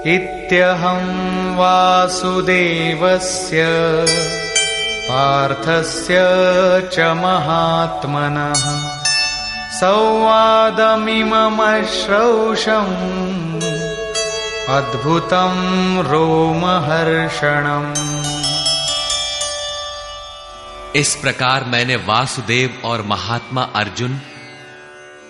इत्यहं 0.08 1.56
वासुदेवस्य 1.56 3.66
पार्थस्य 5.10 6.18
च 6.94 7.00
महात्मनः 7.00 8.90
संवादमिममश्रौषम् 9.72 10.82
अद्भुतं 14.70 15.56
रोमहर्षणम्। 16.04 17.94
इस 20.96 21.16
प्रकार 21.16 21.64
मैंने 21.64 21.96
वासुदेव 21.96 22.82
और 22.86 23.02
महात्मा 23.02 23.62
अर्जुन, 23.76 24.22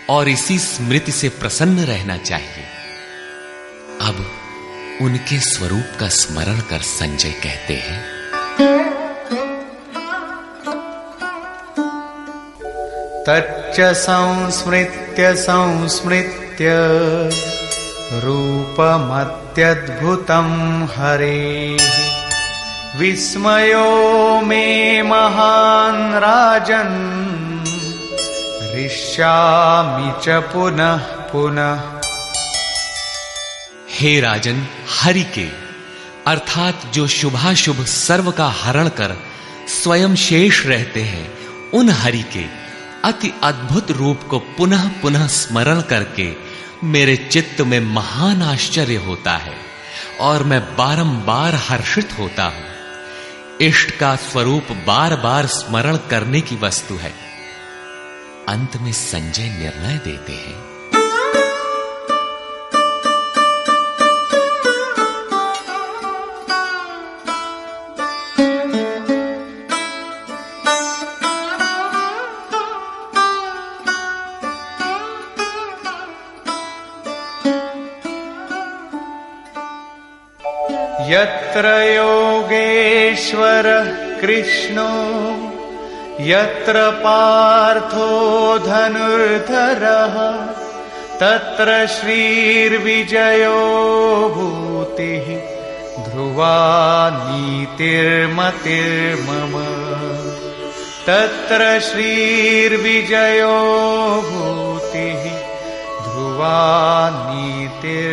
और 0.09 0.29
इसी 0.29 0.59
स्मृति 0.59 1.11
से 1.11 1.29
प्रसन्न 1.29 1.79
रहना 1.79 2.17
चाहिए। 2.17 2.63
अब 4.01 4.31
उनके 5.01 5.39
स्वरूप 5.39 5.97
का 5.99 6.07
स्मरण 6.07 6.59
कर 6.59 6.79
संजय 6.79 7.31
कहते 7.31 7.73
हैं 7.73 8.10
तच्च 13.27 13.81
संस्मृत्य 13.81 15.35
संस्मृत्य 15.35 16.69
रूपमत्यद्भुतं 18.23 20.49
हरेः 20.95 22.11
विस्मयो 22.99 24.41
मे 24.41 25.01
महान् 25.01 26.13
राजन् 26.13 27.21
ऋष्यामि 28.75 30.13
च 30.23 30.29
पुनः 30.29 31.31
पुनः। 31.31 31.79
हे 33.89 34.19
राजन, 34.19 34.67
हरि 35.01 35.23
अर्थात 36.27 36.91
जो 36.93 37.07
शुभाशुभ 37.07 37.85
सर्व 37.85 38.31
का 38.31 38.47
हरण 38.47 38.87
कर 38.87 39.17
स्वयं 39.67 40.15
शेष 40.15 40.65
रहते 40.65 41.01
हैं, 41.01 41.37
उन 41.73 41.89
हरि 41.89 42.23
के 42.23 42.45
अति 43.05 43.33
अद्भुत 43.43 43.91
रूप 43.91 44.19
को 44.29 44.39
पुनः 44.39 44.87
पुनः 44.87 45.27
स्मरण 45.27 45.81
करके 45.81 46.33
मेरे 46.83 47.15
चित्त 47.17 47.61
में 47.61 47.79
महान 47.79 48.41
आश्चर्य 48.41 48.95
होता 48.95 49.37
है 49.37 49.55
और 50.19 50.43
मैं 50.43 50.75
बारंबार 50.75 51.55
हर्षित 51.55 52.09
होता 52.19 52.43
हूँ। 52.43 52.65
इष्ट 53.61 53.91
का 53.91 54.15
स्वरूप 54.15 54.71
बार 54.71 55.15
बार 55.15 55.45
स्मरण 55.45 55.97
करने 55.97 56.41
की 56.41 56.55
वस्तु 56.55 56.95
है। 56.95 57.13
अंत 58.49 58.77
में 58.77 58.91
संजय 58.91 59.49
निर्णय 59.49 59.97
देते 59.97 60.33
हैं। 60.33 60.70
यत्र 81.11 81.65
योगेश्वरः 81.95 83.87
कृष्णो, 84.21 84.91
यत्र 86.21 86.89
पार्थो 86.91 88.11
धनुर्धरः, 88.57 90.15
तत्र 91.19 91.69
श्रीर्विजयो 91.87 93.61
भूतिः 94.35 95.27
ध्रुवा 96.03 96.59
नीतिर्मतिर्मम 97.13 97.83
तत्र 101.07 101.61
श्रीर्विजयो 101.79 103.57
भूतिः 104.29 105.23
ध्रुवा 106.07 106.59
नीतिर्मतिर्मम 107.13 108.11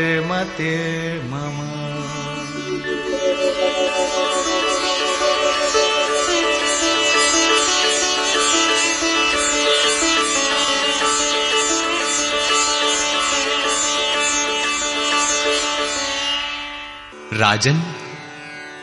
राजन, 17.38 17.82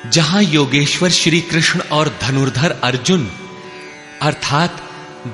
जहाँ 0.06 0.44
योगेश्वर 0.44 1.10
श्री 1.10 1.42
कृष्ण 1.42 1.80
और 1.80 2.18
धनुर्धर 2.22 2.72
अर्जुन, 2.84 3.32
अर्थात 4.22 4.84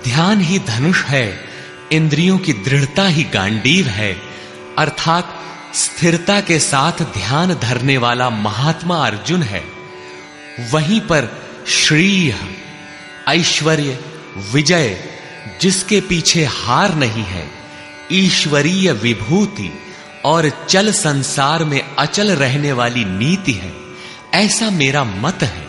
ध्यान 0.03 0.41
ही 0.41 0.59
धनुष 0.59 1.03
है, 1.03 1.39
इंद्रियों 1.91 2.37
की 2.37 2.53
दृढ़ता 2.53 3.07
ही 3.07 3.23
गांडीव 3.23 3.87
है, 3.87 4.13
अर्थात 4.77 5.37
स्थिरता 5.75 6.41
के 6.41 6.59
साथ 6.59 6.91
ध्यान 6.91 7.53
धरने 7.53 7.97
वाला 7.97 8.29
महात्मा 8.29 9.05
अर्जुन 9.07 9.43
है। 9.43 9.63
वहीं 10.71 11.01
पर 11.01 11.27
श्री 11.67 12.33
ऐश्वर्य, 13.29 13.99
विजय, 14.51 15.03
जिसके 15.61 16.01
पीछे 16.01 16.45
हार 16.45 16.95
नहीं 16.95 17.23
है, 17.23 17.51
ईश्वरीय 18.11 18.91
विभूति 18.91 19.90
और 20.25 20.65
चल 20.69 20.91
संसार 20.91 21.65
में 21.65 21.95
अचल 21.95 22.31
रहने 22.31 22.71
वाली 22.71 23.05
नीति 23.05 23.51
है, 23.51 23.73
ऐसा 24.33 24.69
मेरा 24.69 25.03
मत 25.03 25.39
है। 25.41 25.67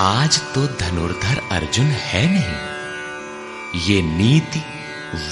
आज 0.00 0.40
तो 0.54 0.66
धनुर्धर 0.66 1.48
अर्जुन 1.50 1.86
है 1.86 2.26
नहीं। 2.26 2.76
ये 3.80 4.02
नीति, 4.02 4.62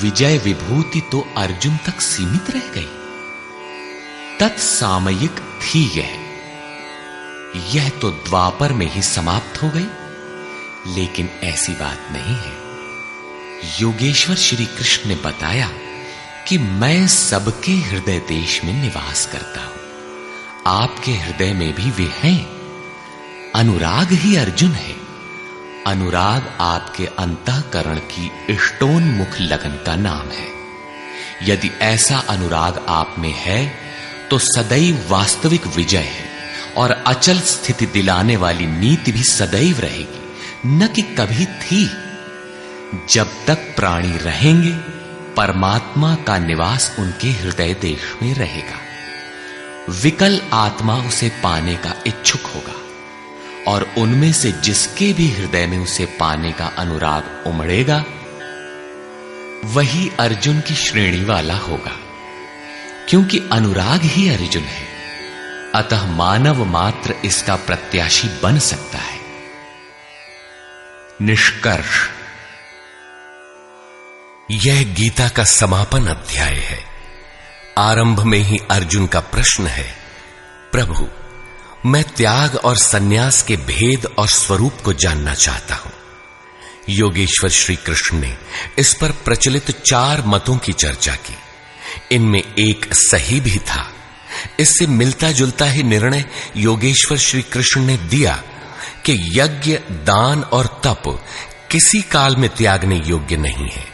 विजय 0.02 0.38
विभूति 0.38 1.00
तो 1.00 1.28
अर्जुन 1.36 1.76
तक 1.76 2.00
सीमित 2.00 2.50
रह 2.50 2.62
गई। 2.74 2.88
तत्सामयिक 4.40 5.32
थी 5.32 5.98
यह। 5.98 6.20
यह 7.76 7.88
तो 7.88 8.10
द्वापर 8.10 8.72
में 8.72 8.92
ही 8.92 9.02
समाप्त 9.02 9.62
हो 9.62 9.70
गई। 9.70 9.86
लेकिन 10.94 11.30
ऐसी 11.42 11.72
बात 11.72 12.08
नहीं 12.12 12.36
है। 12.36 12.64
योगेश्वर 13.80 14.36
श्री 14.36 14.66
कृष्ण 14.66 15.08
ने 15.08 15.14
बताया 15.14 15.70
कि 16.48 16.58
मैं 16.58 17.08
सबके 17.08 17.72
हृदय 17.72 18.18
देश 18.18 18.64
में 18.64 18.82
निवास 18.82 19.26
करता 19.26 19.60
हूँ। 19.60 19.72
आपके 20.66 21.12
हृदय 21.12 21.52
में 21.52 21.74
भी 21.74 21.90
वे 21.90 22.10
हैं। 22.22 22.44
अनुराग 23.54 24.12
ही 24.12 24.36
अर्जुन 24.36 24.70
है। 24.70 24.96
अनुराग 25.86 26.56
आपके 26.60 27.06
अंतकरण 27.06 27.98
की 27.98 28.30
इष्टोन्मुख 28.50 29.40
लगन 29.40 29.84
का 29.86 29.96
नाम 29.96 30.28
है। 30.28 30.48
यदि 31.42 31.68
ऐसा 31.68 32.18
अनुराग 32.18 32.86
आप 32.88 33.14
में 33.18 33.34
है 33.36 33.78
तो 34.30 34.38
सदैव 34.38 35.06
वास्तविक 35.08 35.66
विजय 35.66 35.98
है 35.98 36.24
और 36.76 36.90
अचल 36.90 37.40
स्थिति 37.40 37.86
दिलाने 37.86 38.36
वाली 38.36 38.66
नीति 38.66 39.12
भी 39.12 39.22
सदैव 39.22 39.80
रहेगी। 39.80 40.34
न 40.66 40.86
कि 40.86 41.02
कभी 41.02 41.46
थी। 41.46 41.90
जब 43.10 43.30
तक 43.46 43.74
प्राणी 43.76 44.16
रहेंगे 44.16 44.93
परमात्मा 45.36 46.14
का 46.14 46.38
निवास 46.38 46.96
उनके 46.98 47.28
हृदय 47.28 47.74
देश 47.74 48.16
में 48.22 48.34
रहेगा। 48.34 48.78
विकल 49.92 50.42
आत्मा 50.52 50.96
उसे 50.96 51.28
पाने 51.28 51.76
का 51.76 51.94
इच्छुक 52.06 52.40
होगा 52.40 52.84
और 53.70 53.94
उनमें 53.98 54.32
से 54.32 54.52
जिसके 54.52 55.12
भी 55.12 55.30
हृदय 55.30 55.66
में 55.66 55.78
उसे 55.78 56.06
पाने 56.06 56.52
का 56.52 56.66
अनुराग 56.66 57.44
उमड़ेगा, 57.46 58.04
वही 59.64 60.12
अर्जुन 60.20 60.60
की 60.60 60.74
श्रेणी 60.74 61.24
वाला 61.24 61.54
होगा। 61.54 61.98
क्योंकि 63.08 63.48
अनुराग 63.52 64.00
ही 64.02 64.28
अर्जुन 64.28 64.62
है, 64.62 64.86
अतः 65.74 66.06
मानव 66.06 66.64
मात्र 66.64 67.14
इसका 67.24 67.56
प्रत्याशी 67.56 68.28
बन 68.28 68.58
सकता 68.58 68.98
है। 68.98 69.20
निष्कर्ष। 71.22 72.23
यह 74.50 74.94
गीता 74.94 75.28
का 75.28 75.44
समापन 75.44 76.06
अध्याय 76.06 76.54
है। 76.54 76.84
आरंभ 77.78 78.20
में 78.20 78.38
ही 78.38 78.58
अर्जुन 78.70 79.06
का 79.06 79.20
प्रश्न 79.20 79.66
है, 79.66 79.94
प्रभु, 80.72 81.08
मैं 81.86 82.04
त्याग 82.04 82.56
और 82.56 82.76
सन्यास 82.76 83.42
के 83.42 83.56
भेद 83.56 84.06
और 84.06 84.28
स्वरूप 84.28 84.72
को 84.84 84.92
जानना 84.92 85.34
चाहता 85.34 85.74
हूँ। 85.74 85.92
योगेश्वर 86.88 87.50
श्री 87.50 87.76
कृष्ण 87.76 88.20
ने 88.20 88.36
इस 88.78 88.94
पर 88.94 89.10
प्रचलित 89.10 89.70
चार 89.70 90.22
मतों 90.26 90.56
की 90.56 90.72
चर्चा 90.72 91.14
की। 91.14 91.34
इनमें 92.14 92.54
एक 92.58 92.94
सही 92.94 93.40
भी 93.40 93.58
था। 93.58 93.92
इससे 94.60 94.86
मिलता 94.86 95.32
जुलता 95.32 95.64
ही 95.64 95.82
निर्णय 95.82 96.24
योगेश्वर 96.56 97.18
श्री 97.18 97.42
कृष्ण 97.42 97.80
ने 97.80 97.96
दिया 97.96 98.42
कि 99.04 99.40
यज्ञ, 99.40 99.74
दान 99.90 100.42
और 100.42 100.80
तप 100.84 101.24
किसी 101.70 102.02
काल 102.02 102.36
में 102.36 102.50
त्यागने 102.50 103.02
योग्य 103.04 103.36
नहीं 103.36 103.70
है। 103.70 103.93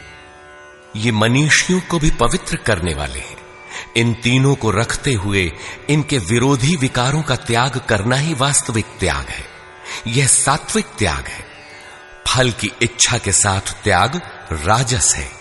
ये 0.96 1.12
मनीषियों 1.12 1.80
को 1.80 1.98
भी 1.98 2.10
पवित्र 2.10 2.56
करने 2.56 2.94
वाले 2.94 3.18
हैं। 3.18 3.36
इन 3.96 4.14
तीनों 4.14 4.54
को 4.54 4.70
रखते 4.70 5.12
हुए 5.12 5.52
इनके 5.90 6.18
विरोधी 6.18 6.76
विकारों 6.76 7.22
का 7.22 7.36
त्याग 7.36 7.80
करना 7.88 8.16
ही 8.16 8.34
वास्तविक 8.34 8.84
त्याग 8.84 9.26
है। 9.28 9.46
यह 10.06 10.26
सात्विक 10.26 10.86
त्याग 10.98 11.26
है। 11.26 11.44
फल 12.28 12.50
की 12.50 12.72
इच्छा 12.82 13.18
के 13.18 13.32
साथ 13.32 13.60
त्याग 13.60 14.20
राजस 14.52 15.14
है। 15.14 15.32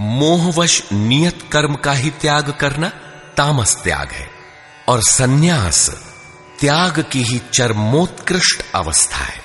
मोहवश 0.00 0.82
नियत 0.92 1.48
कर्म 1.52 1.74
का 1.74 1.92
ही 1.92 2.10
त्याग 2.10 2.50
करना 2.60 2.88
तामस 3.36 3.76
त्याग 3.84 4.12
है। 4.12 4.30
और 4.88 5.00
सन्यास 5.02 5.90
त्याग 6.60 7.04
की 7.12 7.22
ही 7.22 7.42
चरमोत्कृष्ट 7.52 8.62
अवस्था 8.74 9.16
है। 9.16 9.42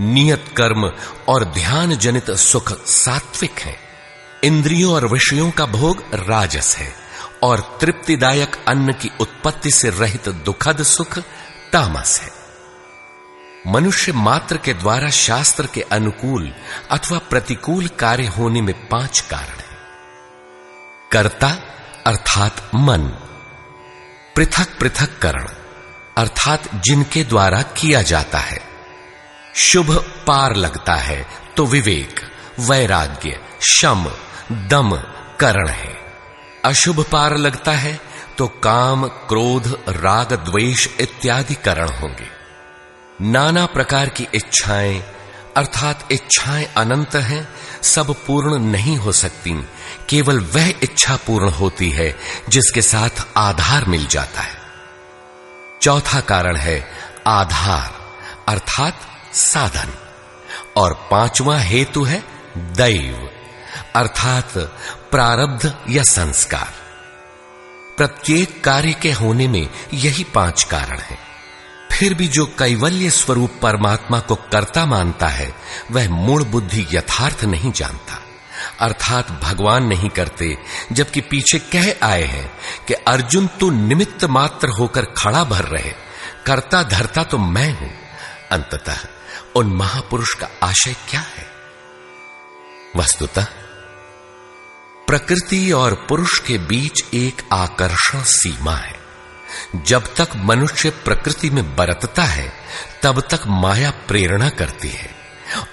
नियत 0.00 0.44
कर्म 0.56 0.92
और 1.28 1.44
ध्यान 1.44 1.96
जनित 1.96 2.30
सुख 2.30 2.86
सात्विक 2.86 3.58
है। 3.58 3.91
इंद्रियों 4.44 4.94
और 4.94 5.06
विषयों 5.06 5.50
का 5.50 5.66
भोग 5.66 6.02
राजस 6.14 6.76
है, 6.76 6.92
और 7.42 7.78
तृप्तिदायक 7.80 8.56
अन्न 8.68 8.92
की 8.92 9.10
उत्पत्ति 9.20 9.70
से 9.70 9.90
रहित 9.90 10.28
दुखद 10.28 10.82
सुख 10.82 11.18
तामस 11.72 12.20
है। 12.20 12.30
मनुष्य 13.72 14.12
मात्र 14.12 14.56
के 14.56 14.74
द्वारा 14.74 15.08
शास्त्र 15.08 15.66
के 15.66 15.80
अनुकूल 15.92 16.52
अथवा 16.90 17.18
प्रतिकूल 17.18 17.88
कार्य 17.88 18.26
होने 18.26 18.60
में 18.62 18.74
पाँच 18.88 19.20
कारण 19.20 19.58
हैं। 19.58 19.78
कर्ता, 21.12 21.48
अर्थात 22.06 22.70
मन, 22.74 23.06
पृथक 24.36 24.78
पृथक 24.80 25.18
करण, 25.18 25.46
अर्थात 26.16 26.74
जिनके 26.74 27.24
द्वारा 27.24 27.62
किया 27.62 28.02
जाता 28.02 28.38
है। 28.38 28.60
शुभ 29.54 29.94
पार 30.26 30.56
लगता 30.56 30.94
है 30.94 31.26
तो 31.56 31.66
विवेक, 31.66 32.20
वैराग्य, 32.60 33.40
शम 33.62 34.10
दम 34.52 34.96
करण 35.40 35.68
है। 35.68 35.96
अशुभ 36.64 37.04
पार 37.12 37.36
लगता 37.36 37.72
है 37.72 38.00
तो 38.38 38.46
काम, 38.46 39.06
क्रोध, 39.06 39.84
राग, 39.88 40.32
द्वेष 40.32 40.88
इत्यादि 41.00 41.54
करण 41.54 41.88
होंगे। 41.88 42.26
नाना 43.20 43.66
प्रकार 43.66 44.08
की 44.08 44.28
इच्छाएँ, 44.34 45.02
अर्थात 45.56 46.08
इच्छाएँ 46.12 46.64
अनंत 46.76 47.14
हैं, 47.14 47.48
सब 47.82 48.14
पूर्ण 48.26 48.58
नहीं 48.58 48.96
हो 48.96 49.12
सकती। 49.12 49.68
केवल 50.08 50.40
वह 50.40 50.68
इच्छा 50.68 51.16
पूर्ण 51.16 51.50
होती 51.50 51.90
है, 51.90 52.16
जिसके 52.48 52.82
साथ 52.82 53.26
आधार 53.36 53.84
मिल 53.84 54.06
जाता 54.06 54.40
है। 54.40 54.56
चौथा 55.82 56.20
कारण 56.20 56.56
है 56.56 56.90
आधार, 57.26 57.94
अर्थात 58.48 59.00
साधन। 59.34 59.94
और 60.76 61.08
पांचवा 61.10 61.58
हेतु 61.58 62.04
है 62.04 62.24
दैव। 62.56 63.41
अर्थात 63.94 64.58
प्रारब्ध 65.10 65.76
या 65.90 66.02
संस्कार। 66.02 66.72
प्रत्येक 67.96 68.64
कार्य 68.64 68.92
के 68.92 69.12
होने 69.12 69.48
में 69.48 69.68
यही 69.94 70.24
पाँच 70.24 70.62
कारण 70.62 70.98
हैं। 70.98 71.18
फिर 71.92 72.14
भी 72.14 72.28
जो 72.28 72.46
कैवल्य 72.46 73.10
स्वरूप 73.10 73.52
परमात्मा 73.62 74.18
को 74.18 74.34
कर्ता 74.34 74.86
मानता 74.86 75.28
है, 75.28 75.54
वह 75.90 76.08
मूल 76.08 76.44
बुद्धि 76.44 76.86
यथार्थ 76.92 77.44
नहीं 77.44 77.72
जानता। 77.72 78.22
अर्थात 78.80 79.30
भगवान 79.30 79.84
नहीं 79.84 80.08
करते, 80.08 80.58
जबकि 80.92 81.20
पीछे 81.20 81.58
कह 81.58 82.06
आए 82.06 82.22
हैं 82.22 82.52
कि 82.88 82.94
अर्जुन 82.94 83.46
तू 83.46 83.70
निमित्त 83.70 84.24
मात्र 84.24 84.68
होकर 84.68 85.04
खड़ा 85.04 85.44
भर 85.44 85.64
रहे, 85.64 85.92
करता 86.46 86.82
धरता 86.82 87.22
तो 87.22 87.38
मैं 87.38 87.80
हूँ। 87.80 87.90
अंततः 88.50 88.98
उन 89.56 89.66
महापुरुष 89.66 90.34
का 90.34 90.48
आशय 90.62 90.94
क्या 91.10 91.20
है? 91.20 91.46
वस्तुतः 92.96 93.46
प्रकृति 95.12 95.72
और 95.72 96.06
पुरुष 96.08 96.38
के 96.38 96.58
बीच 96.58 97.14
एक 97.14 97.42
आकर्षण 97.52 98.22
सीमा 98.22 98.76
है। 98.76 98.94
जब 99.76 100.14
तक 100.14 100.28
मनुष्य 100.36 100.90
प्रकृति 100.90 101.50
में 101.50 101.76
बरतता 101.76 102.22
है, 102.22 102.52
तब 103.02 103.20
तक 103.20 103.40
माया 103.46 103.90
प्रेरणा 103.90 104.48
करती 104.48 104.88
है। 104.88 105.14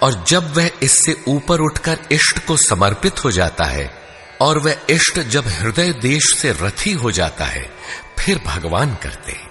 और 0.03 0.25
जब 0.27 0.57
वह 0.57 0.71
इससे 0.83 1.23
ऊपर 1.27 1.59
उठकर 1.59 1.99
इष्ट 2.11 2.45
को 2.45 2.57
समर्पित 2.57 3.23
हो 3.23 3.31
जाता 3.31 3.63
है, 3.63 3.93
और 4.41 4.57
वह 4.57 4.75
इष्ट 4.89 5.19
जब 5.19 5.47
हृदय 5.47 5.93
देश 5.93 6.35
से 6.37 6.51
रथी 6.51 6.91
हो 6.91 7.11
जाता 7.11 7.45
है, 7.45 7.73
फिर 8.19 8.41
भगवान 8.45 8.97
करते 9.03 9.31
हैं। 9.31 9.49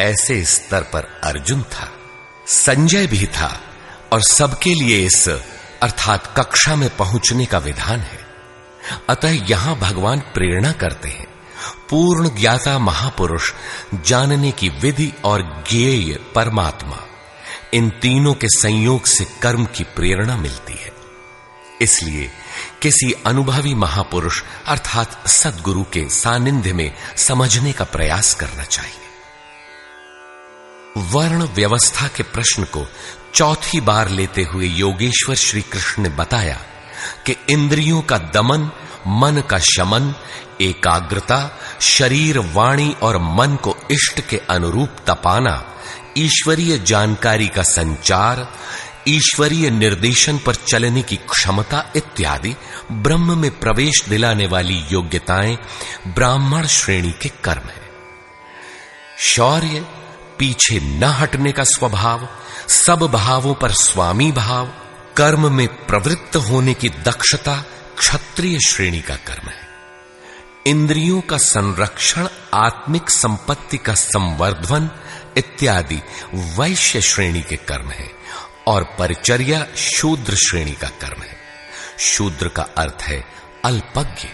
ऐसे 0.00 0.44
स्तर 0.44 0.82
पर 0.82 1.20
अर्जुन 1.24 1.62
था, 1.62 1.92
संजय 2.46 3.06
भी 3.06 3.26
था, 3.26 3.60
और 4.12 4.22
सबके 4.22 4.74
लिए 4.74 5.06
इस 5.06 5.28
अर्थात 5.82 6.34
कक्षा 6.36 6.76
में 6.76 6.96
पहुँचने 6.96 7.46
का 7.46 7.58
विधान 7.58 8.00
है। 8.00 8.21
अतः 9.08 9.28
यहाँ 9.28 9.76
भगवान 9.76 10.20
प्रेरणा 10.20 10.72
करते 10.72 11.08
हैं। 11.08 11.26
पूर्ण 11.90 12.28
ज्ञाता 12.28 12.78
महापुरुष, 12.78 13.52
जानने 13.94 14.52
की 14.52 14.68
विधि 14.68 15.12
और 15.24 15.64
ज्ञेय 15.70 16.18
परमात्मा, 16.34 16.98
इन 17.74 17.90
तीनों 17.90 18.34
के 18.34 18.46
संयोग 18.48 19.06
से 19.06 19.26
कर्म 19.42 19.64
की 19.64 19.84
प्रेरणा 19.84 20.36
मिलती 20.36 20.72
है। 20.72 20.92
इसलिए 21.82 22.30
किसी 22.82 23.12
अनुभवी 23.12 23.74
महापुरुष, 23.74 24.42
अर्थात 24.66 25.28
सदगुरु 25.28 25.82
के 25.82 26.08
सानिध्य 26.08 26.72
में 26.72 26.94
समझने 27.16 27.72
का 27.72 27.84
प्रयास 27.84 28.34
करना 28.34 28.64
चाहिए। 28.64 28.96
वर्ण 30.98 31.44
व्यवस्था 31.44 32.08
के 32.08 32.22
प्रश्न 32.22 32.64
को 32.64 32.88
चौथी 33.34 33.80
बार 33.80 34.08
लेते 34.08 34.42
हुए 34.42 34.66
योगेश्वर 34.66 35.34
श्री 35.34 35.62
कृष्ण 35.62 36.02
ने 36.02 36.08
बताया 36.08 36.60
कि 37.26 37.36
इंद्रियों 37.50 38.02
का 38.02 38.18
दमन, 38.18 38.70
मन 39.06 39.42
का 39.50 39.58
शमन, 39.58 40.14
एकाग्रता, 40.60 41.58
शरीर 41.80 42.38
वाणी 42.38 42.96
और 43.02 43.18
मन 43.18 43.56
को 43.62 43.76
इष्ट 43.90 44.20
के 44.20 44.40
अनुरूप 44.50 44.88
तपाना, 45.06 45.64
ईश्वरीय 46.18 46.78
जानकारी 46.78 47.48
का 47.48 47.62
संचार, 47.62 48.52
ईश्वरीय 49.08 49.70
निर्देशन 49.70 50.38
पर 50.38 50.54
चलने 50.54 51.02
की 51.02 51.16
क्षमता 51.16 51.92
इत्यादि 51.96 52.56
ब्रह्म 52.92 53.38
में 53.38 53.58
प्रवेश 53.58 54.04
दिलाने 54.08 54.46
वाली 54.46 54.84
योग्यताएँ 54.92 55.58
ब्राह्मण 56.06 56.66
श्रेणी 56.66 57.10
के 57.10 57.28
कर्म 57.28 57.68
है। 57.68 57.82
शौर्य, 59.18 59.86
पीछे 60.38 60.80
न 60.80 61.04
हटने 61.04 61.52
का 61.52 61.64
स्वभाव, 61.64 62.28
सब 62.68 62.98
भावों 62.98 63.54
पर 63.54 63.72
स्वामी 63.72 64.32
भाव 64.32 64.68
कर्म 65.16 65.52
में 65.52 65.68
प्रवृत्त 65.68 66.36
होने 66.36 66.74
की 66.74 66.88
दक्षता 66.88 67.64
क्षत्रिय 67.98 68.58
श्रेणी 68.66 69.00
का 69.00 69.16
कर्म 69.16 69.48
है। 69.48 69.68
इंद्रियों 70.66 71.20
का 71.20 71.36
संरक्षण, 71.36 72.28
आत्मिक 72.54 73.10
संपत्ति 73.10 73.78
का 73.78 73.94
संवर्धन 73.94 74.90
इत्यादि 75.36 76.02
वैश्य 76.34 77.00
श्रेणी 77.00 77.42
के 77.42 77.56
कर्म 77.56 77.90
है 77.90 78.10
और 78.66 78.84
परिचर्या 78.98 79.66
शूद्र 79.76 80.34
श्रेणी 80.34 80.72
का 80.72 80.88
कर्म 80.88 81.22
है। 81.22 81.36
शूद्र 81.98 82.48
का 82.48 82.62
अर्थ 82.62 83.02
है 83.02 83.26
अल्पज्ञ। 83.64 84.28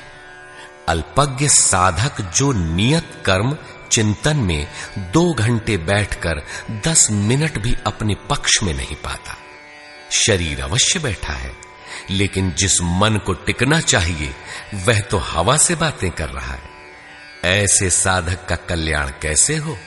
अल्पज्ञ 0.88 1.48
साधक 1.48 2.20
जो 2.20 2.52
नियत 2.52 3.22
कर्म, 3.26 3.56
चिंतन 3.92 4.36
में 4.36 4.68
दो 4.98 5.34
घंटे 5.34 5.76
बैठकर 5.76 6.46
दस 6.70 7.08
मिनट 7.10 7.58
भी 7.58 7.76
अपने 7.86 8.14
पक्ष 8.14 8.62
में 8.62 8.74
नहीं 8.74 8.96
पाता। 8.96 9.36
शरीर 10.10 10.62
अवश्य 10.62 10.98
बैठा 10.98 11.32
है, 11.32 11.56
लेकिन 12.10 12.50
जिस 12.50 12.80
मन 12.82 13.16
को 13.26 13.32
टिकना 13.32 13.80
चाहिए, 13.80 14.34
वह 14.74 15.00
तो 15.00 15.18
हवा 15.18 15.56
से 15.56 15.74
बातें 15.74 16.10
कर 16.10 16.28
रहा 16.28 16.54
है। 16.54 16.78
ऐसे 17.44 17.90
साधक 17.90 18.46
का 18.48 18.56
कल्याण 18.56 19.08
कैसे 19.08 19.56
हो? 19.56 19.78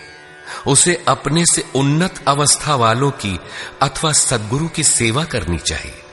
उसे 0.67 1.05
अपने 1.07 1.45
से 1.45 1.61
उन्नत 1.75 2.23
अवस्था 2.27 2.75
वालों 2.75 3.11
की 3.11 3.39
अथवा 3.81 4.11
सदगुरु 4.11 4.67
की 4.67 4.83
सेवा 4.83 5.23
करनी 5.23 5.57
चाहिए। 5.57 6.03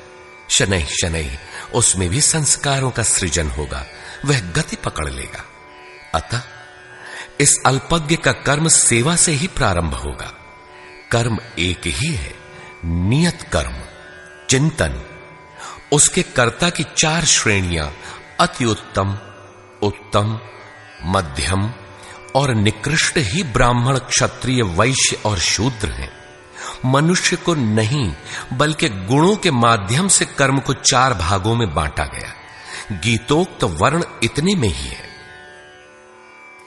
शनै 0.50 0.86
शनै 1.02 1.38
उसमें 1.74 2.08
भी 2.08 2.20
संस्कारों 2.20 2.90
का 2.90 3.02
सृजन 3.02 3.48
होगा, 3.50 3.86
वह 4.24 4.40
गति 4.40 4.76
पकड़ 4.76 5.10
लेगा। 5.10 5.44
अतः 6.14 6.42
इस 7.40 7.56
अल्पज्ञ 7.66 8.16
का 8.16 8.32
कर्म 8.32 8.68
सेवा 8.68 9.16
से 9.16 9.32
ही 9.32 9.46
प्रारंभ 9.46 9.94
होगा। 9.94 10.34
कर्म 11.10 11.38
एक 11.58 11.80
ही 11.86 12.14
है, 12.14 12.34
नियत 12.84 13.42
कर्म। 13.42 13.74
चिंतन। 14.50 15.02
उसके 15.92 16.22
कर्ता 16.22 16.70
की 16.70 16.84
चार 16.98 17.24
श्रेणियाँ 17.24 17.94
अति 18.40 18.64
उत्तम 18.64 19.18
उत्तम, 19.82 20.40
मध्यम 21.04 21.72
और 22.36 22.54
निकृष्ट 22.54 23.14
ही 23.18 23.42
ब्राह्मण, 23.42 23.98
क्षत्रिय, 23.98 24.62
वैश्य 24.62 25.18
और 25.26 25.38
शूद्र 25.38 25.88
हैं। 25.88 26.12
मनुष्य 26.84 27.36
को 27.36 27.54
नहीं, 27.54 28.14
बल्कि 28.52 28.88
गुणों 28.88 29.36
के 29.36 29.50
माध्यम 29.50 30.08
से 30.08 30.24
कर्म 30.24 30.58
को 30.58 30.72
चार 30.72 31.14
भागों 31.14 31.56
में 31.56 31.74
बांटा 31.74 32.04
गया। 32.04 32.34
गीतोक्त 32.92 33.64
वर्ण 33.64 34.04
इतने 34.22 34.54
में 34.54 34.68
ही 34.68 34.88
है। 34.88 35.08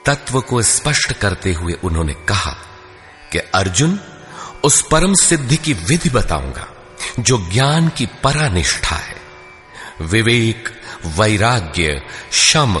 तत्व 0.06 0.40
को 0.40 0.62
स्पष्ट 0.62 1.12
करते 1.12 1.52
हुए 1.52 1.72
उन्होंने 1.72 2.14
कहा 2.14 2.56
कि 3.32 3.38
अर्जुन, 3.38 4.00
उस 4.64 4.84
परम 4.90 5.14
सिद्धि 5.14 5.56
की 5.56 5.72
विधि 5.72 6.10
बताऊँगा। 6.10 6.71
जो 7.20 7.48
ज्ञान 7.52 7.88
की 7.88 8.06
परानिष्ठा 8.06 8.96
है। 8.96 9.16
विवेक, 10.00 10.68
वैराग्य, 11.06 12.02
शम, 12.32 12.80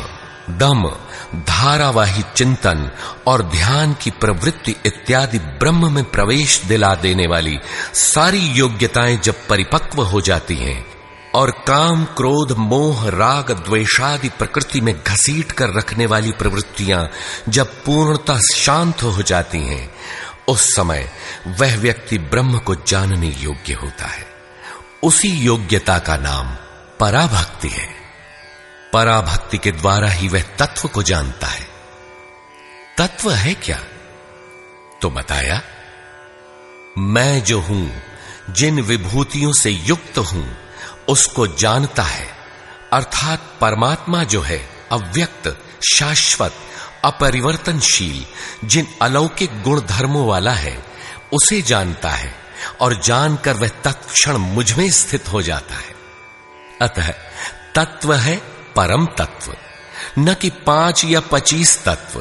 दम, 0.50 0.96
धारावाही 1.34 2.24
चिंतन 2.36 2.90
और 3.26 3.42
ध्यान 3.42 3.94
की 3.94 4.10
प्रवृत्ति 4.10 4.76
इत्यादि 4.86 5.38
ब्रह्म 5.38 5.92
में 5.92 6.04
प्रवेश 6.04 6.62
दिला 6.64 6.94
देने 6.94 7.26
वाली 7.26 7.58
सारी 7.94 8.38
योग्यताएँ 8.38 9.16
जब 9.16 9.34
परिपक्व 9.48 10.02
हो 10.02 10.20
जाती 10.20 10.56
हैं 10.56 10.86
और 11.34 11.50
काम, 11.50 12.04
क्रोध, 12.04 12.52
मोह, 12.52 13.08
राग, 13.08 13.50
द्वेषादि 13.50 14.28
प्रकृति 14.28 14.80
में 14.80 15.00
घसीट 15.06 15.52
कर 15.52 15.74
रखने 15.74 16.06
वाली 16.06 16.32
प्रवृत्तियाँ 16.32 17.10
जब 17.48 17.66
पूर्णता 17.66 18.38
शांत 18.54 19.02
हो 19.02 19.22
जाती 19.22 19.58
हैं 19.58 19.94
उस 20.48 20.76
समय 20.76 21.10
वह 21.46 21.76
व्यक्ति 21.76 22.18
ब्रह्म 22.18 22.58
को 22.58 22.74
जानने 22.74 23.28
योग्य 23.28 23.72
होता 23.72 24.06
है। 24.06 24.26
उसी 25.02 25.28
योग्यता 25.28 25.98
का 25.98 26.16
नाम 26.16 26.54
पराभक्ति 27.00 27.68
है। 27.68 27.94
पराभक्ति 28.92 29.58
के 29.58 29.72
द्वारा 29.72 30.08
ही 30.08 30.28
वह 30.28 30.42
तत्व 30.42 30.88
को 30.88 31.02
जानता 31.02 31.46
है। 31.46 31.66
तत्व 32.98 33.30
है 33.30 33.54
क्या? 33.54 33.80
तो 35.02 35.10
बताया, 35.10 35.62
मैं 36.98 37.44
जो 37.44 37.60
हूँ, 37.60 38.02
जिन 38.50 38.80
विभूतियों 38.80 39.52
से 39.52 39.70
युक्त 39.70 40.18
हूँ, 40.18 40.56
उसको 41.08 41.46
जानता 41.46 42.02
है। 42.02 42.28
अर्थात 42.92 43.52
परमात्मा 43.60 44.24
जो 44.24 44.40
है, 44.40 44.68
अव्यक्त, 44.92 45.64
शाश्वत 45.94 46.54
अपरिवर्तनशील, 47.04 48.26
जिन 48.68 48.86
अलौकिक 49.02 49.62
गुण 49.62 49.80
धर्मों 49.80 50.26
वाला 50.26 50.52
है, 50.52 50.84
उसे 51.32 51.62
जानता 51.62 52.10
है 52.10 52.34
और 52.80 53.00
जानकर 53.00 53.52
वह 53.52 53.68
तत्क्षण 53.68 54.36
मुझमें 54.36 54.90
स्थित 54.90 55.32
हो 55.32 55.42
जाता 55.42 55.74
है। 55.74 55.94
अतः 56.82 57.14
तत्व 57.74 58.14
है 58.14 58.36
परम 58.76 59.06
तत्व, 59.06 59.56
न 60.18 60.34
कि 60.34 60.50
पाँच 60.50 61.04
या 61.04 61.20
पच्चीस 61.20 61.84
तत्व। 61.84 62.20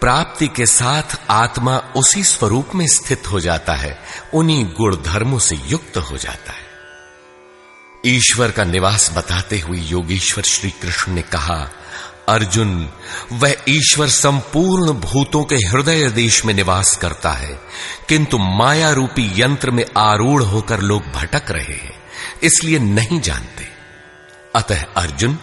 प्राप्ति 0.00 0.48
के 0.48 0.66
साथ 0.66 1.20
आत्मा 1.30 1.78
उसी 1.78 2.24
स्वरूप 2.24 2.70
में 2.74 2.86
स्थित 2.86 3.30
हो 3.30 3.40
जाता 3.40 3.74
है, 3.74 3.98
उन्हीं 4.34 4.64
गुण 4.64 4.96
धर्मों 4.96 5.38
से 5.38 5.56
युक्त 5.56 5.96
हो 5.96 6.16
जाता 6.16 6.52
है। 6.52 6.72
ईश्वर 8.06 8.50
का 8.50 8.64
निवास 8.64 9.10
बताते 9.16 9.58
हुए 9.58 9.78
योगेश्वर 9.78 10.44
श्री 10.44 10.70
कृष्ण 10.70 11.12
ने 11.12 11.22
कहा 11.22 11.70
अर्जुन, 12.28 12.88
वह 13.32 13.54
ईश्वर 13.68 14.08
संपूर्ण 14.08 14.92
भूतों 14.92 15.44
के 15.44 15.54
हृदय 15.54 16.08
देश 16.08 16.44
में 16.44 16.54
निवास 16.54 16.96
करता 16.96 17.32
है, 17.32 17.60
किंतु 18.08 18.38
माया 18.38 18.90
रूपी 18.90 19.40
यंत्र 19.42 19.70
में 19.70 19.84
आरूढ़ 19.96 20.42
होकर 20.42 20.80
लोग 20.80 21.02
भटक 21.02 21.50
रहे 21.50 21.76
हैं, 21.76 22.02
इसलिए 22.42 22.78
नहीं 22.78 23.20
जानते। 23.20 23.68
अतः 24.56 24.84
अर्जुन, 24.96 25.38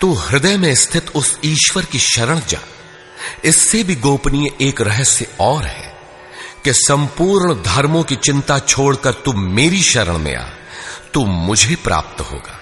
तू 0.00 0.12
हृदय 0.12 0.56
में 0.56 0.74
स्थित 0.74 1.10
उस 1.14 1.38
ईश्वर 1.44 1.84
की 1.84 1.98
शरण 1.98 2.40
जा। 2.48 2.60
इससे 3.44 3.82
भी 3.84 3.94
गोपनीय 3.94 4.50
एक 4.60 4.80
रहस्य 4.80 5.26
और 5.40 5.64
है 5.64 5.94
कि 6.64 6.72
संपूर्ण 6.72 7.54
धर्मों 7.62 8.02
की 8.02 8.16
चिंता 8.16 8.58
छोड़कर 8.58 9.12
तू 9.12 9.32
मेरी 9.32 9.82
शरण 9.82 10.18
में 10.18 10.34
आ, 10.36 10.44
तू 11.14 11.24
मुझे 11.24 11.76
प्राप्त 11.76 12.20
होगा। 12.20 12.59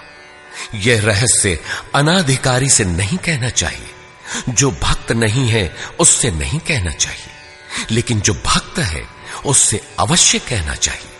यह 0.75 1.01
रहस्य 1.01 1.59
अनाधिकारी 1.95 2.69
से 2.69 2.85
नहीं 2.85 3.17
कहना 3.17 3.49
चाहिए। 3.49 3.89
जो 4.49 4.71
भक्त 4.71 5.11
नहीं 5.11 5.49
है, 5.49 5.75
उससे 5.99 6.31
नहीं 6.31 6.59
कहना 6.59 6.91
चाहिए। 6.91 7.29
लेकिन 7.91 8.21
जो 8.21 8.33
भक्त 8.33 8.79
है, 8.79 9.07
उससे 9.45 9.81
अवश्य 9.99 10.39
कहना 10.39 10.75
चाहिए। 10.75 11.11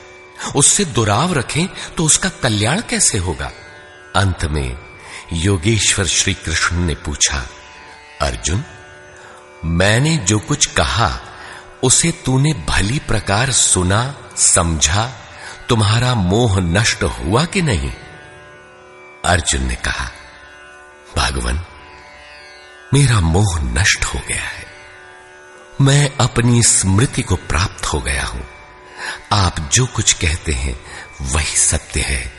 उससे 0.55 0.85
दुराव 0.85 1.33
रखें 1.33 1.67
तो 1.97 2.05
उसका 2.05 2.29
कल्याण 2.29 2.81
कैसे 2.81 3.17
होगा? 3.17 3.51
अंत 4.15 4.45
में 4.45 4.77
योगेश्वर 5.33 6.05
श्री 6.05 6.33
कृष्ण 6.33 6.75
ने 6.75 6.95
पूछा, 6.95 7.49
अर्जुन, 8.21 8.63
मैंने 9.65 10.17
जो 10.17 10.39
कुछ 10.39 10.65
कहा, 10.65 11.19
उसे 11.83 12.11
तूने 12.11 12.53
भली 12.53 12.99
प्रकार 12.99 13.51
सुना, 13.51 14.15
समझा, 14.37 15.13
तुम्हारा 15.69 16.15
मोह 16.15 16.59
नष्ट 16.59 17.03
हुआ 17.03 17.45
कि 17.45 17.61
नहीं? 17.61 17.91
अर्जुन 19.25 19.67
ने 19.67 19.75
कहा, 19.75 20.11
भगवान, 21.17 21.65
मेरा 22.93 23.19
मोह 23.19 23.59
नष्ट 23.61 24.05
हो 24.05 24.19
गया 24.27 24.43
है। 24.43 24.65
मैं 25.81 26.17
अपनी 26.17 26.63
स्मृति 26.63 27.21
को 27.21 27.35
प्राप्त 27.35 27.85
हो 27.85 27.99
गया 27.99 28.25
हूँ। 28.25 28.47
आप 29.33 29.69
जो 29.73 29.85
कुछ 29.85 30.13
कहते 30.13 30.51
हैं, 30.51 30.79
वही 31.21 31.57
सत्य 31.57 31.99
है, 32.01 32.33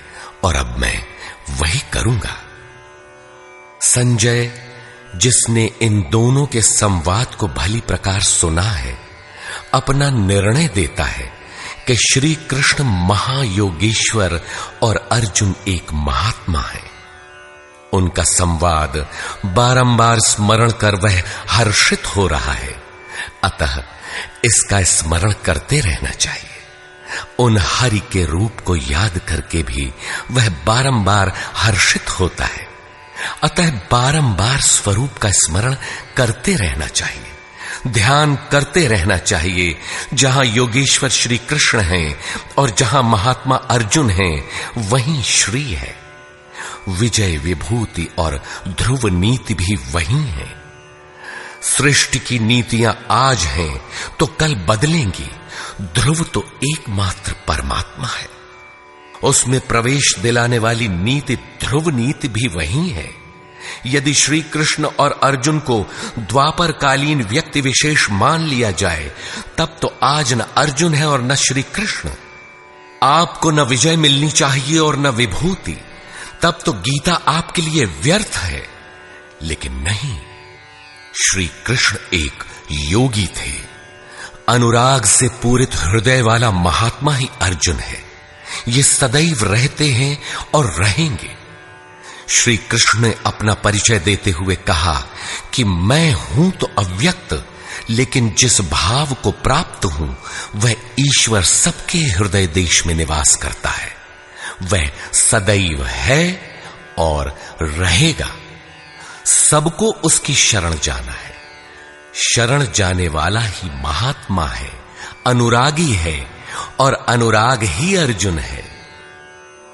और 0.44 0.56
अब 0.56 0.78
मैं 0.78 1.04
वही 1.50 1.80
करूँगा। 1.92 2.36
संजय, 3.82 4.52
जिसने 5.16 5.70
इन 5.82 6.08
दोनों 6.10 6.46
के 6.46 6.62
संवाद 6.62 7.34
को 7.34 7.48
भली 7.48 7.80
प्रकार 7.80 8.20
सुना 8.20 8.62
है, 8.62 8.98
अपना 9.74 10.10
निर्णय 10.10 10.68
देता 10.68 11.04
है। 11.04 11.39
कि 11.86 11.96
श्री 11.96 12.34
कृष्ण 12.34 12.84
महायोगेश्वर 12.84 14.40
और 14.82 15.08
अर्जुन 15.12 15.54
एक 15.68 15.92
महात्मा 15.92 16.60
है। 16.60 16.90
उनका 17.92 18.22
संवाद 18.22 19.06
बारंबार 19.46 20.20
स्मरण 20.20 20.70
कर 20.70 20.94
वह 20.94 21.22
हर्षित 21.48 22.06
हो 22.06 22.26
रहा 22.26 22.52
है। 22.52 22.82
अतः 23.44 23.82
इसका 24.44 24.82
स्मरण 24.82 25.32
करते 25.32 25.80
रहना 25.80 26.10
चाहिए। 26.10 26.46
उन 27.38 27.58
हरि 27.58 27.98
के 27.98 28.24
रूप 28.24 28.60
को 28.66 28.76
याद 28.76 29.18
करके 29.18 29.62
भी 29.62 29.94
वह 30.30 30.48
बारंबार 30.48 31.32
हर्षित 31.56 32.10
होता 32.10 32.44
है। 32.44 32.68
अतः 33.42 33.70
बारंबार 33.70 34.60
स्वरूप 34.60 35.18
का 35.18 35.30
स्मरण 35.30 35.76
करते 36.16 36.56
रहना 36.56 36.86
चाहिए। 36.86 37.29
ध्यान 37.86 38.38
करते 38.50 38.88
रहना 38.88 39.16
चाहिए। 39.16 39.76
जहाँ 40.14 40.44
योगेश्वर 40.44 41.08
श्री 41.08 41.38
कृष्ण 41.38 41.80
हैं 41.80 42.20
और 42.58 42.70
जहाँ 42.70 43.02
महात्मा 43.02 43.56
अर्जुन 43.56 44.10
हैं, 44.10 44.48
वहीं 44.78 45.22
श्री 45.22 45.72
है। 45.72 45.96
विजय 46.88 47.36
विभूति 47.36 48.08
और 48.18 48.42
ध्रुव 48.68 49.06
नीति 49.06 49.54
भी 49.54 49.76
वही 49.76 50.22
है। 50.24 50.54
सृष्टि 51.62 52.18
की 52.18 52.38
नीतियाँ 52.38 53.06
आज 53.10 53.38
हैं 53.38 53.82
तो 54.20 54.26
कल 54.26 54.54
बदलेंगी। 54.54 55.30
ध्रुव 55.82 56.22
तो 56.22 56.44
एकमात्र 56.64 57.32
परमात्मा 57.32 58.06
है। 58.06 58.28
उसमें 59.24 59.60
प्रवेश 59.60 60.14
दिलाने 60.18 60.58
वाली 60.58 60.88
नीति, 60.88 61.36
ध्रुव 61.36 61.88
नीति 61.90 62.28
भी 62.28 62.48
वही 62.48 62.88
है। 62.88 63.19
यदि 63.86 64.14
श्री 64.14 64.42
कृष्ण 64.42 64.84
और 64.84 65.20
अर्जुन 65.22 65.58
को 65.58 65.86
द्वापर 66.18 66.72
कालीन 66.72 67.22
व्यक्ति 67.22 67.60
विशेष 67.60 68.10
मान 68.10 68.40
लिया 68.40 68.70
जाए, 68.70 69.12
तब 69.58 69.76
तो 69.82 69.98
आज 70.02 70.32
न 70.32 70.40
अर्जुन 70.40 70.94
है 70.94 71.06
और 71.06 71.22
न 71.22 71.34
श्री 71.34 71.62
कृष्ण 71.62 72.10
आपको 73.02 73.50
न 73.50 73.60
विजय 73.60 73.96
मिलनी 73.96 74.30
चाहिए 74.30 74.78
और 74.78 74.96
न 74.96 75.06
विभूति। 75.06 75.80
तब 76.42 76.58
तो 76.66 76.72
गीता 76.72 77.12
आपके 77.12 77.62
लिए 77.62 77.84
व्यर्थ 77.84 78.36
है। 78.36 78.68
लेकिन 79.42 79.72
नहीं 79.72 80.18
श्री 81.14 81.50
कृष्ण 81.66 81.96
एक 82.14 82.44
योगी 82.70 83.26
थे। 83.26 83.70
अनुराग 84.48 85.04
से 85.04 85.28
पूरित 85.28 85.70
हृदय 85.74 86.22
वाला 86.22 86.50
महात्मा 86.50 87.14
ही 87.14 87.30
अर्जुन 87.40 87.76
है। 87.76 88.04
ये 88.68 88.82
सदैव 88.82 89.38
रहते 89.42 89.92
हैं 89.92 90.22
और 90.54 90.66
रहेंगे। 90.66 91.39
श्री 92.30 92.56
कृष्ण 92.56 92.98
ने 92.98 93.14
अपना 93.26 93.54
परिचय 93.54 93.98
देते 93.98 94.30
हुए 94.30 94.56
कहा 94.56 95.04
कि 95.54 95.64
मैं 95.64 96.12
हूँ 96.12 96.50
तो 96.50 96.70
अव्यक्त, 96.78 97.48
लेकिन 97.90 98.34
जिस 98.38 98.60
भाव 98.60 99.14
को 99.14 99.30
प्राप्त 99.30 99.84
हूँ, 99.84 100.16
वह 100.56 100.74
ईश्वर 100.98 101.42
सबके 101.42 101.98
हृदय 101.98 102.46
देश 102.46 102.86
में 102.86 102.94
निवास 102.94 103.36
करता 103.36 103.70
है। 103.70 103.92
वह 104.62 104.90
सदैव 105.12 105.86
है 105.86 106.40
और 106.98 107.38
रहेगा। 107.62 108.30
सबको 109.26 109.92
उसकी 109.92 110.34
शरण 110.34 110.74
जाना 110.82 111.12
है। 111.12 111.34
शरण 112.14 112.66
जाने 112.74 113.08
वाला 113.08 113.40
ही 113.40 113.70
महात्मा 113.82 114.46
है, 114.46 114.70
अनुरागी 115.26 115.92
है 115.92 116.30
और 116.80 117.06
अनुराग 117.08 117.62
ही 117.62 117.96
अर्जुन 117.96 118.38
है। 118.38 118.69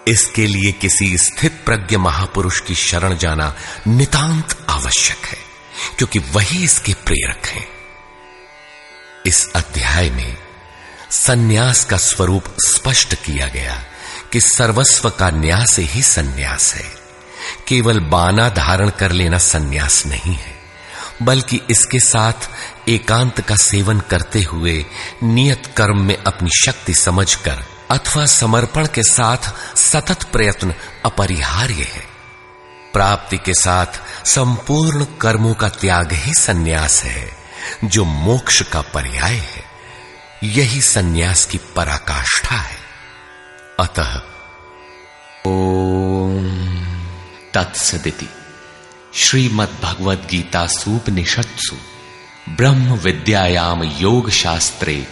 इसके 0.08 0.46
लिए 0.46 0.72
किसी 0.72 1.16
स्थित 1.18 1.60
प्रज्ञ 1.64 1.96
महापुरुष 1.96 2.60
की 2.60 2.74
शरण 2.74 3.16
जाना 3.16 3.54
नितांत 3.86 4.56
आवश्यक 4.68 5.26
है, 5.26 5.38
क्योंकि 5.98 6.18
वही 6.32 6.62
इसके 6.64 6.94
प्रेरक 7.06 7.46
हैं। 7.46 7.66
इस 9.26 9.48
अध्याय 9.56 10.10
में 10.10 10.36
सन्यास 11.10 11.84
का 11.84 11.96
स्वरूप 11.96 12.44
स्पष्ट 12.66 13.14
किया 13.14 13.48
गया 13.48 13.82
कि 14.32 14.40
सर्वस्व 14.40 15.08
का 15.10 15.30
न्यास 15.30 15.78
ही 15.78 16.02
सन्यास 16.02 16.74
है। 16.74 16.90
केवल 17.68 18.00
बाना 18.00 18.48
धारण 18.48 18.90
कर 18.90 19.12
लेना 19.12 19.38
सन्यास 19.38 20.04
नहीं 20.06 20.34
है, 20.34 20.54
बल्कि 21.22 21.60
इसके 21.70 22.00
साथ 22.00 22.48
एकांत 22.88 23.40
का 23.40 23.56
सेवन 23.56 24.00
करते 24.00 24.42
हुए 24.42 24.84
नियत 25.22 25.66
कर्म 25.76 26.02
में 26.02 26.16
अपनी 26.16 26.50
शक्ति 26.56 26.94
समझकर 26.94 27.64
अथवा 27.90 28.26
समर्पण 28.26 28.86
के 28.86 29.02
साथ 29.02 29.52
सतत 29.76 30.22
प्रयत्न 30.22 30.74
अपरिहार्य 31.04 31.74
है। 31.74 32.06
प्राप्ति 32.92 33.38
के 33.38 33.54
साथ 33.54 33.86
संपूर्ण 34.26 35.06
कर्मों 35.20 35.54
का 35.54 35.68
त्याग 35.68 36.12
ही 36.12 36.34
सन्यास 36.34 37.04
है, 37.04 37.36
जो 37.84 38.04
मोक्ष 38.04 38.62
का 38.62 38.80
पर्याय 38.80 39.34
है। 39.34 39.64
यही 40.42 40.80
सन्यास 40.80 41.44
की 41.44 41.58
पराकाष्ठा 41.58 42.56
है। 42.56 42.76
अतः 43.80 44.22
ओम 45.46 46.46
तत्सदिति। 47.54 48.28
श्रीमद 49.14 49.68
भगवद 49.82 50.28
गीता 50.30 50.66
सूपनिषत्सु 50.66 51.76
ब्रह्म 52.48 52.92
विद्यायाम 52.92 53.82
योग 53.82 54.30
शास्त्रे 54.30 55.06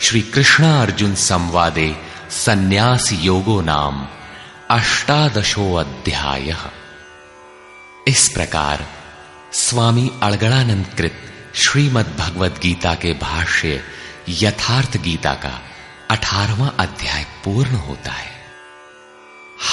श्री 0.00 0.20
कृष्ण 0.20 0.64
अर्जुन 0.64 1.14
संवादे 1.14 2.05
संन्यास 2.30 3.12
योगो 3.12 3.60
नाम 3.60 4.08
अष्टादशो 4.70 5.74
अध्याय 5.74 6.56
इस 8.08 8.30
प्रकार 8.34 8.86
स्वामी 9.52 10.10
अड़गड़ानंद 10.22 10.86
कृत 10.98 11.12
श्रीमद 11.54 12.16
भगवद 12.18 12.58
गीता 12.62 12.94
के 12.94 13.12
भाष्य 13.12 13.82
यथार्थ 14.28 14.96
गीता 14.96 15.34
का 15.34 15.62
अठारवा 16.10 16.66
अध्याय 16.78 17.26
पूर्ण 17.44 17.70
होता 17.70 18.12
है। 18.12 18.30